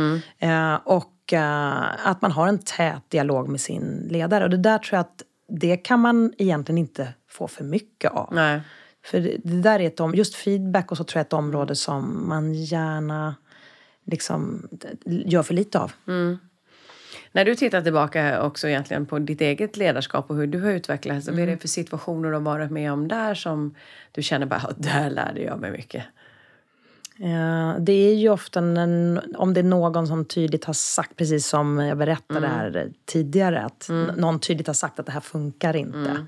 Uh, 0.43 0.75
och 0.85 1.33
uh, 1.33 2.09
att 2.09 2.23
man 2.23 2.33
har 2.33 2.49
en 2.49 2.59
tät 2.59 3.11
dialog 3.11 3.49
med 3.49 3.61
sin 3.61 4.09
ledare. 4.11 4.45
Och 4.45 4.51
det 4.51 4.57
där 4.57 4.79
tror 4.79 4.97
jag 4.97 5.01
att 5.01 5.23
det 5.49 5.77
kan 5.77 6.01
man 6.01 6.33
egentligen 6.39 6.79
inte 6.79 7.09
få 7.29 7.49
för 7.49 7.65
mycket 7.65 8.13
av. 8.13 8.29
Nej. 8.33 8.61
För 9.05 9.21
det, 9.21 9.37
det 9.45 9.63
där 9.63 9.81
är 9.81 9.87
ett 9.87 10.01
om, 10.01 10.15
just 10.15 10.35
feedback 10.35 10.91
och 10.91 10.97
så 10.97 11.05
tror 11.05 11.19
jag 11.19 11.25
är 11.25 11.27
ett 11.27 11.33
område 11.33 11.77
som 11.77 12.29
man 12.29 12.55
gärna 12.55 13.35
liksom 14.07 14.69
gör 15.05 15.43
för 15.43 15.55
lite 15.55 15.79
av. 15.79 15.93
Mm. 16.07 16.39
När 17.33 17.45
du 17.45 17.55
tittar 17.55 17.83
tillbaka 17.83 18.43
också 18.43 18.69
egentligen 18.69 19.07
på 19.07 19.19
ditt 19.19 19.41
eget 19.41 19.77
ledarskap 19.77 20.31
och 20.31 20.37
hur 20.37 20.47
du 20.47 20.61
har 20.61 20.71
utvecklats, 20.71 21.29
mm. 21.29 21.41
vad 21.41 21.49
är 21.49 21.53
det 21.53 21.59
för 21.59 21.69
situationer 21.69 22.29
du 22.29 22.35
har 22.35 22.41
varit 22.41 22.71
med 22.71 22.93
om 22.93 23.09
där 23.09 23.35
som 23.35 23.75
du 24.13 24.23
känner 24.23 24.47
bara, 24.47 24.73
där 24.77 25.11
lärde 25.11 25.41
jag 25.41 25.61
mig 25.61 25.71
mycket? 25.71 26.05
Ja, 27.23 27.77
det 27.79 27.93
är 27.93 28.15
ju 28.15 28.29
ofta 28.29 28.59
en, 28.59 29.21
om 29.37 29.55
det 29.55 29.61
är 29.61 29.65
någon 29.65 30.07
som 30.07 30.25
tydligt 30.25 30.65
har 30.65 30.75
sagt, 30.75 31.17
precis 31.17 31.47
som 31.47 31.79
jag 31.79 31.99
berättade 31.99 32.47
mm. 32.47 32.51
här 32.51 32.91
tidigare, 33.05 33.63
att 33.63 33.89
mm. 33.89 34.17
någon 34.17 34.41
tydligt 34.41 34.67
har 34.67 34.75
sagt 34.75 35.01
att 35.01 35.07
det 35.07 35.13
här 35.13 35.21
funkar 35.21 35.77
inte. 35.77 35.99
Mm. 35.99 36.27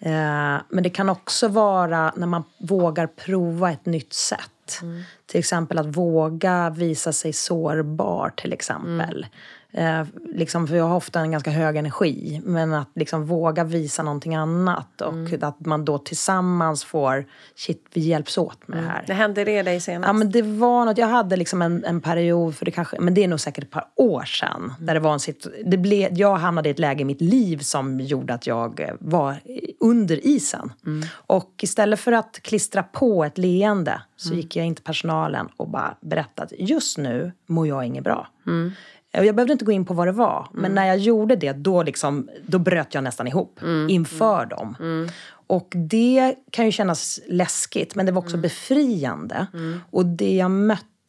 Eh, 0.00 0.60
men 0.68 0.82
det 0.82 0.90
kan 0.90 1.08
också 1.08 1.48
vara 1.48 2.12
när 2.16 2.26
man 2.26 2.44
vågar 2.58 3.06
prova 3.06 3.70
ett 3.70 3.86
nytt 3.86 4.12
sätt. 4.12 4.78
Mm. 4.82 5.02
Till 5.26 5.38
exempel 5.38 5.78
att 5.78 5.96
våga 5.96 6.70
visa 6.70 7.12
sig 7.12 7.32
sårbar 7.32 8.32
till 8.36 8.52
exempel. 8.52 9.26
Eh, 9.72 10.04
liksom, 10.34 10.68
för 10.68 10.76
jag 10.76 10.84
har 10.84 10.96
ofta 10.96 11.20
en 11.20 11.30
ganska 11.30 11.50
hög 11.50 11.76
energi. 11.76 12.40
Men 12.44 12.74
att 12.74 12.88
liksom 12.94 13.26
våga 13.26 13.64
visa 13.64 14.02
någonting 14.02 14.34
annat 14.34 15.00
och 15.00 15.12
mm. 15.12 15.42
att 15.42 15.66
man 15.66 15.84
då 15.84 15.98
tillsammans 15.98 16.84
får, 16.84 17.26
shit 17.54 17.86
vi 17.92 18.00
hjälps 18.00 18.38
åt 18.38 18.68
med 18.68 18.78
det 18.78 18.88
här. 18.88 19.04
Det 19.06 19.12
hände 19.12 19.44
det 19.44 19.62
dig 19.62 19.80
senast? 19.80 20.06
Ja 20.06 20.12
men 20.12 20.30
det 20.30 20.42
var 20.42 20.84
något, 20.84 20.98
jag 20.98 21.06
hade 21.06 21.36
liksom 21.36 21.62
en, 21.62 21.84
en 21.84 22.00
period, 22.00 22.54
för 22.54 22.64
det 22.64 22.70
kanske, 22.70 23.00
men 23.00 23.14
det 23.14 23.24
är 23.24 23.28
nog 23.28 23.40
säkert 23.40 23.64
ett 23.64 23.70
par 23.70 23.86
år 23.96 24.22
sedan. 24.22 24.72
Där 24.80 24.94
det 24.94 25.00
var 25.00 25.12
en 25.12 25.20
det 25.64 25.76
blev, 25.76 26.18
jag 26.18 26.36
hamnade 26.36 26.68
i 26.68 26.72
ett 26.72 26.78
läge 26.78 27.00
i 27.02 27.04
mitt 27.04 27.20
liv 27.20 27.58
som 27.58 28.00
gjorde 28.00 28.34
att 28.34 28.46
jag 28.46 28.96
var 29.00 29.40
under 29.80 30.26
isen. 30.26 30.72
Mm. 30.86 31.08
Och 31.12 31.54
istället 31.62 32.00
för 32.00 32.12
att 32.12 32.40
klistra 32.42 32.82
på 32.82 33.24
ett 33.24 33.38
leende 33.38 34.02
så 34.16 34.28
mm. 34.28 34.40
gick 34.40 34.56
jag 34.56 34.66
in 34.66 34.74
till 34.74 34.84
personalen 34.84 35.48
och 35.56 35.68
bara 35.68 35.96
berättade 36.00 36.42
att 36.42 36.68
just 36.68 36.98
nu 36.98 37.32
mår 37.46 37.66
jag 37.66 37.84
inget 37.84 38.04
bra. 38.04 38.28
Mm. 39.12 39.26
Jag 39.26 39.34
behövde 39.34 39.52
inte 39.52 39.64
gå 39.64 39.72
in 39.72 39.84
på 39.84 39.94
vad 39.94 40.08
det 40.08 40.12
var, 40.12 40.48
mm. 40.50 40.62
men 40.62 40.74
när 40.74 40.86
jag 40.86 40.98
gjorde 40.98 41.36
det 41.36 41.52
då, 41.52 41.82
liksom, 41.82 42.28
då 42.46 42.58
bröt 42.58 42.94
jag 42.94 43.04
nästan 43.04 43.26
ihop 43.26 43.62
mm. 43.62 43.90
inför 43.90 44.46
dem. 44.46 44.76
Mm. 44.80 45.08
Och 45.46 45.72
det 45.76 46.34
kan 46.50 46.66
ju 46.66 46.72
kännas 46.72 47.20
läskigt, 47.28 47.94
men 47.94 48.06
det 48.06 48.12
var 48.12 48.22
också 48.22 48.36
Mm. 48.36 48.42
befriande. 48.42 49.46
Och 49.90 50.06
det 50.06 50.36
jag 50.36 50.50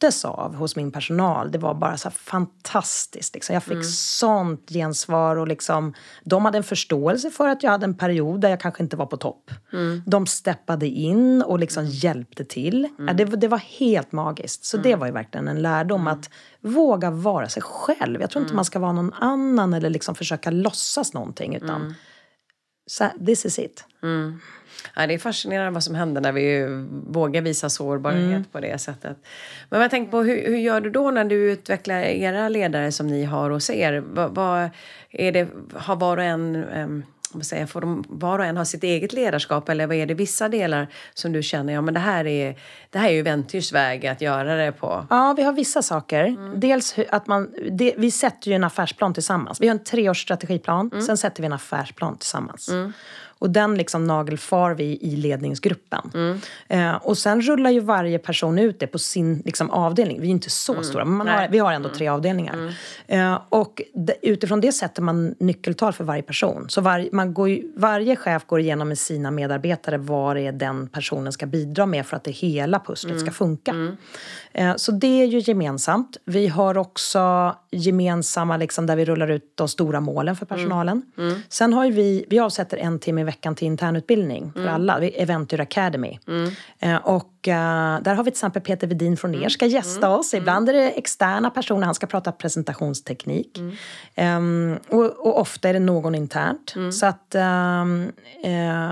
möttes 0.02 0.24
av 0.24 0.54
hos 0.54 0.76
min 0.76 0.92
personal, 0.92 1.50
det 1.50 1.58
var 1.58 1.74
bara 1.74 1.96
så 1.96 2.10
fantastiskt. 2.10 3.34
Liksom. 3.34 3.54
Jag 3.54 3.62
fick 3.62 3.72
Mm. 3.72 3.84
sånt 3.84 4.70
gensvar 4.70 5.36
och 5.36 5.48
liksom, 5.48 5.94
de 6.24 6.44
hade 6.44 6.58
en 6.58 6.64
förståelse 6.64 7.30
för 7.30 7.48
att 7.48 7.62
jag 7.62 7.70
hade 7.70 7.84
en 7.84 7.94
period 7.96 8.40
där 8.40 8.48
jag 8.50 8.60
kanske 8.60 8.82
inte 8.82 8.96
var 8.96 9.06
på 9.06 9.16
topp. 9.16 9.50
Mm. 9.72 10.02
De 10.06 10.26
steppade 10.26 10.86
in 10.86 11.42
och 11.42 11.58
liksom 11.58 11.86
hjälpte 11.86 12.44
till. 12.44 12.88
Ja, 12.98 13.12
det, 13.12 13.24
det 13.24 13.48
var 13.48 13.58
helt 13.58 14.12
magiskt. 14.12 14.64
Så 14.64 14.76
Mm. 14.76 14.90
det 14.90 14.96
var 14.96 15.06
ju 15.06 15.12
verkligen 15.12 15.48
en 15.48 15.62
lärdom 15.62 16.06
att 16.06 16.30
våga 16.60 17.10
vara 17.10 17.48
sig 17.48 17.62
själv. 17.62 18.20
Jag 18.20 18.30
tror 18.30 18.40
Mm. 18.40 18.46
inte 18.46 18.56
man 18.56 18.64
ska 18.64 18.78
vara 18.78 18.92
någon 18.92 19.12
annan 19.12 19.74
eller 19.74 19.90
liksom 19.90 20.14
försöka 20.14 20.50
låtsas 20.50 21.12
någonting. 21.14 21.54
Utan 21.56 21.80
Mm. 21.82 21.94
så 22.86 23.04
this 23.26 23.44
is 23.46 23.58
it. 23.58 23.84
Ja, 24.96 25.06
det 25.06 25.14
är 25.14 25.18
fascinerande 25.18 25.70
vad 25.70 25.84
som 25.84 25.94
händer 25.94 26.20
när 26.20 26.32
vi 26.32 26.66
vågar 27.06 27.42
visa 27.42 27.68
sårbarhet 27.70 28.22
Mm. 28.22 28.44
på 28.52 28.60
det 28.60 28.78
sättet. 28.80 29.16
Men 29.70 29.80
jag 29.80 29.90
tänker 29.90 30.10
på 30.10 30.22
hur, 30.22 30.46
hur 30.46 30.56
gör 30.58 30.80
du 30.80 30.90
då 30.90 31.10
när 31.10 31.24
du 31.24 31.52
utvecklar 31.52 32.00
era 32.00 32.48
ledare 32.48 32.92
som 32.92 33.06
ni 33.06 33.24
har 33.24 33.50
hos 33.50 33.70
er? 33.70 34.02
Vad, 34.06 34.34
vad 34.34 34.70
är 35.10 35.32
det, 35.32 35.48
har 35.74 35.96
var 35.96 36.16
och 36.16 36.22
en 36.24 36.56
um, 36.64 37.02
säger, 37.42 37.62
jag, 37.62 37.70
får 37.70 37.80
de 37.80 38.04
var 38.08 38.38
och 38.38 38.44
en 38.44 38.56
ha 38.56 38.64
sitt 38.64 38.84
eget 38.84 39.12
ledarskap 39.12 39.68
eller 39.68 39.86
vad 39.86 39.96
är 39.96 40.06
det 40.06 40.14
vissa 40.14 40.48
delar 40.48 40.86
som 41.14 41.32
du 41.32 41.42
känner, 41.42 41.72
ja 41.72 41.80
men 41.80 41.94
det 41.94 42.00
här 42.00 42.26
är, 42.26 42.56
det 42.90 42.98
här 42.98 43.08
är 43.08 43.12
ju 43.12 43.22
Ventyrs 43.22 43.72
väg 43.72 44.06
att 44.06 44.20
göra 44.20 44.56
det 44.56 44.72
på? 44.72 45.06
Ja, 45.10 45.34
vi 45.36 45.42
har 45.42 45.52
vissa 45.52 45.82
saker. 45.82 46.24
Mm. 46.24 46.60
Dels 46.60 46.96
att 47.10 47.26
man, 47.26 47.54
det, 47.70 47.94
vi 47.96 48.10
sätter 48.10 48.48
ju 48.48 48.54
en 48.54 48.64
affärsplan 48.64 49.14
tillsammans. 49.14 49.60
Vi 49.60 49.68
har 49.68 49.74
en 49.74 49.84
treårsstrategiplan, 49.84 50.90
Mm. 50.92 51.02
sen 51.04 51.16
sätter 51.16 51.42
vi 51.42 51.46
en 51.46 51.52
affärsplan 51.52 52.16
tillsammans. 52.18 52.70
Och 53.42 53.50
den 53.50 53.74
liksom 53.74 54.04
nagelfar 54.04 54.74
vi 54.74 54.98
i 55.00 55.16
ledningsgruppen. 55.16 56.10
Mm. 56.14 56.38
Eh, 56.68 56.94
och 56.94 57.18
sen 57.18 57.42
rullar 57.42 57.70
ju 57.70 57.80
varje 57.80 58.18
person 58.18 58.58
ut 58.58 58.80
det 58.80 58.86
på 58.86 58.98
sin 58.98 59.42
liksom, 59.44 59.70
avdelning. 59.70 60.20
Vi 60.20 60.26
är 60.26 60.30
inte 60.30 60.50
så 60.50 60.82
stora, 60.82 61.04
men 61.04 61.20
har, 61.20 61.26
Mm. 61.26 61.38
Mm. 61.38 61.52
vi 61.52 61.58
har 61.58 61.72
ändå 61.72 61.88
tre 61.88 62.08
avdelningar. 62.08 62.74
Eh, 63.06 63.38
och 63.48 63.82
de, 63.94 64.14
utifrån 64.22 64.60
det 64.60 64.72
sätter 64.72 65.02
man 65.02 65.34
nyckeltal 65.38 65.92
för 65.92 66.04
varje 66.04 66.22
person. 66.22 66.66
Så 66.68 66.80
var, 66.80 67.08
man 67.12 67.34
går 67.34 67.48
ju, 67.48 67.72
varje 67.76 68.16
chef 68.16 68.46
går 68.46 68.60
igenom 68.60 68.88
med 68.88 68.98
sina 68.98 69.30
medarbetare 69.30 69.98
vad 69.98 70.36
det 70.36 70.42
är 70.46 70.52
den 70.52 70.88
personen 70.88 71.32
ska 71.32 71.46
bidra 71.46 71.86
med 71.86 72.06
för 72.06 72.16
att 72.16 72.24
det 72.24 72.30
hela 72.30 72.80
pusslet 72.80 73.20
ska 73.20 73.30
funka. 73.30 73.74
Eh, 74.52 74.76
så 74.76 74.92
det 74.92 75.22
är 75.22 75.26
ju 75.26 75.38
gemensamt. 75.38 76.16
Vi 76.24 76.48
har 76.48 76.78
också 76.78 77.54
gemensamma, 77.72 78.56
liksom, 78.56 78.86
där 78.86 78.96
vi 78.96 79.04
rullar 79.04 79.28
ut 79.30 79.52
de 79.54 79.68
stora 79.68 80.00
målen 80.00 80.36
för 80.36 80.46
personalen. 80.46 81.02
Sen 81.48 81.72
har 81.72 81.84
ju 81.84 81.90
vi, 81.92 82.24
vi 82.30 82.38
avsätter 82.38 82.76
en 82.76 82.98
timme 82.98 83.20
i 83.20 83.24
veckan 83.24 83.54
till 83.54 83.66
internutbildning 83.66 84.52
för 84.54 84.66
alla. 84.66 84.98
Vi- 84.98 85.08
Eventyr 85.08 85.60
Academy. 85.60 86.18
Eh, 86.78 86.96
och 86.96 87.48
eh, 87.48 88.00
där 88.02 88.14
har 88.14 88.24
vi 88.24 88.30
till 88.30 88.36
exempel 88.36 88.62
Peter 88.62 88.86
Vedin 88.86 89.16
från 89.16 89.34
er 89.34 89.48
ska 89.48 89.66
gästa 89.66 90.08
oss. 90.08 90.34
Ibland 90.34 90.68
är 90.68 90.72
det 90.72 90.90
externa 90.90 91.50
personer, 91.50 91.84
han 91.86 91.94
ska 91.94 92.06
prata 92.06 92.32
presentationsteknik. 92.32 93.58
Ehm, 94.14 94.78
och, 94.88 95.04
och 95.26 95.40
ofta 95.40 95.68
är 95.68 95.72
det 95.72 95.78
någon 95.78 96.14
internt. 96.14 96.74
Så 96.92 97.06
att 97.06 97.34
ehm, 97.34 98.12
eh, 98.44 98.88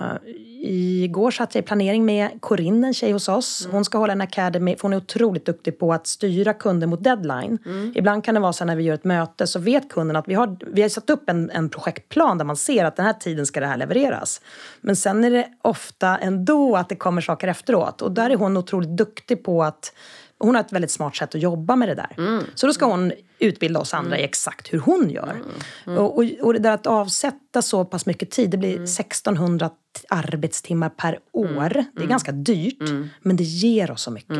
igår 0.62 1.31
satt 1.31 1.55
jag 1.55 1.62
i 1.62 1.66
planering 1.66 2.05
med 2.05 2.40
Corinne, 2.40 2.87
en 2.87 2.94
tjej 2.94 3.12
hos 3.12 3.29
oss. 3.29 3.68
Hon 3.70 3.85
ska 3.85 3.99
hålla 3.99 4.12
en 4.12 4.20
academy, 4.20 4.77
för 4.77 4.83
hon 4.83 4.92
är 4.92 4.96
otroligt 4.96 5.46
duktig 5.46 5.79
på 5.79 5.92
att 5.92 6.07
styra 6.07 6.55
kunder 6.55 6.87
mot 6.87 7.05
deadline. 7.05 7.59
Ibland 7.94 8.25
kan 8.25 8.35
det 8.35 8.40
vara 8.40 8.53
så 8.53 8.64
när 8.64 8.77
vi 8.77 8.83
gör 8.83 8.94
ett 8.94 9.05
möte 9.05 9.46
så 9.46 9.59
vet 9.59 9.88
kunden 9.88 10.16
att 10.16 10.29
vi 10.29 10.35
har, 10.35 10.57
vi 10.73 10.83
har 10.83 10.88
satt 10.88 11.11
upp 11.11 11.31
en, 11.31 11.51
en 11.51 11.68
projektplan 11.68 12.38
där 12.38 12.44
man 12.44 12.57
ser 12.57 12.85
att 12.85 12.96
den 12.96 13.07
här 13.07 13.12
tiden 13.12 13.46
ska 13.46 13.61
det 13.61 13.66
här 13.66 13.77
levereras. 13.77 14.40
Men 14.81 14.96
sen 14.96 15.25
är 15.25 15.31
det 15.31 15.46
ofta 15.62 16.18
ändå 16.18 16.77
att 16.77 16.88
det 16.88 16.96
kommer 16.96 17.20
saker 17.20 17.49
efteråt. 17.49 18.03
Och 18.03 18.12
där 18.12 18.31
är 18.31 18.37
hon 18.37 18.57
otroligt 18.57 18.96
duktig 18.96 19.44
på 19.44 19.62
att 19.62 19.92
hon 20.40 20.55
har 20.55 20.62
ett 20.62 20.72
väldigt 20.72 20.90
smart 20.90 21.16
sätt 21.16 21.35
att 21.35 21.40
jobba 21.40 21.76
med 21.76 21.88
det 21.88 21.94
där. 21.94 22.14
Så 22.55 22.66
då 22.66 22.72
ska 22.72 22.87
hon 22.87 23.12
utbilda 23.38 23.81
oss 23.81 23.94
andra 23.94 24.18
i 24.18 24.22
exakt 24.24 24.72
hur 24.72 24.79
hon 24.79 25.11
gör. 25.11 25.42
Och, 25.87 26.18
och, 26.18 26.24
och 26.42 26.53
det 26.53 26.59
där 26.59 26.72
att 26.72 26.87
avsätta 26.87 27.62
så 27.62 27.85
pass 27.85 28.07
mycket 28.07 28.31
tid, 28.31 28.50
det 28.50 28.57
blir 28.57 28.83
1600 28.83 29.68
t- 29.68 29.74
arbetstimmar 30.09 30.88
per 30.88 31.18
år. 31.33 31.85
Det 31.96 32.03
är 32.03 32.07
ganska 32.09 32.33
dyrt, 32.33 32.90
men 33.22 33.37
det 33.37 33.44
ger 33.44 33.90
oss 33.90 34.03
så 34.03 34.11
mycket. 34.11 34.37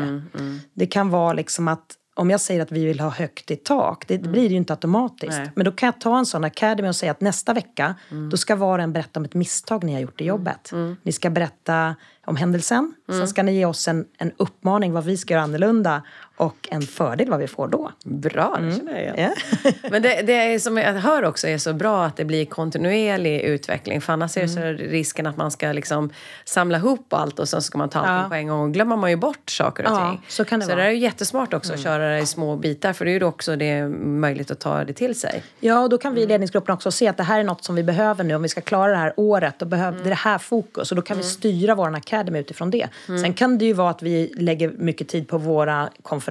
Det 0.73 0.85
kan 0.85 1.09
vara 1.09 1.33
liksom 1.33 1.67
att 1.67 1.95
om 2.13 2.29
jag 2.29 2.41
säger 2.41 2.61
att 2.61 2.71
vi 2.71 2.85
vill 2.85 2.99
ha 2.99 3.09
högt 3.09 3.51
i 3.51 3.55
tak, 3.55 4.07
det, 4.07 4.17
det 4.17 4.29
blir 4.29 4.41
det 4.41 4.49
ju 4.49 4.57
inte 4.57 4.73
automatiskt. 4.73 5.37
Nej. 5.37 5.51
Men 5.55 5.65
då 5.65 5.71
kan 5.71 5.87
jag 5.87 6.01
ta 6.01 6.17
en 6.17 6.25
sån 6.25 6.43
academy 6.43 6.89
och 6.89 6.95
säga 6.95 7.11
att 7.11 7.21
nästa 7.21 7.53
vecka, 7.53 7.95
då 8.31 8.37
ska 8.37 8.55
var 8.55 8.79
och 8.79 8.83
en 8.83 8.93
berätta 8.93 9.19
om 9.19 9.25
ett 9.25 9.33
misstag 9.33 9.83
ni 9.83 9.93
har 9.93 9.99
gjort 9.99 10.21
i 10.21 10.25
jobbet. 10.25 10.71
Ni 11.03 11.11
ska 11.11 11.29
berätta 11.29 11.95
om 12.25 12.35
händelsen. 12.35 12.93
Sen 13.09 13.27
ska 13.27 13.43
ni 13.43 13.53
ge 13.53 13.65
oss 13.65 13.87
en, 13.87 14.05
en 14.17 14.31
uppmaning 14.37 14.93
vad 14.93 15.03
vi 15.03 15.17
ska 15.17 15.33
göra 15.33 15.43
annorlunda 15.43 16.03
och 16.41 16.67
en 16.71 16.81
fördel 16.81 17.29
vad 17.29 17.39
vi 17.39 17.47
får 17.47 17.67
då. 17.67 17.91
Bra, 18.03 18.57
det 18.61 18.75
känner 18.77 19.05
jag 19.05 19.15
igen. 19.17 19.31
Men 19.91 20.01
det, 20.01 20.21
det 20.21 20.59
som 20.59 20.77
jag 20.77 20.93
hör 20.93 21.23
också 21.25 21.47
är 21.47 21.57
så 21.57 21.73
bra 21.73 22.05
att 22.05 22.17
det 22.17 22.25
blir 22.25 22.45
kontinuerlig 22.45 23.41
utveckling. 23.41 24.01
För 24.01 24.13
annars 24.13 24.37
är 24.37 24.41
det 24.41 24.47
så 24.49 24.61
risken 24.61 25.27
att 25.27 25.37
man 25.37 25.51
ska 25.51 25.71
liksom 25.71 26.09
samla 26.45 26.77
ihop 26.77 27.13
allt 27.13 27.39
och 27.39 27.49
sen 27.49 27.61
ska 27.61 27.77
man 27.77 27.89
ta 27.89 27.99
allting 27.99 28.21
Ja. 28.23 28.29
på 28.29 28.35
en 28.35 28.47
gång. 28.47 28.59
Och 28.61 28.73
glömmer 28.73 28.95
man 28.95 29.09
ju 29.09 29.15
bort 29.15 29.49
saker 29.49 29.83
och 29.85 29.91
Ja, 29.91 30.09
ting. 30.09 30.21
så 30.27 30.45
kan 30.45 30.59
det 30.59 30.65
så 30.65 30.71
vara. 30.71 30.81
det 30.83 30.87
är 30.87 30.91
ju 30.91 30.97
jättesmart 30.99 31.53
också 31.53 31.73
att 31.73 31.79
köra 31.79 32.09
det 32.09 32.19
i 32.19 32.25
små 32.25 32.55
bitar. 32.55 32.93
För 32.93 33.05
det 33.05 33.11
är 33.11 33.19
ju 33.19 33.25
också 33.25 33.55
det 33.55 33.87
möjligt 33.87 34.51
att 34.51 34.59
ta 34.59 34.83
det 34.83 34.93
till 34.93 35.19
sig. 35.19 35.43
Ja, 35.59 35.79
och 35.79 35.89
då 35.89 35.97
kan 35.97 36.13
vi 36.13 36.21
i 36.21 36.25
ledningsgruppen 36.27 36.73
också 36.73 36.91
se 36.91 37.07
att 37.07 37.17
det 37.17 37.23
här 37.23 37.39
är 37.39 37.43
något 37.43 37.63
som 37.63 37.75
vi 37.75 37.83
behöver 37.83 38.23
nu. 38.23 38.35
Om 38.35 38.41
vi 38.41 38.49
ska 38.49 38.61
klara 38.61 38.91
det 38.91 38.97
här 38.97 39.13
året, 39.17 39.55
då 39.59 39.65
behöver 39.65 40.03
det 40.09 40.15
här 40.15 40.37
fokus. 40.37 40.91
Och 40.91 40.95
då 40.95 41.01
kan 41.01 41.17
vi 41.17 41.23
styra 41.23 41.75
vår 41.75 41.95
academy 41.95 42.39
utifrån 42.39 42.71
det. 42.71 42.87
Sen 43.05 43.33
kan 43.33 43.57
det 43.57 43.65
ju 43.65 43.73
vara 43.73 43.89
att 43.89 44.01
vi 44.03 44.33
lägger 44.37 44.69
mycket 44.77 45.07
tid 45.07 45.27
på 45.27 45.37
våra 45.37 45.89
konferenser 46.03 46.30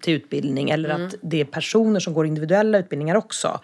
till 0.00 0.14
utbildning. 0.14 0.70
Eller 0.70 0.88
att 0.88 1.14
det 1.22 1.40
är 1.40 1.44
personer 1.44 2.00
som 2.00 2.14
går 2.14 2.26
individuella 2.26 2.78
utbildningar 2.78 3.14
också. 3.16 3.60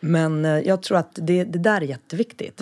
Men 0.00 0.44
eh, 0.44 0.58
jag 0.58 0.82
tror 0.82 0.98
att 0.98 1.18
det, 1.22 1.44
det 1.44 1.58
där 1.58 1.76
är 1.80 1.86
jätteviktigt. 1.86 2.60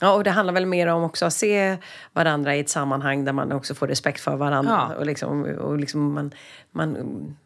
Ja, 0.00 0.12
och 0.12 0.24
det 0.24 0.30
handlar 0.30 0.54
väl 0.54 0.66
mer 0.66 0.86
om 0.86 1.02
också 1.02 1.26
att 1.26 1.32
se 1.32 1.76
varandra 2.12 2.56
i 2.56 2.60
ett 2.60 2.68
sammanhang 2.68 3.24
där 3.24 3.32
man 3.32 3.52
också 3.52 3.74
får 3.74 3.86
respekt 3.86 4.20
för 4.20 4.36
varandra. 4.36 4.86
Ja. 4.90 4.96
Och 4.96 5.06
liksom, 5.06 5.42
och 5.42 5.78
liksom 5.78 6.12
man, 6.14 6.30
man, 6.72 6.96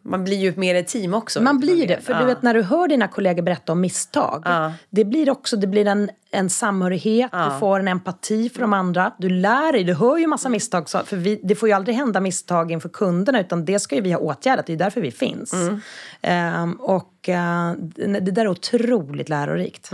man 0.02 0.24
blir 0.24 0.36
ju 0.36 0.52
mer 0.56 0.74
ett 0.74 0.88
team 0.88 1.14
också. 1.14 1.40
Man 1.42 1.58
blir 1.58 1.86
det. 1.86 2.00
För 2.00 2.12
Ja. 2.12 2.20
du 2.20 2.26
vet 2.26 2.42
när 2.42 2.54
du 2.54 2.62
hör 2.62 2.88
dina 2.88 3.08
kollegor 3.08 3.42
berätta 3.42 3.72
om 3.72 3.80
misstag. 3.80 4.42
Ja. 4.44 4.72
Det 4.90 5.04
blir 5.04 5.30
också 5.30 5.56
det 5.56 5.66
blir 5.66 5.86
en, 5.86 6.10
en 6.30 6.50
samhörighet, 6.50 7.30
du 7.32 7.58
får 7.60 7.80
en 7.80 7.88
empati 7.88 8.48
för 8.48 8.60
de 8.60 8.72
andra. 8.72 9.12
Du 9.18 9.28
lär 9.28 9.72
dig, 9.72 9.84
du 9.84 9.94
hör 9.94 10.18
ju 10.18 10.26
massa 10.26 10.48
misstag. 10.48 10.88
För 10.88 11.16
vi, 11.16 11.40
det 11.42 11.54
får 11.54 11.68
ju 11.68 11.74
aldrig 11.74 11.96
hända 11.96 12.20
misstag 12.20 12.72
inför 12.72 12.88
kunderna 12.88 13.40
utan 13.40 13.64
det 13.64 13.78
ska 13.78 13.94
ju 13.94 14.00
vi 14.00 14.12
ha 14.12 14.18
åtgärdat. 14.18 14.66
Det 14.66 14.72
är 14.72 14.76
därför 14.76 15.00
vi 15.00 15.10
finns. 15.10 15.54
Ehm, 16.22 16.72
och 16.72 17.28
eh, 17.28 17.72
det 17.96 18.30
där 18.30 18.42
är 18.42 18.48
otroligt 18.48 19.28
lärorikt. 19.28 19.90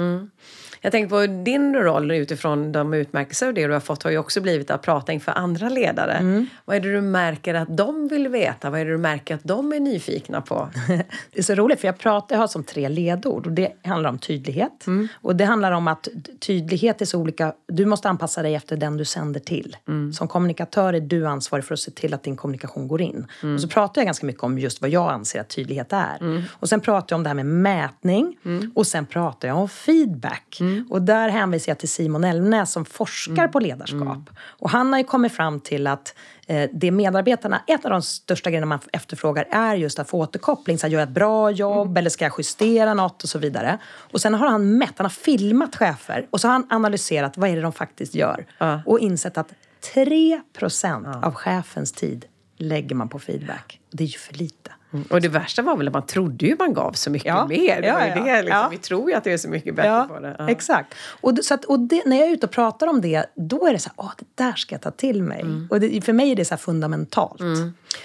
Jag 0.81 0.93
tänker 0.93 1.09
på 1.09 1.45
din 1.45 1.75
roll 1.77 2.11
utifrån 2.11 2.73
de 2.73 2.95
utmärkelser 2.95 3.47
och 3.47 3.55
det 3.55 3.67
du 3.67 3.73
har 3.73 3.81
fått 3.81 4.03
har 4.03 4.11
ju 4.11 4.19
också 4.19 4.41
blivit 4.41 4.71
att 4.71 4.83
prata 4.83 5.13
inför 5.13 5.33
andra 5.33 5.69
ledare. 5.69 6.13
Mm. 6.13 6.47
Vad 6.65 6.77
är 6.77 6.81
det 6.81 6.93
du 6.93 7.01
märker 7.01 7.55
att 7.55 7.77
de 7.77 8.09
vill 8.09 8.29
veta? 8.29 8.71
Vad 8.71 8.81
är 8.81 8.85
det 8.85 8.91
du 8.91 8.99
märker 8.99 9.35
att 9.35 9.45
de 9.45 9.73
är 9.73 9.81
nyfikna 9.81 10.41
på? 10.41 10.69
Det 11.33 11.39
är 11.39 11.43
så 11.43 11.55
roligt 11.55 11.81
för 11.81 11.89
jag 11.89 11.99
pratar, 11.99 12.37
jag 12.37 12.41
har 12.41 12.49
som 12.49 12.65
tre 12.65 12.89
ledord 12.89 13.47
och 13.47 13.53
det 13.53 13.73
handlar 13.85 14.11
om 14.11 14.19
tydlighet. 14.19 14.87
Och 15.15 15.37
det 15.37 15.45
handlar 15.45 15.73
om 15.73 15.89
att 15.89 16.09
tydlighet 16.41 17.01
är 17.01 17.07
så 17.07 17.19
olika, 17.19 17.53
du 17.67 17.87
måste 17.87 18.09
anpassa 18.09 18.43
dig 18.43 18.55
efter 18.55 18.77
den 18.77 18.97
du 18.97 19.05
sänder 19.05 19.41
till. 19.41 19.77
Som 20.15 20.29
kommunikatör 20.29 20.93
är 20.93 21.01
du 21.01 21.27
ansvarig 21.27 21.65
för 21.65 21.75
att 21.75 21.81
se 21.81 21.91
till 21.91 22.15
att 22.15 22.23
din 22.23 22.37
kommunikation 22.37 22.89
går 22.89 23.03
in. 23.03 23.27
Och 23.55 23.61
så 23.61 23.69
pratar 23.69 24.01
jag 24.01 24.07
ganska 24.07 24.27
mycket 24.27 24.43
om 24.43 24.59
just 24.59 24.81
vad 24.81 24.91
jag 24.91 25.11
anser 25.13 25.41
att 25.41 25.49
tydlighet 25.49 25.93
är. 25.93 26.45
Och 26.53 26.69
sen 26.69 26.81
pratar 26.81 27.15
jag 27.15 27.19
om 27.19 27.23
det 27.23 27.29
här 27.29 27.35
med 27.35 27.47
mätning 27.47 28.37
och 28.75 28.87
sen 28.87 29.07
pratar 29.07 29.49
jag 29.49 29.57
om 29.59 29.69
feedback. 29.69 30.59
Och 30.91 31.03
där 31.03 31.29
hänvisar 31.29 31.71
jag 31.71 31.79
till 31.79 31.89
Simon 31.89 32.25
Elmnäs 32.25 32.73
som 32.73 32.85
forskar 32.85 33.49
på 33.49 33.61
ledarskap. 33.61 34.31
Och 34.41 34.71
han 34.71 34.93
har 34.93 34.99
ju 34.99 35.05
kommit 35.05 35.33
fram 35.33 35.61
till 35.61 35.87
att 35.87 36.15
eh, 36.47 36.71
det 36.73 36.91
medarbetarna, 36.91 37.63
ett 37.67 37.85
av 37.85 37.91
de 37.91 38.03
största 38.03 38.51
grejerna 38.51 38.67
man 38.67 38.79
efterfrågar 38.93 39.49
är 39.51 39.75
just 39.75 39.99
att 39.99 40.11
få 40.11 40.19
återkoppling. 40.19 40.79
Så 40.79 40.87
här, 40.87 40.93
gör 40.93 41.01
jag 41.01 41.09
ett 41.09 41.15
bra 41.15 41.51
jobb 41.51 41.99
eller 41.99 42.11
ska 42.11 42.25
jag 42.25 42.35
justera 42.39 42.95
något 42.95 43.23
och 43.23 43.29
så 43.29 43.39
vidare. 43.39 43.79
Och 44.13 44.21
sen 44.21 44.35
har 44.35 44.49
han 44.49 44.79
mätt, 44.79 44.93
han 44.97 45.05
har 45.05 45.11
filmat 45.11 45.77
chefer 45.77 46.27
och 46.31 46.41
så 46.41 46.49
har 46.49 46.53
han 46.53 46.67
analyserat 46.71 47.37
vad 47.37 47.51
är 47.51 47.57
det 47.57 47.63
de 47.63 47.73
faktiskt 47.73 48.15
gör. 48.15 48.47
Ja. 48.59 48.83
Och 48.87 48.99
insett 48.99 49.39
att 49.39 49.53
3% 49.95 51.25
av 51.25 51.35
chefens 51.35 51.93
tid 51.93 52.27
lägger 52.57 52.95
man 52.95 53.09
på 53.09 53.19
feedback. 53.19 53.81
Det 53.91 54.05
är 54.05 54.09
ju 54.09 54.19
för 54.19 54.35
lite. 54.35 54.71
Och 55.11 55.21
det 55.21 55.29
värsta 55.29 55.63
var 55.63 55.77
väl 55.77 55.87
att 55.89 55.93
man 55.95 56.07
trodde 56.07 56.47
ju 56.47 56.57
man 56.59 56.75
gav 56.75 56.93
så 56.93 57.11
mycket 57.11 57.27
Ja. 57.29 57.47
mer. 57.47 57.83
Ja, 57.83 58.07
ja. 58.07 58.25
det, 58.25 58.43
liksom. 58.43 58.67
Vi 58.71 58.79
tror 58.79 59.11
ju 59.11 59.17
att 59.17 59.25
det 59.25 59.33
är 59.33 59.37
så 59.39 59.49
mycket 59.49 59.75
bättre 59.77 60.05
på 60.09 60.21
det. 60.21 60.47
Exakt. 60.49 60.95
Och, 61.21 61.39
så 61.43 61.55
att, 61.55 61.65
och 61.65 61.81
det, 61.81 62.03
när 62.07 62.17
jag 62.17 62.29
är 62.29 62.33
ute 62.33 62.47
och 62.47 62.53
pratar 62.53 62.87
om 62.87 63.01
det, 63.01 63.25
då 63.35 63.67
är 63.67 63.73
det 63.73 63.79
så 63.79 63.89
här, 63.89 63.95
åh, 63.97 64.13
det 64.19 64.45
där 64.45 64.53
ska 64.53 64.75
jag 64.75 64.83
ta 64.83 64.91
till 64.91 65.23
mig. 65.23 65.45
Och 65.71 65.81
det, 65.81 66.01
för 66.05 66.13
mig 66.13 66.31
är 66.33 66.37
det 66.37 66.45
så 66.45 66.57
fundamentalt. 66.57 67.41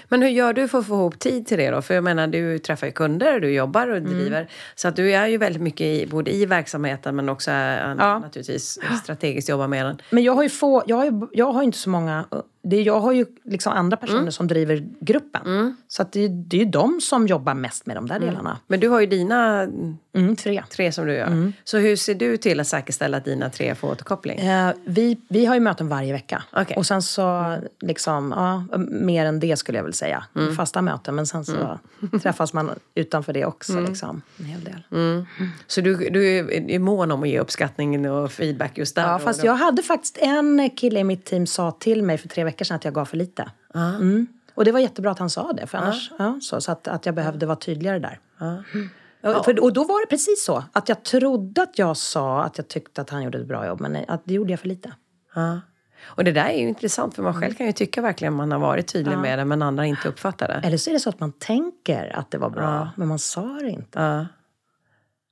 Men 0.08 0.22
hur 0.22 0.28
gör 0.28 0.52
du 0.52 0.68
för 0.68 0.78
att 0.78 0.86
få 0.86 0.94
ihop 0.94 1.18
tid 1.18 1.46
till 1.46 1.58
det 1.58 1.70
då? 1.70 1.82
För 1.82 1.94
jag 1.94 2.04
menar, 2.04 2.26
du 2.26 2.58
träffar 2.58 2.86
ju 2.86 2.92
kunder, 2.92 3.40
du 3.40 3.50
jobbar 3.54 3.88
och 3.88 4.02
driver. 4.02 4.48
Så 4.74 4.88
att 4.88 4.96
du 4.96 5.12
är 5.14 5.26
ju 5.26 5.38
väldigt 5.38 5.62
mycket 5.62 5.86
i, 5.86 6.06
både 6.10 6.34
i 6.34 6.46
verksamheten 6.46 7.16
men 7.16 7.28
också 7.28 7.50
Ja. 7.50 8.18
naturligtvis 8.18 8.78
strategiskt 9.02 9.48
jobbar 9.48 9.68
med 9.68 9.86
den. 9.86 10.00
Men 10.10 10.24
jag 10.24 10.34
har 10.34 10.42
ju 10.42 10.48
få, 10.48 10.82
jag 10.86 10.96
har 10.96 11.28
jag 11.32 11.52
har 11.52 11.62
inte 11.62 11.78
så 11.78 11.90
många, 11.90 12.24
det 12.64 12.82
jag 12.82 13.00
har 13.00 13.12
ju 13.12 13.26
liksom 13.44 13.72
andra 13.72 13.96
personer 13.96 14.20
Mm. 14.20 14.32
som 14.32 14.46
driver 14.46 14.88
gruppen. 15.00 15.42
Så 15.88 16.02
att 16.02 16.12
det, 16.12 16.28
det 16.28 16.56
är 16.56 16.64
ju 16.64 16.70
de 16.70 17.00
som 17.00 17.26
jobbar 17.26 17.54
mest 17.54 17.86
med 17.86 17.96
de 17.96 18.06
där 18.06 18.20
delarna. 18.20 18.58
Men 18.66 18.80
du 18.80 18.88
har 18.88 19.00
ju 19.00 19.06
dina 19.06 19.68
Mm, 20.14 20.36
tre. 20.36 20.62
tre 20.70 20.92
som 20.92 21.06
du 21.06 21.12
gör. 21.12 21.52
Så 21.64 21.78
hur 21.78 21.96
ser 21.96 22.14
du 22.14 22.36
till 22.36 22.60
att 22.60 22.66
säkerställa 22.66 23.16
att 23.16 23.24
dina 23.24 23.50
tre 23.50 23.74
får 23.74 23.90
återkoppling? 23.90 24.38
Eh, 24.38 24.72
vi, 24.84 25.18
vi 25.28 25.46
har 25.46 25.54
ju 25.54 25.60
möten 25.60 25.88
varje 25.88 26.12
vecka. 26.12 26.42
Okej. 26.52 26.76
Och 26.76 26.86
sen 26.86 27.02
så, 27.02 27.56
liksom, 27.80 28.34
ja, 28.36 28.78
mer 28.78 29.26
än 29.26 29.40
det 29.40 29.56
skulle 29.56 29.78
jag 29.78 29.84
väl 29.84 29.94
säga. 29.94 30.24
Mm. 30.36 30.56
Fasta 30.56 30.82
möten, 30.82 31.14
men 31.14 31.26
sen 31.26 31.44
så 31.44 31.78
träffas 32.22 32.52
man 32.52 32.70
utanför 32.94 33.32
det 33.32 33.44
också. 33.44 33.72
Mm. 33.72 33.84
Liksom, 33.84 34.22
en 34.38 34.44
hel 34.44 34.64
del. 34.64 35.26
Så 35.66 35.80
du, 35.80 36.10
du 36.10 36.38
är 36.74 36.78
mån 36.78 37.10
om 37.10 37.22
att 37.22 37.28
ge 37.28 37.40
uppskattning 37.40 38.10
och 38.10 38.32
feedback 38.32 38.78
just 38.78 38.94
där? 38.94 39.12
Ja, 39.12 39.18
fast 39.18 39.40
då? 39.40 39.46
jag 39.46 39.54
hade 39.54 39.82
faktiskt 39.82 40.18
en 40.20 40.70
kille 40.70 41.00
i 41.00 41.04
mitt 41.04 41.24
team 41.24 41.46
sa 41.46 41.70
till 41.70 42.02
mig 42.02 42.18
för 42.18 42.28
tre 42.28 42.44
veckor 42.44 42.64
sedan 42.64 42.76
att 42.76 42.84
jag 42.84 42.94
gav 42.94 43.04
för 43.04 43.16
lite. 43.16 43.50
Mm. 43.74 44.26
Och 44.54 44.64
det 44.64 44.72
var 44.72 44.80
jättebra 44.80 45.10
att 45.10 45.18
han 45.18 45.30
sa 45.30 45.52
det, 45.52 45.66
för 45.66 45.78
annars, 45.78 46.10
ja, 46.18 46.38
så, 46.42 46.60
så 46.60 46.72
att, 46.72 46.88
att 46.88 47.06
jag 47.06 47.14
behövde 47.14 47.46
vara 47.46 47.56
tydligare 47.56 47.98
där. 47.98 48.18
Mm. 49.24 49.36
Och, 49.36 49.44
för, 49.44 49.62
och 49.62 49.72
då 49.72 49.84
var 49.84 50.00
det 50.00 50.06
precis 50.10 50.44
så, 50.44 50.64
att 50.72 50.88
jag 50.88 51.04
trodde 51.04 51.62
att 51.62 51.78
jag 51.78 51.96
sa 51.96 52.42
att 52.42 52.58
jag 52.58 52.68
tyckte 52.68 53.00
att 53.00 53.10
han 53.10 53.22
gjorde 53.22 53.38
ett 53.38 53.46
bra 53.46 53.66
jobb, 53.66 53.80
men 53.80 54.04
att 54.08 54.22
det 54.24 54.34
gjorde 54.34 54.50
jag 54.50 54.60
för 54.60 54.68
lite. 54.68 54.92
Ja. 55.34 55.60
Och 56.06 56.24
det 56.24 56.32
där 56.32 56.44
är 56.44 56.58
ju 56.58 56.68
intressant 56.68 57.14
för 57.14 57.22
man 57.22 57.40
själv 57.40 57.54
kan 57.54 57.66
ju 57.66 57.72
tycka 57.72 58.02
verkligen 58.02 58.34
man 58.34 58.52
har 58.52 58.58
varit 58.58 58.86
tydlig 58.86 59.18
med 59.18 59.38
det 59.38 59.44
men 59.44 59.62
andra 59.62 59.86
inte 59.86 60.08
uppfattar 60.08 60.48
det. 60.48 60.66
Eller 60.66 60.76
så 60.76 60.90
är 60.90 60.94
det 60.94 61.00
så 61.00 61.08
att 61.08 61.20
man 61.20 61.32
tänker 61.32 62.16
att 62.16 62.30
det 62.30 62.38
var 62.38 62.50
bra, 62.50 62.88
men 62.96 63.08
man 63.08 63.18
sa 63.18 63.58
det 63.62 63.70
inte. 63.70 64.26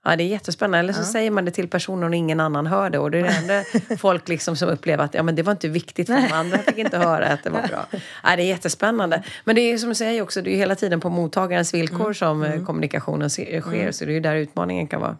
Ja. 0.04 0.10
Ja, 0.10 0.16
det 0.16 0.22
är 0.24 0.26
jättespännande. 0.28 0.78
Eller 0.78 0.92
så 0.92 1.02
säger 1.04 1.30
man 1.30 1.44
det 1.44 1.50
till 1.50 1.68
personer 1.68 2.08
och 2.08 2.14
ingen 2.14 2.40
annan 2.40 2.66
hör 2.66 2.90
det. 2.90 2.98
Och 2.98 3.10
det 3.10 3.18
är 3.18 3.22
det 3.22 3.28
enda 3.28 3.96
folk 3.98 4.28
liksom 4.28 4.56
som 4.56 4.68
upplever 4.68 5.04
att 5.04 5.14
ja, 5.14 5.22
men 5.22 5.34
det 5.34 5.42
var 5.42 5.52
inte 5.52 5.68
viktigt 5.68 6.06
för 6.06 6.14
de 6.14 6.32
andra 6.32 6.58
fick 6.58 6.78
inte 6.78 6.98
höra 6.98 7.26
att 7.26 7.44
det 7.44 7.50
var 7.50 7.62
bra. 7.68 7.86
Ja, 8.22 8.36
det 8.36 8.42
är 8.42 8.46
jättespännande. 8.46 9.22
Men 9.44 9.56
det 9.56 9.60
är 9.72 9.78
som 9.78 9.88
du 9.88 9.94
säger 9.94 10.22
också, 10.22 10.42
det 10.42 10.50
är 10.54 10.56
hela 10.56 10.74
tiden 10.74 11.00
på 11.00 11.08
mottagarens 11.08 11.74
villkor 11.74 12.12
som 12.12 12.42
eh, 12.42 12.64
kommunikationen 12.64 13.30
se- 13.30 13.60
sker. 13.60 13.92
Så 13.92 14.04
det 14.04 14.10
är 14.10 14.14
ju 14.14 14.20
där 14.20 14.34
utmaningen 14.36 14.86
kan 14.86 15.00
vara. 15.00 15.16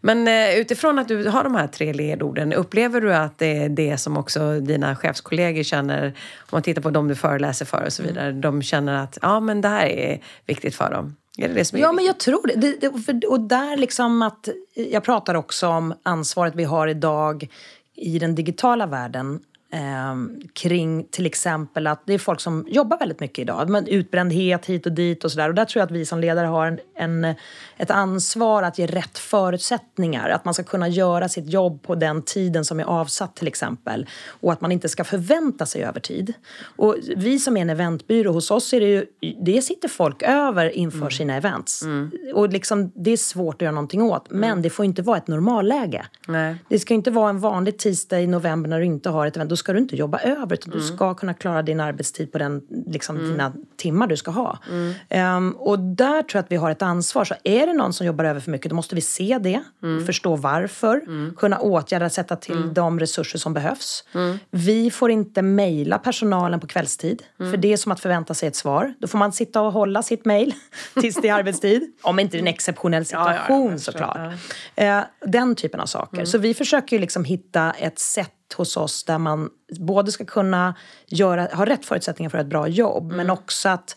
Men 0.00 0.28
eh, 0.28 0.54
utifrån 0.60 0.98
att 0.98 1.08
du 1.08 1.28
har 1.28 1.44
de 1.44 1.54
här 1.54 1.66
tre 1.66 1.92
ledorden, 1.92 2.52
upplever 2.52 3.00
du 3.00 3.14
att 3.14 3.38
det 3.38 3.58
är 3.64 3.68
det 3.68 3.98
som 3.98 4.16
också 4.16 4.60
dina 4.60 4.96
chefskollegor 4.96 5.62
känner, 5.62 6.06
om 6.06 6.48
man 6.50 6.62
tittar 6.62 6.82
på 6.82 6.90
dem 6.90 7.08
du 7.08 7.14
föreläser 7.14 7.64
för 7.64 7.84
och 7.84 7.92
så 7.92 8.02
vidare, 8.02 8.32
de 8.32 8.62
känner 8.62 8.94
att 9.02 9.18
ja, 9.22 9.40
men 9.40 9.60
det 9.60 9.68
här 9.68 9.86
är 9.86 10.20
viktigt 10.46 10.74
för 10.74 10.90
dem? 10.90 11.16
Är 11.38 11.48
det 11.48 11.54
det 11.54 11.64
som 11.64 11.78
är 11.78 11.82
Ja, 11.82 11.92
men 11.92 12.04
jag 12.04 12.18
tror 12.18 12.46
det. 12.46 12.54
det, 12.56 12.80
det 12.80 13.00
för, 13.00 13.30
och 13.30 13.40
där 13.40 13.76
liksom 13.76 14.22
att, 14.22 14.48
jag 14.74 15.04
pratar 15.04 15.34
också 15.34 15.68
om 15.68 15.94
ansvaret 16.02 16.54
vi 16.54 16.64
har 16.64 16.88
idag 16.88 17.48
i 17.94 18.18
den 18.18 18.34
digitala 18.34 18.86
världen. 18.86 19.40
Eh, 19.72 20.16
kring 20.52 21.04
till 21.04 21.26
exempel 21.26 21.86
att 21.86 22.02
det 22.06 22.14
är 22.14 22.18
folk 22.18 22.40
som 22.40 22.66
jobbar 22.68 22.98
väldigt 22.98 23.20
mycket 23.20 23.38
idag. 23.38 23.68
Men 23.70 23.86
utbrändhet 23.86 24.66
hit 24.66 24.86
och 24.86 24.92
dit 24.92 25.24
och 25.24 25.32
sådär. 25.32 25.48
Och 25.48 25.54
där 25.54 25.64
tror 25.64 25.80
jag 25.80 25.86
att 25.86 25.92
vi 25.92 26.06
som 26.06 26.20
ledare 26.20 26.46
har 26.46 26.66
en, 26.66 26.78
en, 26.94 27.34
ett 27.82 27.90
ansvar 27.90 28.62
att 28.62 28.78
ge 28.78 28.86
rätt 28.86 29.18
förutsättningar. 29.18 30.30
Att 30.30 30.44
man 30.44 30.54
ska 30.54 30.62
kunna 30.62 30.88
göra 30.88 31.28
sitt 31.28 31.48
jobb 31.48 31.82
på 31.82 31.94
den 31.94 32.22
tiden 32.22 32.64
som 32.64 32.80
är 32.80 32.84
avsatt 32.84 33.36
till 33.36 33.48
exempel. 33.48 34.06
Och 34.28 34.52
att 34.52 34.60
man 34.60 34.72
inte 34.72 34.88
ska 34.88 35.04
förvänta 35.04 35.66
sig 35.66 35.84
övertid. 35.84 36.32
Och 36.76 36.96
vi 37.16 37.38
som 37.38 37.56
är 37.56 37.60
en 37.60 37.70
eventbyrå, 37.70 38.32
hos 38.32 38.50
oss 38.50 38.72
är 38.72 38.80
det 38.80 38.86
ju, 38.86 39.06
det 39.44 39.62
sitter 39.62 39.88
folk 39.88 40.22
över 40.22 40.76
inför 40.76 41.10
sina 41.10 41.36
events. 41.36 41.82
Och 42.34 42.48
liksom, 42.48 42.92
det 42.94 43.10
är 43.10 43.16
svårt 43.16 43.54
att 43.54 43.60
göra 43.60 43.74
någonting 43.74 44.02
åt. 44.02 44.30
Men 44.30 44.62
det 44.62 44.70
får 44.70 44.84
inte 44.84 45.02
vara 45.02 45.16
ett 45.16 45.28
normalläge. 45.28 46.06
Nej. 46.26 46.56
Det 46.68 46.78
ska 46.78 46.94
inte 46.94 47.10
vara 47.10 47.30
en 47.30 47.40
vanlig 47.40 47.78
tisdag 47.78 48.20
i 48.20 48.26
november 48.26 48.70
när 48.70 48.78
du 48.78 48.86
inte 48.86 49.10
har 49.10 49.26
ett 49.26 49.36
event. 49.36 49.50
Då 49.50 49.56
ska 49.56 49.72
du 49.72 49.78
inte 49.78 49.96
jobba 49.96 50.18
över. 50.18 50.52
Utan 50.54 50.72
Du 50.72 50.80
ska 50.80 51.14
kunna 51.14 51.34
klara 51.34 51.62
din 51.62 51.80
arbetstid 51.80 52.32
på 52.32 52.38
den, 52.38 52.62
liksom, 52.86 53.18
dina 53.18 53.52
timmar 53.76 54.06
du 54.06 54.16
ska 54.16 54.30
ha. 54.30 54.58
Ehm, 55.08 55.52
och 55.52 55.78
där 55.78 56.22
tror 56.22 56.38
jag 56.38 56.44
att 56.44 56.52
vi 56.52 56.56
har 56.56 56.70
ett 56.70 56.82
ansvar. 56.82 57.24
Så 57.24 57.34
är 57.44 57.66
det 57.66 57.71
någon 57.74 57.92
som 57.92 58.06
jobbar 58.06 58.24
över 58.24 58.40
för 58.40 58.50
mycket, 58.50 58.70
då 58.70 58.76
måste 58.76 58.94
vi 58.94 59.00
se 59.00 59.38
det. 59.40 59.62
Förstå 60.06 60.36
varför. 60.36 61.02
Kunna 61.36 61.58
åtgärda, 61.58 62.10
sätta 62.10 62.36
till 62.36 62.74
de 62.74 63.00
resurser 63.00 63.38
som 63.38 63.54
behövs. 63.54 64.04
Vi 64.50 64.90
får 64.90 65.10
inte 65.10 65.42
mejla 65.42 65.98
personalen 65.98 66.60
på 66.60 66.66
kvällstid. 66.66 67.22
För 67.38 67.56
det 67.56 67.72
är 67.72 67.76
som 67.76 67.92
att 67.92 68.00
förvänta 68.00 68.34
sig 68.34 68.48
ett 68.48 68.56
svar. 68.56 68.94
Då 68.98 69.08
får 69.08 69.18
man 69.18 69.32
sitta 69.32 69.60
och 69.60 69.72
hålla 69.72 70.02
sitt 70.02 70.24
mejl 70.24 70.54
tills 71.00 71.16
det 71.16 71.28
är 71.28 71.34
arbetstid. 71.34 71.92
Om 72.02 72.18
inte 72.18 72.36
det 72.36 72.38
är 72.38 72.42
en 72.42 72.46
exceptionell 72.46 73.04
ja, 73.10 73.32
ja, 73.32 73.38
situation 73.38 73.70
jag 73.70 73.80
förstår. 73.80 73.92
såklart. 73.92 74.32
Eh, 74.76 75.00
den 75.26 75.54
typen 75.54 75.80
av 75.80 75.86
saker. 75.86 76.24
Så 76.24 76.38
vi 76.38 76.54
försöker 76.54 76.96
ju 76.96 77.00
liksom 77.00 77.24
hitta 77.24 77.70
ett 77.70 77.98
sätt 77.98 78.30
hos 78.56 78.76
oss 78.76 79.04
där 79.04 79.18
man 79.18 79.48
både 79.80 80.12
ska 80.12 80.24
kunna 80.24 80.74
göra, 81.06 81.48
ha 81.52 81.66
rätt 81.66 81.84
förutsättningar 81.84 82.30
för 82.30 82.38
ett 82.38 82.46
bra 82.46 82.68
jobb 82.68 83.12
men 83.12 83.30
också 83.30 83.68
att 83.68 83.96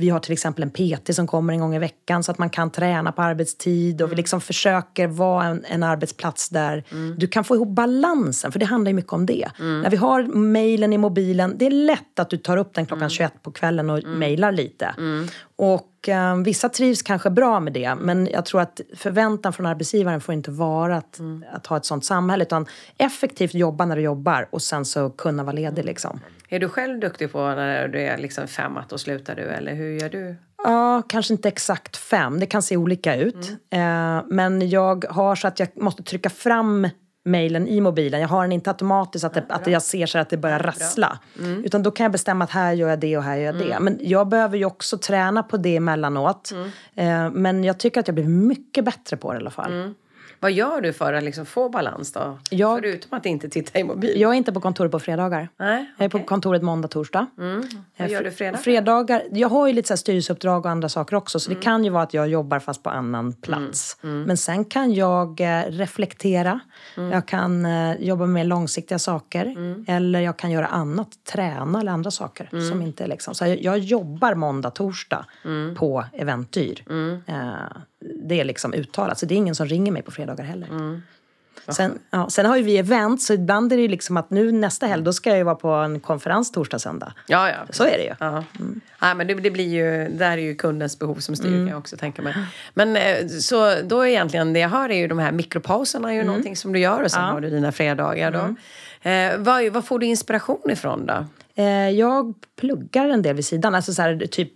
vi 0.00 0.08
har 0.08 0.20
till 0.20 0.32
exempel 0.32 0.62
en 0.62 0.70
PT 0.70 1.14
som 1.14 1.26
kommer 1.26 1.52
en 1.52 1.60
gång 1.60 1.74
i 1.74 1.78
veckan 1.78 2.22
så 2.22 2.32
att 2.32 2.38
man 2.38 2.50
kan 2.50 2.70
träna 2.70 3.12
på 3.12 3.22
arbetstid 3.22 4.02
och 4.02 4.12
vi 4.12 4.16
liksom 4.16 4.40
försöker 4.40 5.06
vara 5.06 5.44
en, 5.44 5.64
en 5.64 5.82
arbetsplats 5.82 6.48
där 6.48 6.84
du 7.16 7.26
kan 7.26 7.44
få 7.44 7.54
ihop 7.54 7.68
balansen, 7.68 8.52
för 8.52 8.58
det 8.58 8.66
handlar 8.66 8.90
ju 8.90 8.94
mycket 8.94 9.12
om 9.12 9.26
det. 9.26 9.48
När 9.58 9.90
vi 9.90 9.96
har 9.96 10.22
mejlen 10.22 10.92
i 10.92 10.98
mobilen, 10.98 11.54
det 11.58 11.66
är 11.66 11.70
lätt 11.70 12.18
att 12.18 12.30
du 12.30 12.36
tar 12.36 12.56
upp 12.56 12.74
den 12.74 12.86
klockan 12.86 13.10
21 13.10 13.42
på 13.42 13.52
kvällen 13.52 13.90
och 13.90 14.04
mejlar 14.04 14.52
lite. 14.52 14.94
Och 15.56 16.08
eh, 16.08 16.36
vissa 16.36 16.68
trivs 16.68 17.02
kanske 17.02 17.30
bra 17.30 17.60
med 17.60 17.72
det, 17.72 17.94
men 17.94 18.26
jag 18.26 18.44
tror 18.44 18.60
att 18.60 18.80
förväntan 18.96 19.52
från 19.52 19.66
arbetsgivaren 19.66 20.20
får 20.20 20.34
inte 20.34 20.50
vara 20.50 20.96
att, 20.96 21.20
att 21.52 21.66
ha 21.66 21.76
ett 21.76 21.84
sånt 21.84 22.04
samhälle, 22.04 22.44
utan 22.44 22.66
effektivt 22.98 23.54
jobba 23.54 23.84
när 23.84 23.96
du 23.96 24.02
jobbar 24.02 24.48
och 24.50 24.62
sen 24.62 24.84
så 24.84 25.10
kunna 25.10 25.44
vara 25.44 25.52
ledig 25.52 25.84
liksom. 25.84 26.20
Är 26.52 26.60
du 26.60 26.68
själv 26.68 27.00
duktig 27.00 27.32
på 27.32 27.38
när 27.38 27.88
du 27.88 28.00
är 28.00 28.18
liksom 28.18 28.46
fem 28.48 28.76
att 28.76 28.88
då 28.88 28.98
slutar 28.98 29.34
du 29.36 29.42
eller 29.42 29.74
hur 29.74 30.00
gör 30.00 30.08
du? 30.08 30.36
Ja, 30.64 31.02
kanske 31.08 31.34
inte 31.34 31.48
exakt 31.48 31.96
fem. 31.96 32.40
Det 32.40 32.46
kan 32.46 32.62
se 32.62 32.76
olika 32.76 33.16
ut. 33.16 33.50
Eh, 33.70 34.22
men 34.26 34.68
jag 34.68 35.04
har 35.10 35.34
så 35.34 35.48
att 35.48 35.58
jag 35.60 35.68
måste 35.74 36.02
trycka 36.02 36.30
fram 36.30 36.88
mejlen 37.24 37.68
i 37.68 37.80
mobilen. 37.80 38.20
Jag 38.20 38.28
har 38.28 38.42
den 38.42 38.52
inte 38.52 38.70
automatiskt 38.70 39.24
att, 39.24 39.34
det, 39.34 39.44
att 39.48 39.66
jag 39.66 39.82
ser 39.82 40.06
så 40.06 40.18
att 40.18 40.30
det 40.30 40.36
börjar 40.36 40.58
rassla. 40.58 41.18
Utan 41.64 41.82
då 41.82 41.90
kan 41.90 42.04
jag 42.04 42.12
bestämma 42.12 42.44
att 42.44 42.50
här 42.50 42.72
gör 42.72 42.88
jag 42.88 43.00
det 43.00 43.16
och 43.16 43.22
här 43.22 43.36
gör 43.36 43.44
jag 43.44 43.54
det. 43.58 43.80
Men 43.80 43.98
jag 44.00 44.28
behöver 44.28 44.56
ju 44.58 44.64
också 44.64 44.98
träna 44.98 45.42
på 45.42 45.56
det 45.56 45.76
emellanåt. 45.76 46.52
Eh, 46.94 47.30
men 47.30 47.64
jag 47.64 47.78
tycker 47.78 48.00
att 48.00 48.08
jag 48.08 48.14
blir 48.14 48.28
mycket 48.28 48.84
bättre 48.84 49.16
på 49.16 49.32
det 49.32 49.36
i 49.36 49.40
alla 49.40 49.50
fall. 49.50 49.94
Vad 50.42 50.52
gör 50.52 50.80
du 50.80 50.92
för 50.92 51.12
att 51.12 51.22
liksom 51.24 51.46
få 51.46 51.68
balans 51.68 52.12
då? 52.12 52.38
Jag- 52.50 52.78
Förutom 52.80 53.18
att 53.18 53.26
inte 53.26 53.48
titta 53.48 53.78
i 53.78 53.84
mobilen. 53.84 54.20
Jag 54.20 54.30
är 54.30 54.34
inte 54.34 54.52
på 54.52 54.60
kontoret 54.60 54.92
på 54.92 54.98
fredagar. 54.98 55.48
Nej, 55.56 55.90
Jag 55.98 56.04
är 56.04 56.08
på 56.08 56.18
kontoret 56.22 56.62
måndag, 56.62 56.88
torsdag. 56.88 57.26
Vad 57.36 57.64
Eh, 57.96 58.10
gör 58.12 58.22
du 58.24 58.30
fr- 58.30 58.32
fredag? 58.34 58.58
Fredagar, 58.58 59.22
jag 59.30 59.48
har 59.48 59.66
ju 59.66 59.72
lite 59.72 59.86
så 59.88 59.92
här 59.92 59.96
styrelseuppdrag 59.96 60.64
och 60.66 60.70
andra 60.70 60.88
saker 60.88 61.16
också. 61.16 61.40
Så 61.40 61.50
det 61.50 61.56
kan 61.56 61.84
ju 61.84 61.90
vara 61.90 62.02
att 62.02 62.14
jag 62.14 62.28
jobbar 62.28 62.58
fast 62.58 62.82
på 62.82 62.90
annan 62.90 63.32
plats. 63.32 63.96
Men 64.00 64.36
sen 64.36 64.64
kan 64.64 64.94
jag 64.94 65.40
eh, 65.40 65.62
reflektera. 65.68 66.60
Jag 66.94 67.26
kan 67.26 67.66
eh, 67.66 67.94
jobba 68.00 68.26
med 68.26 68.46
långsiktiga 68.46 68.98
saker. 68.98 69.54
Eller 69.88 70.20
jag 70.20 70.36
kan 70.36 70.50
göra 70.50 70.66
annat. 70.66 71.08
Träna 71.32 71.80
eller 71.80 71.92
andra 71.92 72.10
saker. 72.10 72.48
Som 72.70 72.82
inte 72.82 73.06
liksom. 73.06 73.34
Så 73.34 73.46
jag, 73.46 73.62
jag 73.62 73.78
jobbar 73.78 74.34
måndag, 74.34 74.70
torsdag 74.70 75.24
på 75.78 76.04
Eventyr. 76.12 76.84
Eh, 77.26 77.34
det 78.00 78.40
är 78.40 78.44
liksom 78.44 78.74
uttalat. 78.74 79.18
Så 79.18 79.26
det 79.26 79.34
är 79.34 79.36
ingen 79.36 79.54
som 79.54 79.66
ringer 79.66 79.92
mig 79.92 80.02
på 80.02 80.10
fredagar 80.10 80.44
heller. 80.44 80.68
Sen, 81.68 81.98
ja, 82.10 82.30
sen 82.30 82.46
har 82.46 82.56
ju 82.56 82.62
vi 82.62 82.78
event, 82.78 83.22
så 83.22 83.32
ibland 83.32 83.72
är 83.72 83.76
det 83.76 83.82
ju 83.82 83.88
liksom 83.88 84.16
att 84.16 84.30
nu 84.30 84.52
nästa 84.52 84.86
helg, 84.86 85.02
då 85.02 85.12
ska 85.12 85.30
jag 85.30 85.38
ju 85.38 85.44
vara 85.44 85.54
på 85.54 85.68
en 85.68 86.00
konferens 86.00 86.52
torsdag, 86.52 86.78
söndag. 86.78 87.12
Ja, 87.26 87.48
ja. 87.48 87.56
Så 87.70 87.84
är 87.84 87.98
det 87.98 88.04
ju. 88.04 88.14
Ja. 88.20 88.44
Nej, 89.02 89.14
men 89.14 89.26
det, 89.26 89.34
det 89.34 89.50
blir 89.50 89.68
ju, 89.68 90.08
där 90.08 90.30
är 90.30 90.36
ju 90.36 90.54
kundens 90.54 90.98
behov 90.98 91.14
som 91.14 91.36
styr 91.36 91.50
kan 91.50 91.68
jag 91.68 91.78
också 91.78 91.96
tänka 91.96 92.22
mig. 92.22 92.34
Men 92.74 92.96
eh, 92.96 93.26
så 93.28 93.74
då 93.84 94.00
är 94.00 94.06
egentligen 94.06 94.52
det 94.52 94.60
jag 94.60 94.68
hör 94.68 94.88
är 94.88 94.96
ju 94.96 95.08
de 95.08 95.18
här 95.18 95.32
mikropauserna 95.32 96.10
är 96.10 96.14
ju 96.14 96.24
någonting 96.24 96.56
som 96.56 96.72
du 96.72 96.78
gör 96.78 97.02
och 97.02 97.10
sen 97.10 97.22
har 97.22 97.40
du 97.40 97.50
dina 97.50 97.72
fredagar 97.72 98.30
då. 98.30 98.54
Eh, 99.10 99.38
vad, 99.38 99.72
vad 99.72 99.84
får 99.84 99.98
du 99.98 100.06
inspiration 100.06 100.70
ifrån 100.70 101.06
då? 101.06 101.26
Eh, 101.60 101.90
jag 101.90 102.34
pluggar 102.60 103.08
en 103.08 103.22
del 103.22 103.36
vid 103.36 103.44
sidan, 103.44 103.74
alltså 103.74 103.92
så 103.92 104.02
här, 104.02 104.26
typ, 104.26 104.52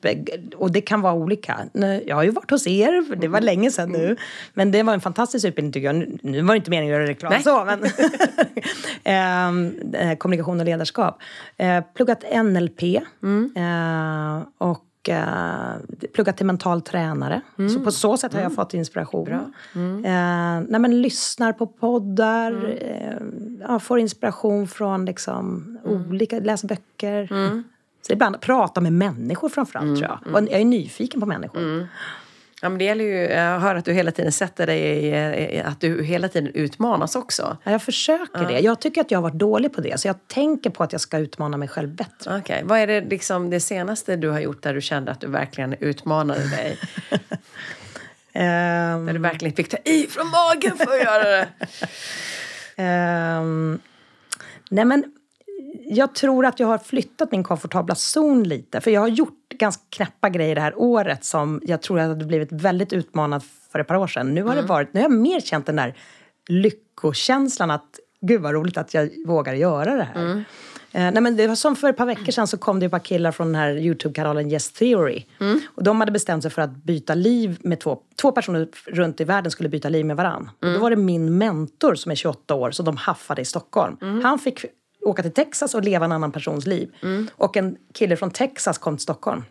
och 0.56 0.72
det 0.72 0.80
kan 0.80 1.00
vara 1.00 1.14
olika. 1.14 1.58
Jag 2.06 2.16
har 2.16 2.22
ju 2.22 2.30
varit 2.30 2.50
hos 2.50 2.66
er, 2.66 3.02
för 3.08 3.16
det 3.16 3.28
var 3.28 3.40
länge 3.40 3.70
sedan 3.70 3.90
nu. 3.92 4.16
Men 4.54 4.70
det 4.70 4.82
var 4.82 4.94
en 4.94 5.00
fantastisk 5.00 5.44
utbildning 5.46 5.72
tycker 5.72 5.86
jag. 5.86 6.18
Nu- 6.22 6.42
var 6.42 6.54
det 6.54 6.56
inte 6.56 6.70
meningen 6.70 6.94
att 6.94 6.98
göra 7.00 7.10
reklam 7.10 7.32
Nej. 7.32 7.42
så, 7.42 7.64
men 7.64 7.84
Ehm, 9.04 9.74
eh, 9.92 10.16
kommunikation 10.16 10.60
och 10.60 10.66
ledarskap. 10.66 11.22
Eh, 11.56 11.84
pluggat 11.94 12.24
NLP 12.44 12.82
eh, 13.56 14.42
och 14.58 14.84
eh, 15.08 15.24
pluggat 16.14 16.36
till 16.36 16.46
mental 16.46 16.82
tränare. 16.82 17.40
Så 17.74 17.80
på 17.80 17.90
så 17.90 18.16
sätt 18.16 18.32
har 18.34 18.40
jag 18.40 18.54
fått 18.54 18.74
inspiration. 18.74 19.28
Eh, 20.04 20.60
nej, 20.68 20.80
men 20.80 21.02
lyssnar 21.02 21.52
på 21.52 21.66
poddar, 21.66 22.78
ja, 23.68 23.78
får 23.78 23.98
inspiration 23.98 24.68
från 24.68 25.04
liksom 25.04 25.78
olika, 25.84 26.38
läser 26.38 26.68
böcker. 26.68 27.28
Så 28.06 28.12
ibland 28.12 28.40
prata 28.40 28.80
med 28.80 28.92
människor 28.92 29.48
framförallt 29.48 29.98
tror 29.98 30.10
jag. 30.24 30.34
Och 30.34 30.42
jag 30.50 30.60
är 30.60 30.64
nyfiken 30.64 31.20
på 31.20 31.26
människor. 31.26 31.60
Ja, 32.62 32.68
men 32.68 32.78
det 32.78 32.84
gäller 32.84 33.04
ju, 33.04 33.16
jag 33.16 33.60
hör 33.60 33.74
att 33.74 33.84
du 33.84 33.92
hela 33.92 34.10
tiden 34.10 34.32
sätter 34.32 34.66
dig 34.66 35.06
i, 35.06 35.60
att 35.60 35.80
du 35.80 36.04
hela 36.04 36.28
tiden 36.28 36.50
utmanas 36.54 37.16
också. 37.16 37.56
Ja, 37.64 37.70
jag 37.72 37.82
försöker 37.82 38.44
det. 38.48 38.60
Jag 38.60 38.80
tycker 38.80 39.00
att 39.00 39.10
jag 39.10 39.18
har 39.18 39.22
varit 39.22 39.38
dålig 39.38 39.72
på 39.72 39.80
det. 39.80 40.00
Så 40.00 40.08
jag 40.08 40.28
tänker 40.28 40.70
på 40.70 40.82
att 40.84 40.92
jag 40.92 41.00
ska 41.00 41.18
utmana 41.18 41.56
mig 41.56 41.68
själv 41.68 41.88
bättre. 41.88 42.38
Okej, 42.38 42.62
vad 42.64 42.78
är 42.78 42.86
det, 42.86 43.00
liksom, 43.00 43.50
det 43.50 43.60
senaste 43.60 44.16
du 44.16 44.28
har 44.30 44.40
gjort 44.40 44.62
där 44.62 44.74
du 44.74 44.80
kände 44.80 45.12
att 45.12 45.20
du 45.20 45.26
verkligen 45.26 45.74
utmanade 45.80 46.48
dig? 46.50 46.78
Ehm, 48.36 49.06
Där 49.06 49.12
du 49.12 49.18
verkligen 49.18 49.56
fick 49.56 49.68
ta 49.68 49.76
i 49.84 50.06
från 50.06 50.26
magen 50.30 50.76
för 50.76 50.84
att 50.96 51.02
göra 51.02 51.24
det? 51.30 51.48
Ehm, 52.82 53.80
nej 54.70 54.84
men, 54.84 55.04
jag 55.88 56.14
tror 56.14 56.46
att 56.46 56.60
jag 56.60 56.66
har 56.66 56.78
flyttat 56.78 57.32
min 57.32 57.42
komfortabla 57.42 57.94
zon 57.94 58.42
lite. 58.42 58.80
För 58.80 58.90
jag 58.90 59.00
har 59.00 59.08
gjort 59.08 59.48
ganska 59.48 59.82
knäppa 59.90 60.28
grejer 60.28 60.54
det 60.54 60.60
här 60.60 60.78
året 60.78 61.24
som 61.24 61.60
jag 61.64 61.82
tror 61.82 62.00
jag 62.00 62.08
hade 62.08 62.24
blivit 62.24 62.52
väldigt 62.52 62.92
utmanad 62.92 63.42
för 63.72 63.78
ett 63.78 63.86
par 63.86 63.94
år 63.94 64.06
sedan. 64.06 64.34
Nu 64.34 64.42
har, 64.42 64.54
det 64.54 64.62
varit, 64.62 64.94
nu 64.94 65.00
har 65.00 65.04
jag 65.04 65.18
mer 65.18 65.40
känt 65.40 65.66
den 65.66 65.76
där 65.76 65.94
lyckokänslan 66.48 67.70
att 67.70 68.00
gud 68.20 68.40
vad 68.40 68.54
roligt 68.54 68.76
att 68.76 68.94
jag 68.94 69.10
vågar 69.26 69.54
göra 69.54 69.96
det 69.96 70.08
här. 70.14 70.44
Eh, 70.92 71.12
nej 71.12 71.20
men 71.20 71.36
det 71.36 71.46
var 71.46 71.54
som 71.54 71.76
för 71.76 71.88
ett 71.88 71.96
par 71.96 72.06
veckor 72.06 72.32
sedan 72.32 72.46
så 72.46 72.58
kom 72.58 72.80
det 72.80 72.86
ett 72.86 72.92
par 72.92 72.98
killar 72.98 73.32
från 73.32 73.46
den 73.46 73.54
här 73.54 73.76
Youtube-kanalen 73.78 74.50
Yes 74.50 74.72
Theory. 74.72 75.24
Och 75.66 75.84
de 75.84 76.00
hade 76.00 76.12
bestämt 76.12 76.42
sig 76.42 76.50
för 76.50 76.62
att 76.62 76.70
byta 76.76 77.14
liv 77.14 77.58
med 77.62 77.80
två, 77.80 77.98
två 78.20 78.32
personer 78.32 78.68
runt 78.86 79.20
i 79.20 79.24
världen 79.24 79.50
skulle 79.50 79.68
byta 79.68 79.88
liv 79.88 80.06
med 80.06 80.16
varann. 80.16 80.50
Och 80.60 80.72
då 80.72 80.78
var 80.78 80.90
det 80.90 80.96
min 80.96 81.38
mentor 81.38 81.94
som 81.94 82.12
är 82.12 82.16
28 82.16 82.54
år 82.54 82.70
som 82.70 82.84
de 82.84 82.96
haffade 82.96 83.42
i 83.42 83.44
Stockholm. 83.44 83.96
Han 84.22 84.38
fick 84.38 84.64
åka 85.04 85.22
till 85.22 85.32
Texas 85.32 85.74
och 85.74 85.82
leva 85.84 86.04
en 86.04 86.12
annan 86.12 86.32
persons 86.32 86.66
liv. 86.66 86.90
Och 87.36 87.56
en 87.56 87.76
kille 87.94 88.16
från 88.16 88.30
Texas 88.30 88.78
kom 88.78 88.96
till 88.96 89.02
Stockholm. 89.02 89.44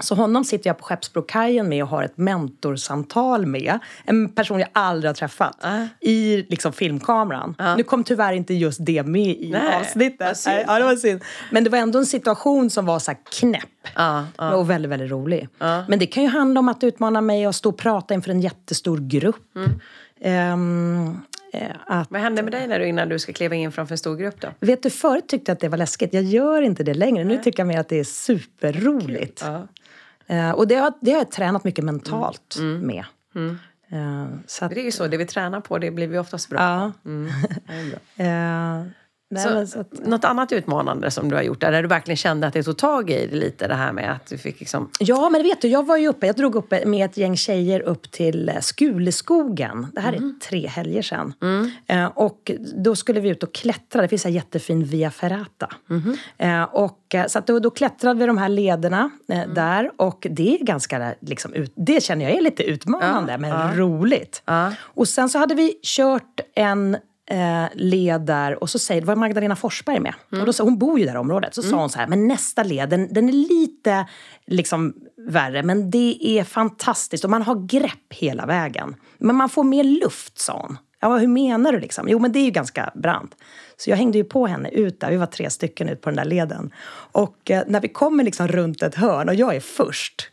Så 0.00 0.14
honom 0.14 0.44
sitter 0.44 0.70
jag 0.70 0.78
på 0.78 0.84
Skeppsbrokajen 0.84 1.68
med 1.68 1.82
och 1.82 1.88
har 1.88 2.02
ett 2.02 2.16
mentorsamtal 2.16 3.46
med. 3.46 3.78
En 4.04 4.28
person 4.28 4.58
jag 4.60 4.68
aldrig 4.72 5.08
har 5.08 5.14
träffat. 5.14 5.64
I 6.00 6.36
liksom 6.48 6.72
filmkameran. 6.72 7.54
Nu 7.76 7.82
kom 7.82 8.04
tyvärr 8.04 8.32
inte 8.32 8.54
just 8.54 8.86
det 8.86 9.02
med 9.02 9.36
i 9.36 9.50
Nej, 9.52 9.76
avsnittet. 9.80 10.38
Nej, 10.46 10.64
Ja, 10.66 10.78
det 10.78 10.84
var 10.84 10.96
synd. 10.96 11.20
Men 11.50 11.64
det 11.64 11.70
var 11.70 11.78
ändå 11.78 11.98
en 11.98 12.06
situation 12.06 12.70
som 12.70 12.86
var 12.86 12.98
så 12.98 13.12
knäpp. 13.40 13.62
Ja. 13.94 14.26
Och 14.54 14.70
väldigt, 14.70 14.90
väldigt 14.90 15.10
rolig. 15.10 15.48
Men 15.88 15.98
det 15.98 16.06
kan 16.06 16.22
ju 16.22 16.28
handla 16.28 16.60
om 16.60 16.68
att 16.68 16.84
utmana 16.84 17.20
mig 17.20 17.48
och 17.48 17.54
stå 17.54 17.68
och 17.68 17.78
prata 17.78 18.14
inför 18.14 18.30
en 18.30 18.40
jättestor 18.40 18.98
grupp. 18.98 19.36
Ehm, 20.22 21.08
eh, 21.08 21.14
att, 21.86 22.10
Vad 22.10 22.20
hände 22.20 22.42
med 22.42 22.52
dig 22.52 22.66
när 22.68 22.78
du, 22.78 22.86
innan 22.86 23.08
du 23.08 23.18
ska 23.18 23.32
kliva 23.32 23.54
in 23.54 23.72
framför 23.72 23.94
en 23.94 23.98
stor 23.98 24.16
grupp 24.16 24.40
då? 24.40 24.48
vet 24.60 24.82
du, 24.82 24.90
förut 24.90 25.28
tyckte 25.28 25.50
jag 25.50 25.54
att 25.54 25.60
det 25.60 25.68
var 25.68 25.78
läskigt. 25.78 26.14
Jag 26.14 26.22
gör 26.22 26.62
inte 26.62 26.82
det 26.82 26.94
längre. 26.94 27.24
Nu 27.24 27.38
tycker 27.38 27.60
jag 27.60 27.66
mer 27.66 27.80
att 27.80 27.88
det 27.88 27.96
är 27.98 28.04
superroligt. 28.04 29.44
Ja. 29.46 29.66
Eh, 30.26 30.50
och 30.50 30.68
det 30.68 30.74
har, 30.74 30.92
det 31.00 31.10
har 31.10 31.18
jag 31.18 31.30
tränat 31.30 31.64
mycket 31.64 31.84
mentalt 31.84 32.56
med. 32.60 33.04
Eh, 33.92 34.26
så 34.46 34.64
att, 34.64 34.70
Det 34.70 34.80
är 34.80 34.84
ju 34.84 34.92
så, 34.92 35.06
det 35.06 35.16
vi 35.16 35.26
tränar 35.26 35.60
på 35.60 35.78
det 35.78 35.90
blir 35.90 36.08
vi 36.08 36.18
oftast 36.18 36.48
bra. 36.48 36.58
ja. 36.60 36.92
Är 37.74 37.90
bra. 37.90 38.90
Nej, 39.30 39.42
Så, 39.42 39.66
så 39.66 39.80
att, 39.80 40.06
Något 40.06 40.24
annat 40.24 40.52
utmanande 40.52 41.10
som 41.10 41.28
du 41.28 41.36
har 41.36 41.42
gjort 41.42 41.60
där, 41.60 41.72
där 41.72 41.82
du 41.82 41.88
verkligen 41.88 42.16
kände 42.16 42.46
att 42.46 42.52
det 42.52 42.62
tog 42.62 42.78
tag 42.78 43.10
i 43.10 43.26
det 43.26 43.36
lite 43.36 43.68
det 43.68 43.74
här 43.74 43.92
med 43.92 44.12
att 44.12 44.26
du 44.26 44.38
fick 44.38 44.60
liksom... 44.60 44.90
Ja, 44.98 45.30
men 45.30 45.42
vet 45.42 45.60
du, 45.62 45.68
jag 45.68 45.86
var 45.86 45.96
ju 45.96 46.08
uppe, 46.08 46.26
jag 46.26 46.36
drog 46.36 46.54
upp 46.54 46.70
med 46.86 47.04
ett 47.04 47.16
gäng 47.16 47.36
tjejer 47.36 47.80
upp 47.80 48.10
till 48.10 48.48
eh, 48.48 48.54
Skuleskogen. 48.60 49.86
Det 49.92 50.00
här 50.00 50.12
är 50.12 50.40
tre 50.40 50.66
helger 50.66 51.02
sedan. 51.02 51.32
Eh, 51.86 52.04
och 52.04 52.50
då 52.76 52.96
skulle 52.96 53.20
vi 53.20 53.28
ut 53.28 53.42
och 53.42 53.54
klättra. 53.54 54.02
Det 54.02 54.08
finns 54.08 54.26
en 54.26 54.32
jättefin 54.32 54.84
Via 54.84 55.10
Ferrata. 55.10 55.68
Eh, 56.38 56.62
och, 56.62 57.14
eh, 57.14 57.26
så 57.26 57.38
att 57.38 57.46
då, 57.46 57.58
då 57.58 57.70
klättrade 57.70 58.20
vi 58.20 58.26
de 58.26 58.38
här 58.38 58.48
lederna 58.48 59.10
eh, 59.28 59.48
där. 59.54 59.90
Och 59.96 60.26
det 60.30 60.54
är 60.60 60.64
ganska, 60.64 61.14
liksom, 61.20 61.54
ut, 61.54 61.72
det 61.76 62.02
känner 62.02 62.24
jag 62.24 62.38
är 62.38 62.42
lite 62.42 62.62
utmanande, 62.62 63.38
men 63.38 63.76
roligt. 63.76 64.42
Ja. 64.44 64.72
Och 64.80 65.08
sen 65.08 65.28
så 65.28 65.38
hade 65.38 65.54
vi 65.54 65.74
kört 65.82 66.40
en 66.54 66.96
eh, 67.30 67.64
led 67.74 68.20
där 68.20 68.62
och 68.62 68.70
så 68.70 68.78
säger, 68.78 69.00
det 69.00 69.06
var 69.06 69.16
Magdalena 69.16 69.56
Forsberg 69.56 70.00
med. 70.00 70.14
Och 70.30 70.46
då 70.46 70.52
sa, 70.52 70.64
hon 70.64 70.78
bor 70.78 70.98
ju 70.98 71.06
där 71.06 71.14
i 71.14 71.18
området. 71.18 71.54
Så 71.54 71.62
sa 71.62 71.76
hon 71.76 71.90
så 71.90 71.98
här, 71.98 72.06
men 72.06 72.28
nästa 72.28 72.62
led, 72.62 72.88
den, 72.88 73.12
den 73.12 73.28
är 73.28 73.32
lite 73.32 74.06
liksom 74.46 74.94
värre, 75.28 75.62
men 75.62 75.90
det 75.90 76.18
är 76.20 76.44
fantastiskt 76.44 77.24
och 77.24 77.30
man 77.30 77.42
har 77.42 77.66
grepp 77.66 78.12
hela 78.12 78.46
vägen. 78.46 78.96
Men 79.18 79.36
man 79.36 79.48
får 79.48 79.64
mer 79.64 79.84
luft, 79.84 80.38
sa 80.38 80.66
hon. 80.66 80.78
Ja, 81.00 81.16
hur 81.16 81.28
menar 81.28 81.72
du 81.72 81.80
liksom? 81.80 82.08
Jo, 82.08 82.18
men 82.18 82.32
det 82.32 82.38
är 82.38 82.44
ju 82.44 82.50
ganska 82.50 82.90
brant. 82.94 83.34
Så 83.76 83.90
jag 83.90 83.96
hängde 83.96 84.18
ju 84.18 84.24
på 84.24 84.46
henne 84.46 84.68
ut 84.68 85.00
där. 85.00 85.10
Vi 85.10 85.16
var 85.16 85.26
tre 85.26 85.50
stycken 85.50 85.88
ut 85.88 86.00
på 86.00 86.10
den 86.10 86.16
där 86.16 86.24
leden. 86.24 86.70
Och 87.12 87.50
eh, 87.50 87.62
när 87.66 87.80
vi 87.80 87.88
kommer 87.88 88.24
liksom 88.24 88.48
runt 88.48 88.82
ett 88.82 88.94
hörn 88.94 89.28
och 89.28 89.34
jag 89.34 89.56
är 89.56 89.60
först 89.60 90.30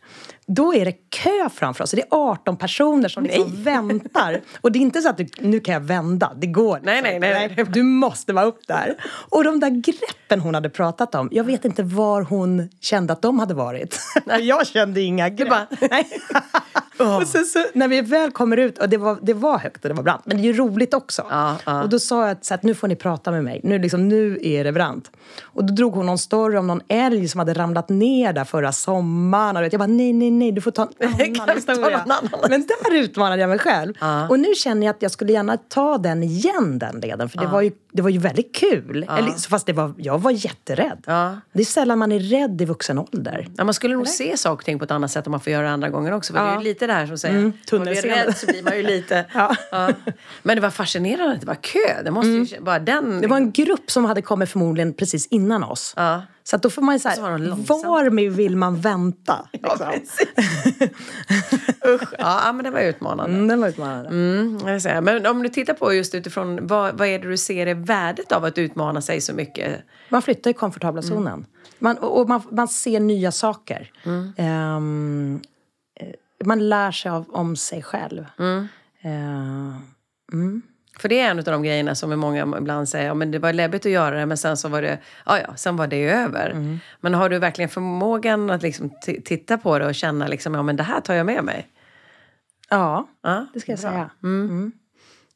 då 0.48 0.74
är 0.74 0.84
det 0.84 0.92
kö 0.92 1.48
framför 1.54 1.84
oss. 1.84 1.90
Det 1.90 2.00
är 2.00 2.06
18 2.10 2.56
personer 2.56 3.08
som 3.08 3.22
liksom 3.24 3.62
väntar. 3.64 4.40
Och 4.60 4.72
det 4.72 4.78
är 4.78 4.80
inte 4.80 5.00
så 5.02 5.08
att 5.08 5.16
du, 5.16 5.26
nu 5.40 5.60
kan 5.60 5.74
jag 5.74 5.80
vända, 5.80 6.32
det 6.36 6.46
går 6.46 6.76
liksom. 6.76 6.92
Nej, 6.92 7.02
nej, 7.02 7.18
nej, 7.20 7.52
nej. 7.56 7.66
Du 7.72 7.82
måste 7.82 8.32
vara 8.32 8.44
upp 8.44 8.66
där. 8.66 8.94
Och 9.28 9.44
de 9.44 9.60
där 9.60 9.70
greppen 9.70 10.40
hon 10.40 10.54
hade 10.54 10.70
pratat 10.70 11.14
om, 11.14 11.28
jag 11.32 11.44
vet 11.44 11.64
inte 11.64 11.82
var 11.82 12.22
hon 12.22 12.68
kände 12.80 13.12
att 13.12 13.22
de 13.22 13.38
hade 13.38 13.54
varit. 13.54 14.00
jag 14.40 14.66
kände 14.66 15.00
inga 15.00 15.28
grepp. 15.28 15.48
bara- 15.50 15.66
Nej. 15.90 16.06
Och 17.00 17.26
sen 17.26 17.44
så, 17.44 17.64
när 17.74 17.88
vi 17.88 18.00
väl 18.00 18.30
kommer 18.30 18.56
ut, 18.56 18.78
och 18.78 18.88
det 18.88 18.96
var, 18.96 19.18
det 19.22 19.34
var 19.34 19.58
högt 19.58 19.84
och 19.84 19.88
det 19.88 19.94
var 19.94 20.02
brant, 20.02 20.22
men 20.24 20.36
det 20.36 20.42
är 20.42 20.52
ju 20.52 20.52
roligt 20.52 20.94
också. 20.94 21.26
Ja, 21.30 21.56
ja. 21.66 21.82
Och 21.82 21.88
då 21.88 21.98
sa 21.98 22.22
jag 22.22 22.30
att, 22.30 22.44
så 22.44 22.54
att 22.54 22.62
nu 22.62 22.74
får 22.74 22.88
ni 22.88 22.96
prata 22.96 23.30
med 23.30 23.44
mig, 23.44 23.60
nu, 23.64 23.78
liksom, 23.78 24.08
nu 24.08 24.38
är 24.42 24.64
det 24.64 24.72
brant. 24.72 25.10
Och 25.42 25.64
då 25.64 25.74
drog 25.74 25.94
hon 25.94 26.06
någon 26.06 26.18
story 26.18 26.56
om 26.56 26.66
någon 26.66 26.80
älg 26.88 27.28
som 27.28 27.38
hade 27.38 27.54
ramlat 27.54 27.88
ner 27.88 28.32
där 28.32 28.44
förra 28.44 28.72
sommaren. 28.72 29.56
Och 29.56 29.72
jag 29.72 29.78
bara, 29.80 29.86
nej, 29.86 30.12
nej, 30.12 30.30
nej, 30.30 30.52
du 30.52 30.60
får 30.60 30.70
ta 30.70 30.88
en 30.98 31.08
annan 31.40 31.56
historia. 31.56 32.04
Men 32.48 32.66
där 32.66 32.94
utmanade 32.94 33.40
jag 33.40 33.50
mig 33.50 33.58
själv. 33.58 33.94
Ja. 34.00 34.28
Och 34.28 34.40
nu 34.40 34.54
känner 34.54 34.86
jag 34.86 34.94
att 34.94 35.02
jag 35.02 35.10
skulle 35.10 35.32
gärna 35.32 35.56
ta 35.56 35.98
den 35.98 36.22
igen, 36.22 36.78
den 36.78 37.00
leden. 37.00 37.28
För 37.28 37.38
det, 37.38 37.46
var, 37.46 37.62
ju, 37.62 37.72
det 37.92 38.02
var 38.02 38.10
ju 38.10 38.18
väldigt 38.18 38.54
kul. 38.54 39.06
Eller, 39.08 39.48
fast 39.48 39.66
det 39.66 39.72
var, 39.72 39.94
jag 39.96 40.18
var 40.18 40.30
jätterädd. 40.30 41.04
Ja. 41.06 41.36
Det 41.52 41.60
är 41.60 41.64
sällan 41.64 41.98
man 41.98 42.12
är 42.12 42.18
rädd 42.20 42.62
i 42.62 42.64
vuxen 42.64 42.98
ålder. 42.98 43.48
Ja, 43.56 43.64
man 43.64 43.74
skulle 43.74 43.94
nog 43.94 44.08
se 44.08 44.36
saker 44.36 44.60
och 44.62 44.64
ting 44.64 44.78
på 44.78 44.84
ett 44.84 44.90
annat 44.90 45.10
sätt 45.10 45.26
om 45.26 45.30
man 45.30 45.40
får 45.40 45.52
göra 45.52 45.62
det 45.66 45.70
andra 45.72 45.88
gånger 45.88 46.12
också. 46.12 46.32
För 46.32 46.40
det 46.40 46.46
är 46.46 46.52
Ja. 46.52 46.58
ju 46.58 46.64
lite 46.64 46.86
det 46.86 46.92
här 46.92 47.06
som 47.06 47.18
säger, 47.18 47.34
Mm, 47.38 47.52
om 47.72 47.78
man 47.78 47.82
blir 47.86 48.02
rädd 48.02 48.36
så 48.36 48.46
blir 48.46 48.62
man 48.62 48.76
ju 48.76 48.82
lite... 48.82 49.24
Ja. 49.34 49.56
Ja. 49.70 49.90
Men 50.42 50.56
det 50.56 50.60
var 50.60 50.70
fascinerande 50.70 51.34
att 51.34 51.40
det 51.40 51.46
var 51.46 51.54
kö. 51.54 52.02
Det 52.04 52.10
måste 52.10 52.28
ju, 52.28 52.60
bara 52.60 52.78
den... 52.78 53.20
Det 53.20 53.26
var 53.26 53.36
en 53.36 53.52
grupp 53.52 53.90
som 53.90 54.04
hade 54.04 54.22
kommit 54.22 54.48
förmodligen 54.50 54.94
precis 54.94 55.26
innan 55.26 55.64
oss. 55.64 55.94
Ja. 55.96 56.22
Så 56.44 56.56
då 56.56 56.70
får 56.70 56.82
man 56.82 56.94
ju 56.94 56.98
så 56.98 57.08
var 57.08 57.14
här, 57.30 57.88
var 57.88 58.10
med 58.10 58.32
vill 58.32 58.56
man 58.56 58.80
vänta? 58.80 59.48
Ja, 59.52 59.92
Liksom. 59.94 60.26
Ja, 62.44 62.52
men 62.52 62.64
det 62.64 62.70
var 62.70 62.80
utmanande. 62.80 63.34
Mm, 63.34 63.48
den 63.48 63.60
var 63.60 63.68
utmanande. 63.68 64.08
Mm, 64.08 64.58
jag 64.66 64.82
säga. 64.82 65.00
Men 65.00 65.26
om 65.26 65.42
du 65.42 65.48
tittar 65.48 65.74
på 65.74 65.94
just 65.94 66.14
utifrån 66.14 66.66
vad, 66.66 66.98
vad 66.98 67.08
är 67.08 67.18
det 67.18 67.28
du 67.28 67.36
ser 67.36 67.66
är 67.66 67.74
värdet 67.74 68.32
av 68.32 68.44
att 68.44 68.58
utmana 68.58 69.00
sig 69.00 69.20
så 69.20 69.32
mycket? 69.34 69.82
Man 70.08 70.22
flyttar 70.22 70.50
i 70.50 70.54
komfortabla 70.54 71.02
zonen. 71.02 71.46
Man, 71.78 71.98
och 71.98 72.28
man, 72.28 72.42
man 72.50 72.68
ser 72.68 73.00
nya 73.00 73.32
saker. 73.32 73.90
Ehm, 74.36 75.40
eh, 76.00 76.08
man 76.44 76.68
lär 76.68 76.90
sig 76.92 77.10
av, 77.10 77.24
om 77.30 77.56
sig 77.56 77.82
själv. 77.82 78.26
Ehm, 79.02 80.62
För 80.98 81.08
det 81.08 81.20
är 81.20 81.30
en 81.30 81.38
av 81.38 81.44
de 81.44 81.62
grejerna 81.62 81.94
som 81.94 82.20
många 82.20 82.56
ibland 82.58 82.88
säger, 82.88 83.06
ja 83.06 83.14
men 83.14 83.30
det 83.30 83.38
var 83.38 83.52
läbbigt 83.52 83.86
att 83.86 83.92
göra 83.92 84.16
det 84.18 84.26
men 84.26 84.36
sen 84.36 84.56
så 84.56 84.68
var 84.68 84.82
det, 84.82 84.98
ja 85.26 85.38
ja, 85.38 85.56
sen 85.56 85.76
var 85.76 85.86
det 85.86 86.08
över. 86.10 86.78
Men 87.00 87.14
har 87.14 87.28
du 87.28 87.38
verkligen 87.38 87.68
förmågan 87.68 88.50
att 88.50 88.62
liksom 88.62 88.90
titta 89.24 89.58
på 89.58 89.78
det 89.78 89.86
och 89.86 89.94
känna 89.94 90.26
liksom, 90.26 90.54
ja 90.54 90.62
men 90.62 90.76
det 90.76 90.82
här 90.82 91.00
tar 91.00 91.14
jag 91.14 91.26
med 91.26 91.44
mig? 91.44 91.66
Ja, 92.70 93.08
Ja, 93.22 93.46
det 93.54 93.60
ska 93.60 93.72
jag 93.72 93.80
bra. 93.80 93.90
säga. 93.90 94.10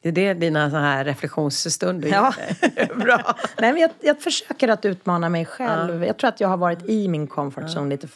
Det 0.03 0.09
är 0.09 0.12
det 0.12 0.35
dina 0.35 0.70
så 0.70 0.76
här 0.76 1.05
reflektionsstunder 1.05 2.09
Ja. 2.09 2.35
Bra. 2.97 3.37
Nej, 3.61 3.72
men 3.72 3.83
jag, 3.83 3.91
jag 4.01 4.20
försöker 4.22 4.68
att 4.68 4.85
utmana 4.85 5.28
mig 5.28 5.45
själv. 5.47 6.05
Jag 6.05 6.16
tror 6.18 6.28
att 6.28 6.41
jag 6.41 6.49
har 6.49 6.57
varit 6.57 6.89
i 6.89 7.09
min 7.09 7.26
comfort 7.26 7.64
zone 7.64 7.89
lite 7.91 8.09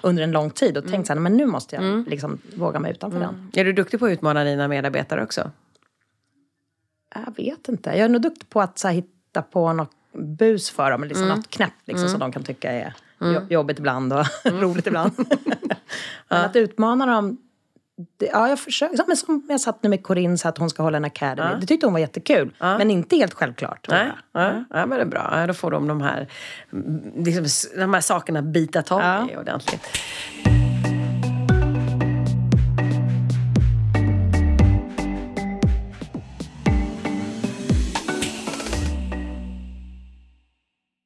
under 0.00 0.22
en 0.22 0.32
lång 0.32 0.50
tid 0.50 0.76
och 0.78 0.88
tänkt 0.88 1.06
så 1.06 1.12
här, 1.12 1.20
men 1.20 1.36
nu 1.36 1.46
måste 1.46 1.76
jag 1.76 2.08
liksom 2.08 2.38
våga 2.56 2.78
mig 2.80 2.90
utanför 2.92 3.20
den. 3.20 3.50
Är 3.54 3.64
du 3.64 3.72
duktig 3.72 4.00
på 4.00 4.06
att 4.06 4.12
utmana 4.12 4.44
dina 4.44 4.68
medarbetare 4.68 5.22
också? 5.22 5.50
Jag 7.14 7.36
vet 7.36 7.68
inte. 7.68 7.90
Jag 7.90 7.98
är 7.98 8.08
nog 8.08 8.22
duktig 8.22 8.48
på 8.48 8.60
att 8.60 8.78
så 8.78 8.88
här, 8.88 8.94
hitta 8.94 9.42
på 9.42 9.72
något 9.72 9.90
bus 10.38 10.70
för 10.70 10.90
dem, 10.90 11.04
liksom 11.04 11.28
något 11.28 11.50
knäppt 11.50 11.88
liksom, 11.88 12.08
som 12.08 12.20
de 12.20 12.32
kan 12.32 12.42
tycka 12.42 12.72
är 12.72 12.94
jo- 13.20 13.46
jobbigt 13.50 13.78
ibland 13.78 14.12
och 14.12 14.26
roligt 14.44 14.86
ibland. 14.86 15.12
Men 16.28 16.44
att 16.44 16.56
utmana 16.56 17.06
dem, 17.06 17.38
det, 18.18 18.26
ja 18.26 18.48
jag. 18.48 18.58
Som, 18.58 18.88
men 19.06 19.16
som 19.16 19.46
jag 19.48 19.60
satt 19.60 19.82
nu 19.82 19.88
med 19.88 20.02
Corinne 20.02 20.38
så 20.38 20.48
att 20.48 20.58
hon 20.58 20.70
ska 20.70 20.82
hålla 20.82 20.96
en 20.96 21.04
academy. 21.04 21.60
Det 21.60 21.66
tyckte 21.66 21.86
hon 21.86 21.92
var 21.92 22.00
jättekul, 22.00 22.54
men 22.58 22.90
inte 22.90 23.16
helt 23.16 23.34
självklart. 23.34 23.86
Nej, 23.88 24.10
ja, 24.32 24.64
ja, 24.70 24.86
men 24.86 24.90
det 24.90 25.00
är 25.00 25.04
bra. 25.04 25.28
Ja, 25.40 25.46
då 25.46 25.54
får 25.54 25.70
de 25.70 25.88
de 25.88 26.00
här, 26.00 26.28
liksom, 27.24 27.80
de 27.80 27.94
här 27.94 28.00
sakerna 28.00 28.42
bita 28.42 28.82
tag 28.82 29.02
Ja. 29.02 29.28
i 29.32 29.36
ordentligt. 29.36 29.80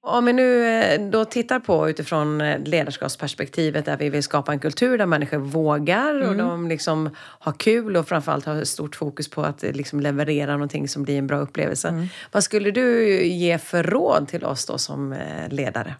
Om 0.08 0.24
vi 0.24 0.32
nu 0.32 0.66
eh, 0.66 1.00
då 1.00 1.24
tittar 1.24 1.58
på 1.58 1.90
utifrån 1.90 2.40
eh, 2.40 2.58
ledarskapsperspektivet 2.58 3.84
där 3.84 3.96
vi 3.96 4.08
vill 4.08 4.22
skapa 4.22 4.52
en 4.52 4.58
kultur 4.58 4.98
där 4.98 5.06
människor 5.06 5.38
vågar 5.38 6.28
och 6.28 6.36
de 6.36 6.68
liksom 6.68 7.10
har 7.18 7.52
kul 7.52 7.96
och 7.96 8.08
framförallt 8.08 8.46
har 8.46 8.64
stort 8.64 8.96
fokus 8.96 9.30
på 9.30 9.42
att 9.42 9.64
eh, 9.64 9.72
liksom 9.72 10.00
leverera 10.00 10.52
någonting 10.52 10.88
som 10.88 11.02
blir 11.02 11.18
en 11.18 11.26
bra 11.26 11.38
upplevelse. 11.38 12.08
Vad 12.32 12.44
skulle 12.44 12.70
du 12.70 13.22
ge 13.24 13.58
för 13.58 13.82
råd 13.82 14.28
till 14.28 14.44
oss 14.44 14.66
då 14.66 14.78
som 14.78 15.14
ledare? 15.48 15.94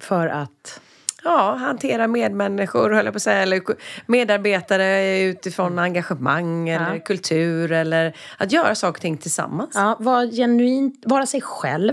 För 0.00 0.26
att... 0.26 0.80
Ja, 1.24 1.54
hantera 1.54 2.08
medmänniskor, 2.08 2.90
höll 2.90 3.04
jag 3.04 3.14
på 3.14 3.16
att 3.16 3.22
säga, 3.22 3.42
eller 3.42 3.62
medarbetare 4.06 5.20
utifrån 5.20 5.78
engagemang 5.78 6.68
eller 6.68 6.98
kultur 6.98 7.72
eller 7.72 8.16
att 8.38 8.52
göra 8.52 8.74
saker 8.74 8.98
och 8.98 9.02
ting 9.02 9.16
tillsammans. 9.16 9.70
Ja, 9.74 9.96
vara 10.00 10.26
genuint, 10.26 11.02
vara 11.06 11.26
sig 11.26 11.40
själv. 11.40 11.92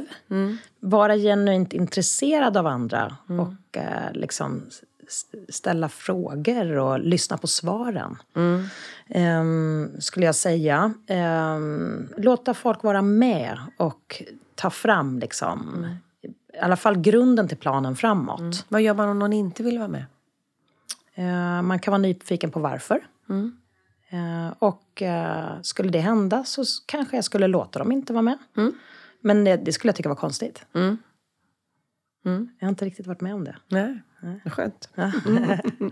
Vara 0.84 1.18
genuint 1.18 1.74
intresserad 1.74 2.58
av 2.58 2.68
andra. 2.68 3.18
Och 3.40 3.78
eh, 3.78 4.14
liksom 4.14 4.62
ställa 5.50 5.90
frågor 5.90 6.78
och 6.78 7.00
lyssna 7.00 7.38
på 7.38 7.48
svaren. 7.48 8.18
Ehm, 9.08 9.90
skulle 10.00 10.26
jag 10.26 10.36
säga. 10.36 10.94
Ehm, 11.08 12.10
låta 12.18 12.54
folk 12.54 12.84
vara 12.84 13.02
med 13.02 13.58
och 13.78 14.24
ta 14.56 14.70
fram 14.70 15.20
liksom, 15.20 15.86
i 16.54 16.58
alla 16.62 16.76
fall 16.76 16.98
grunden 16.98 17.48
till 17.48 17.58
planen 17.58 17.96
framåt. 17.96 18.40
Vad 18.70 18.82
gör 18.82 18.94
man 18.94 19.10
om 19.10 19.20
någon 19.20 19.34
inte 19.34 19.64
vill 19.64 19.78
vara 19.80 19.88
med? 19.88 20.06
Eh, 21.16 21.62
man 21.62 21.80
kan 21.80 21.92
vara 21.92 22.02
nyfiken 22.02 22.52
på 22.52 22.60
varför. 22.60 23.00
Eh, 24.10 24.54
och 24.60 25.02
eh, 25.02 25.62
skulle 25.62 25.90
det 25.92 26.00
hända 26.00 26.44
så 26.44 26.64
kanske 26.86 27.16
jag 27.18 27.24
skulle 27.26 27.48
låta 27.48 27.80
dem 27.80 27.92
inte 27.92 28.14
vara 28.14 28.22
med. 28.22 28.38
Men 29.22 29.44
det, 29.44 29.58
det 29.58 29.74
skulle 29.74 29.90
jag 29.90 29.96
tycka 29.96 30.10
var 30.10 30.16
konstigt. 30.16 30.66
Jag 32.60 32.68
har 32.68 32.70
inte 32.70 32.86
riktigt 32.86 33.08
varit 33.08 33.22
med 33.22 33.34
om 33.36 33.44
det. 33.44 33.56
Nej, 33.68 34.02
Nej. 34.20 34.42
skönt. 34.46 34.90
Mm. 35.26 35.92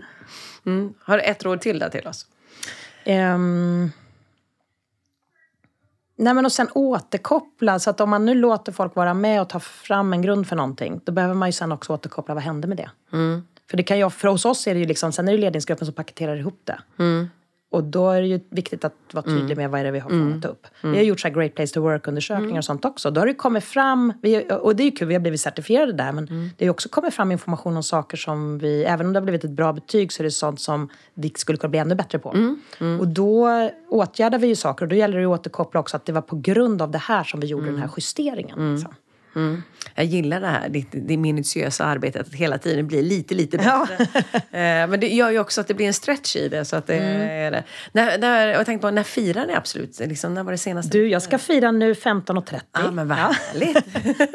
Mm. 0.66 0.94
Har 1.00 1.16
du 1.16 1.22
ett 1.22 1.44
råd 1.44 1.60
till 1.60 1.78
där 1.78 1.88
till 1.88 2.06
oss? 2.06 2.26
Ehm, 3.04 3.90
nej 6.16 6.34
men 6.34 6.44
och 6.44 6.52
sen 6.52 6.68
återkoppla. 6.74 7.78
Så 7.78 7.90
att 7.90 8.00
om 8.00 8.10
man 8.10 8.24
nu 8.24 8.34
låter 8.34 8.72
folk 8.72 8.96
vara 8.96 9.14
med 9.14 9.40
och 9.40 9.48
ta 9.48 9.60
fram 9.60 10.12
en 10.12 10.22
grund 10.22 10.46
för 10.48 10.56
någonting. 10.56 11.00
Då 11.04 11.12
behöver 11.12 11.34
man 11.34 11.48
ju 11.48 11.52
sen 11.52 11.72
också 11.72 11.92
återkoppla. 11.92 12.34
Vad 12.34 12.42
hände 12.42 12.68
med 12.68 12.76
det? 12.76 12.90
För, 13.70 13.76
det 13.76 13.82
kan 13.82 13.98
ju, 13.98 14.10
för 14.10 14.28
hos 14.28 14.44
oss 14.44 14.66
är 14.66 14.74
det 14.74 14.80
ju 14.80 14.86
liksom, 14.86 15.12
sen 15.12 15.28
är 15.28 15.32
det 15.32 15.38
ledningsgruppen 15.38 15.86
som 15.86 15.94
paketerar 15.94 16.36
ihop 16.36 16.60
det. 16.64 16.80
Och 17.70 17.84
då 17.84 18.10
är 18.10 18.20
det 18.20 18.26
ju 18.26 18.40
viktigt 18.50 18.84
att 18.84 18.94
vara 19.12 19.24
tydlig 19.24 19.56
med 19.56 19.70
vad 19.70 19.80
är 19.80 19.84
det 19.84 19.90
vi 19.90 19.98
har 19.98 20.10
fångat 20.10 20.44
upp. 20.44 20.66
Vi 20.82 20.96
har 20.96 21.04
gjort 21.04 21.20
så 21.20 21.28
Great 21.28 21.54
Place 21.54 21.74
to 21.74 21.80
Work-undersökningar 21.80 22.58
och 22.58 22.64
sånt 22.64 22.84
också. 22.84 23.10
Då 23.10 23.20
har 23.20 23.26
det 23.26 23.34
kommit 23.34 23.64
fram, 23.64 24.12
och 24.60 24.76
det 24.76 24.82
är 24.82 24.84
ju 24.84 24.90
kul, 24.90 25.08
vi 25.08 25.14
har 25.14 25.20
blivit 25.20 25.40
certifierade 25.40 25.92
där, 25.92 26.12
men 26.12 26.26
det 26.26 26.64
har 26.64 26.66
ju 26.66 26.70
också 26.70 26.88
kommit 26.88 27.14
fram 27.14 27.32
information 27.32 27.76
om 27.76 27.82
saker 27.82 28.16
som 28.16 28.58
vi, 28.58 28.84
även 28.84 29.06
om 29.06 29.12
det 29.12 29.18
har 29.18 29.24
blivit 29.24 29.44
ett 29.44 29.50
bra 29.50 29.72
betyg, 29.72 30.12
så 30.12 30.22
är 30.22 30.24
det 30.24 30.30
sånt 30.30 30.60
som 30.60 30.88
vi 31.14 31.32
skulle 31.36 31.58
kunna 31.58 31.70
bli 31.70 31.78
ännu 31.78 31.94
bättre 31.94 32.18
på. 32.18 32.56
Och 33.00 33.08
då 33.08 33.48
åtgärdar 33.88 34.38
vi 34.38 34.46
ju 34.46 34.56
saker 34.56 34.84
och 34.84 34.88
då 34.88 34.96
gäller 34.96 35.18
det 35.18 35.24
att 35.24 35.40
återkoppla 35.40 35.80
också 35.80 35.96
att 35.96 36.06
det 36.06 36.12
var 36.12 36.22
på 36.22 36.36
grund 36.36 36.82
av 36.82 36.90
det 36.90 36.98
här 36.98 37.24
som 37.24 37.40
vi 37.40 37.46
gjorde 37.46 37.66
den 37.66 37.78
här 37.78 37.90
justeringen. 37.96 38.72
Liksom. 38.72 38.94
Jag 39.94 40.04
gillar 40.04 40.40
det 40.40 40.46
här, 40.46 40.68
ditt, 40.68 40.88
det 40.92 41.16
minutiösa 41.16 41.84
arbetet, 41.84 42.26
att 42.26 42.34
hela 42.34 42.58
tiden 42.58 42.86
bli 42.86 43.02
lite, 43.02 43.34
lite 43.34 43.56
bättre. 43.56 44.06
Eh, 44.32 44.88
Men 44.88 45.00
det 45.00 45.08
gör 45.08 45.30
ju 45.30 45.38
också 45.38 45.60
att 45.60 45.68
det 45.68 45.74
blir 45.74 45.86
en 45.86 45.94
stretch 45.94 46.36
i 46.36 46.48
det. 46.48 46.64
Så 46.64 46.76
att 46.76 46.86
det 46.86 46.94
är 46.94 47.50
det. 47.50 47.64
När, 47.92 48.18
när, 48.18 48.48
jag 48.48 48.66
tänkte 48.66 48.86
på, 48.86 48.90
när 48.90 49.02
firar 49.02 49.46
ni 49.46 49.54
absolut? 49.54 50.00
Liksom, 50.00 50.34
när 50.34 50.42
var 50.42 50.52
det 50.52 50.58
senaste? 50.58 50.98
Du, 50.98 51.08
jag 51.08 51.22
ska 51.22 51.38
fira 51.38 51.70
nu 51.70 51.92
15.30. 51.92 52.60
Ja, 52.72 52.90
men 52.90 53.08
vad 53.08 53.18
härligt. 53.18 53.76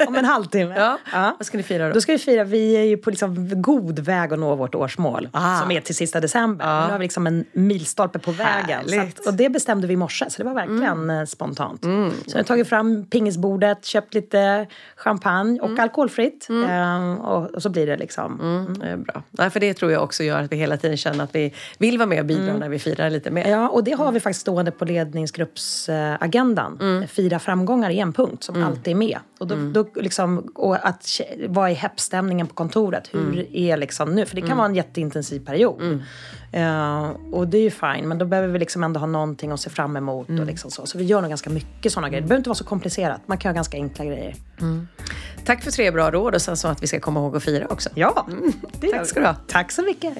Om 0.08 0.14
en 0.14 0.24
halvtimme. 0.24 0.74
Ja. 1.12 1.36
Vad 1.38 1.46
ska 1.46 1.56
ni 1.56 1.62
fira 1.62 1.88
då? 1.88 1.94
Då 1.94 2.00
ska 2.00 2.12
vi 2.12 2.18
fira, 2.18 2.44
vi 2.44 2.76
är 2.76 2.82
ju 2.82 2.96
på 2.96 3.10
liksom 3.10 3.62
god 3.62 3.98
väg 3.98 4.32
att 4.32 4.38
nå 4.38 4.54
vårt 4.54 4.74
årsmål. 4.74 5.28
Ah. 5.32 5.60
Som 5.60 5.70
är 5.70 5.80
till 5.80 5.94
sista 5.94 6.20
december. 6.20 6.86
Nu 6.86 6.92
har 6.92 6.98
vi 6.98 7.04
liksom 7.04 7.26
en 7.26 7.44
milstolpe 7.52 8.18
på 8.18 8.32
vägen. 8.32 8.78
Härligt. 8.78 9.20
att, 9.20 9.26
och 9.26 9.34
det 9.34 9.48
bestämde 9.48 9.86
vi 9.86 9.92
i 9.92 9.96
morse, 9.96 10.30
så 10.30 10.42
det 10.42 10.48
var 10.48 10.54
verkligen 10.54 11.10
eh, 11.10 11.24
spontant. 11.24 11.82
Så 11.82 11.88
jag 12.26 12.38
har 12.38 12.42
tagit 12.42 12.68
fram 12.68 13.06
pingisbordet, 13.06 13.84
köpt 13.84 14.14
lite 14.14 14.66
champagne 14.96 15.60
och 15.60 15.78
alkoholfritt. 15.78 16.48
Eh, 16.50 17.14
och, 17.14 17.54
och 17.54 17.62
så 17.62 17.68
blir 17.68 17.86
det 17.86 17.96
liksom... 17.96 18.40
Mm, 18.40 18.78
det 18.78 18.86
är 18.86 18.96
bra. 18.96 19.22
Ja, 19.30 19.50
för 19.50 19.60
det 19.60 19.74
tror 19.74 19.92
jag 19.92 20.02
också 20.02 20.22
gör 20.22 20.42
att 20.42 20.52
vi 20.52 20.56
hela 20.56 20.76
tiden 20.76 20.96
känner 20.96 21.24
att 21.24 21.34
vi 21.34 21.54
vill 21.78 21.98
vara 21.98 22.08
med 22.08 22.20
och 22.20 22.26
bidra 22.26 22.56
när 22.56 22.68
vi 22.68 22.78
firar 22.78 23.10
lite 23.10 23.30
mer. 23.30 23.48
Ja, 23.48 23.68
och 23.68 23.84
det 23.84 23.92
har 23.92 24.12
vi 24.12 24.20
faktiskt 24.20 24.40
stående 24.40 24.70
på 24.70 24.84
ledningsgruppsagendan. 24.84 26.78
Mm. 26.80 27.08
Fira 27.08 27.38
framgångar 27.38 27.90
är 27.90 28.02
en 28.02 28.12
punkt 28.12 28.44
som 28.44 28.62
alltid 28.62 28.92
är 28.92 28.98
med. 28.98 29.18
Och, 29.38 29.46
då, 29.46 29.54
då 29.56 29.86
liksom, 29.94 30.38
och 30.54 30.88
att, 30.88 31.20
vad 31.48 31.70
är 31.70 31.74
heppstämningen 31.74 32.46
på 32.46 32.54
kontoret? 32.54 33.08
Hur 33.12 33.56
är 33.56 33.76
liksom 33.76 34.14
nu? 34.14 34.26
För 34.26 34.36
det 34.36 34.42
kan 34.42 34.56
vara 34.56 34.66
en 34.66 34.74
jätteintensiv 34.74 35.44
period. 35.44 36.02
Eh, 36.52 37.10
och 37.32 37.48
det 37.48 37.58
är 37.58 37.62
ju 37.62 37.70
fine, 37.70 38.08
men 38.08 38.18
då 38.18 38.24
behöver 38.24 38.48
vi 38.48 38.58
liksom 38.58 38.84
ändå 38.84 39.00
ha 39.00 39.06
någonting 39.06 39.50
att 39.50 39.60
se 39.60 39.70
fram 39.70 39.96
emot. 39.96 40.28
Och 40.28 40.46
liksom 40.46 40.70
så. 40.70 40.86
så 40.86 40.98
vi 40.98 41.04
gör 41.04 41.20
nog 41.20 41.28
ganska 41.30 41.50
mycket 41.50 41.92
sådana 41.92 42.08
grejer. 42.08 42.20
Det 42.22 42.28
behöver 42.28 42.40
inte 42.40 42.50
vara 42.50 42.56
så 42.56 42.64
komplicerat. 42.64 43.20
Man 43.26 43.38
kan 43.38 43.50
ha 43.50 43.54
ganska 43.54 43.76
enkla 43.76 44.04
grejer. 44.04 44.34
Tack 45.44 45.62
för 45.64 45.70
tre 45.70 45.90
bra 45.90 46.10
råd 46.10 46.34
och 46.34 46.42
sen 46.42 46.56
så 46.56 46.68
att 46.68 46.82
vi 46.82 46.86
ska 46.86 47.00
komma 47.00 47.20
ihåg 47.20 47.36
att 47.36 47.44
fira 47.44 47.66
också. 47.66 47.90
Ja, 47.94 48.26
det 48.80 48.86
gör 48.86 48.98
Tack 48.98 49.06
ska 49.06 49.20
du 49.20 49.26
ha. 49.26 49.34
Tack 49.46 49.72
så 49.72 49.82
mycket. 49.82 50.14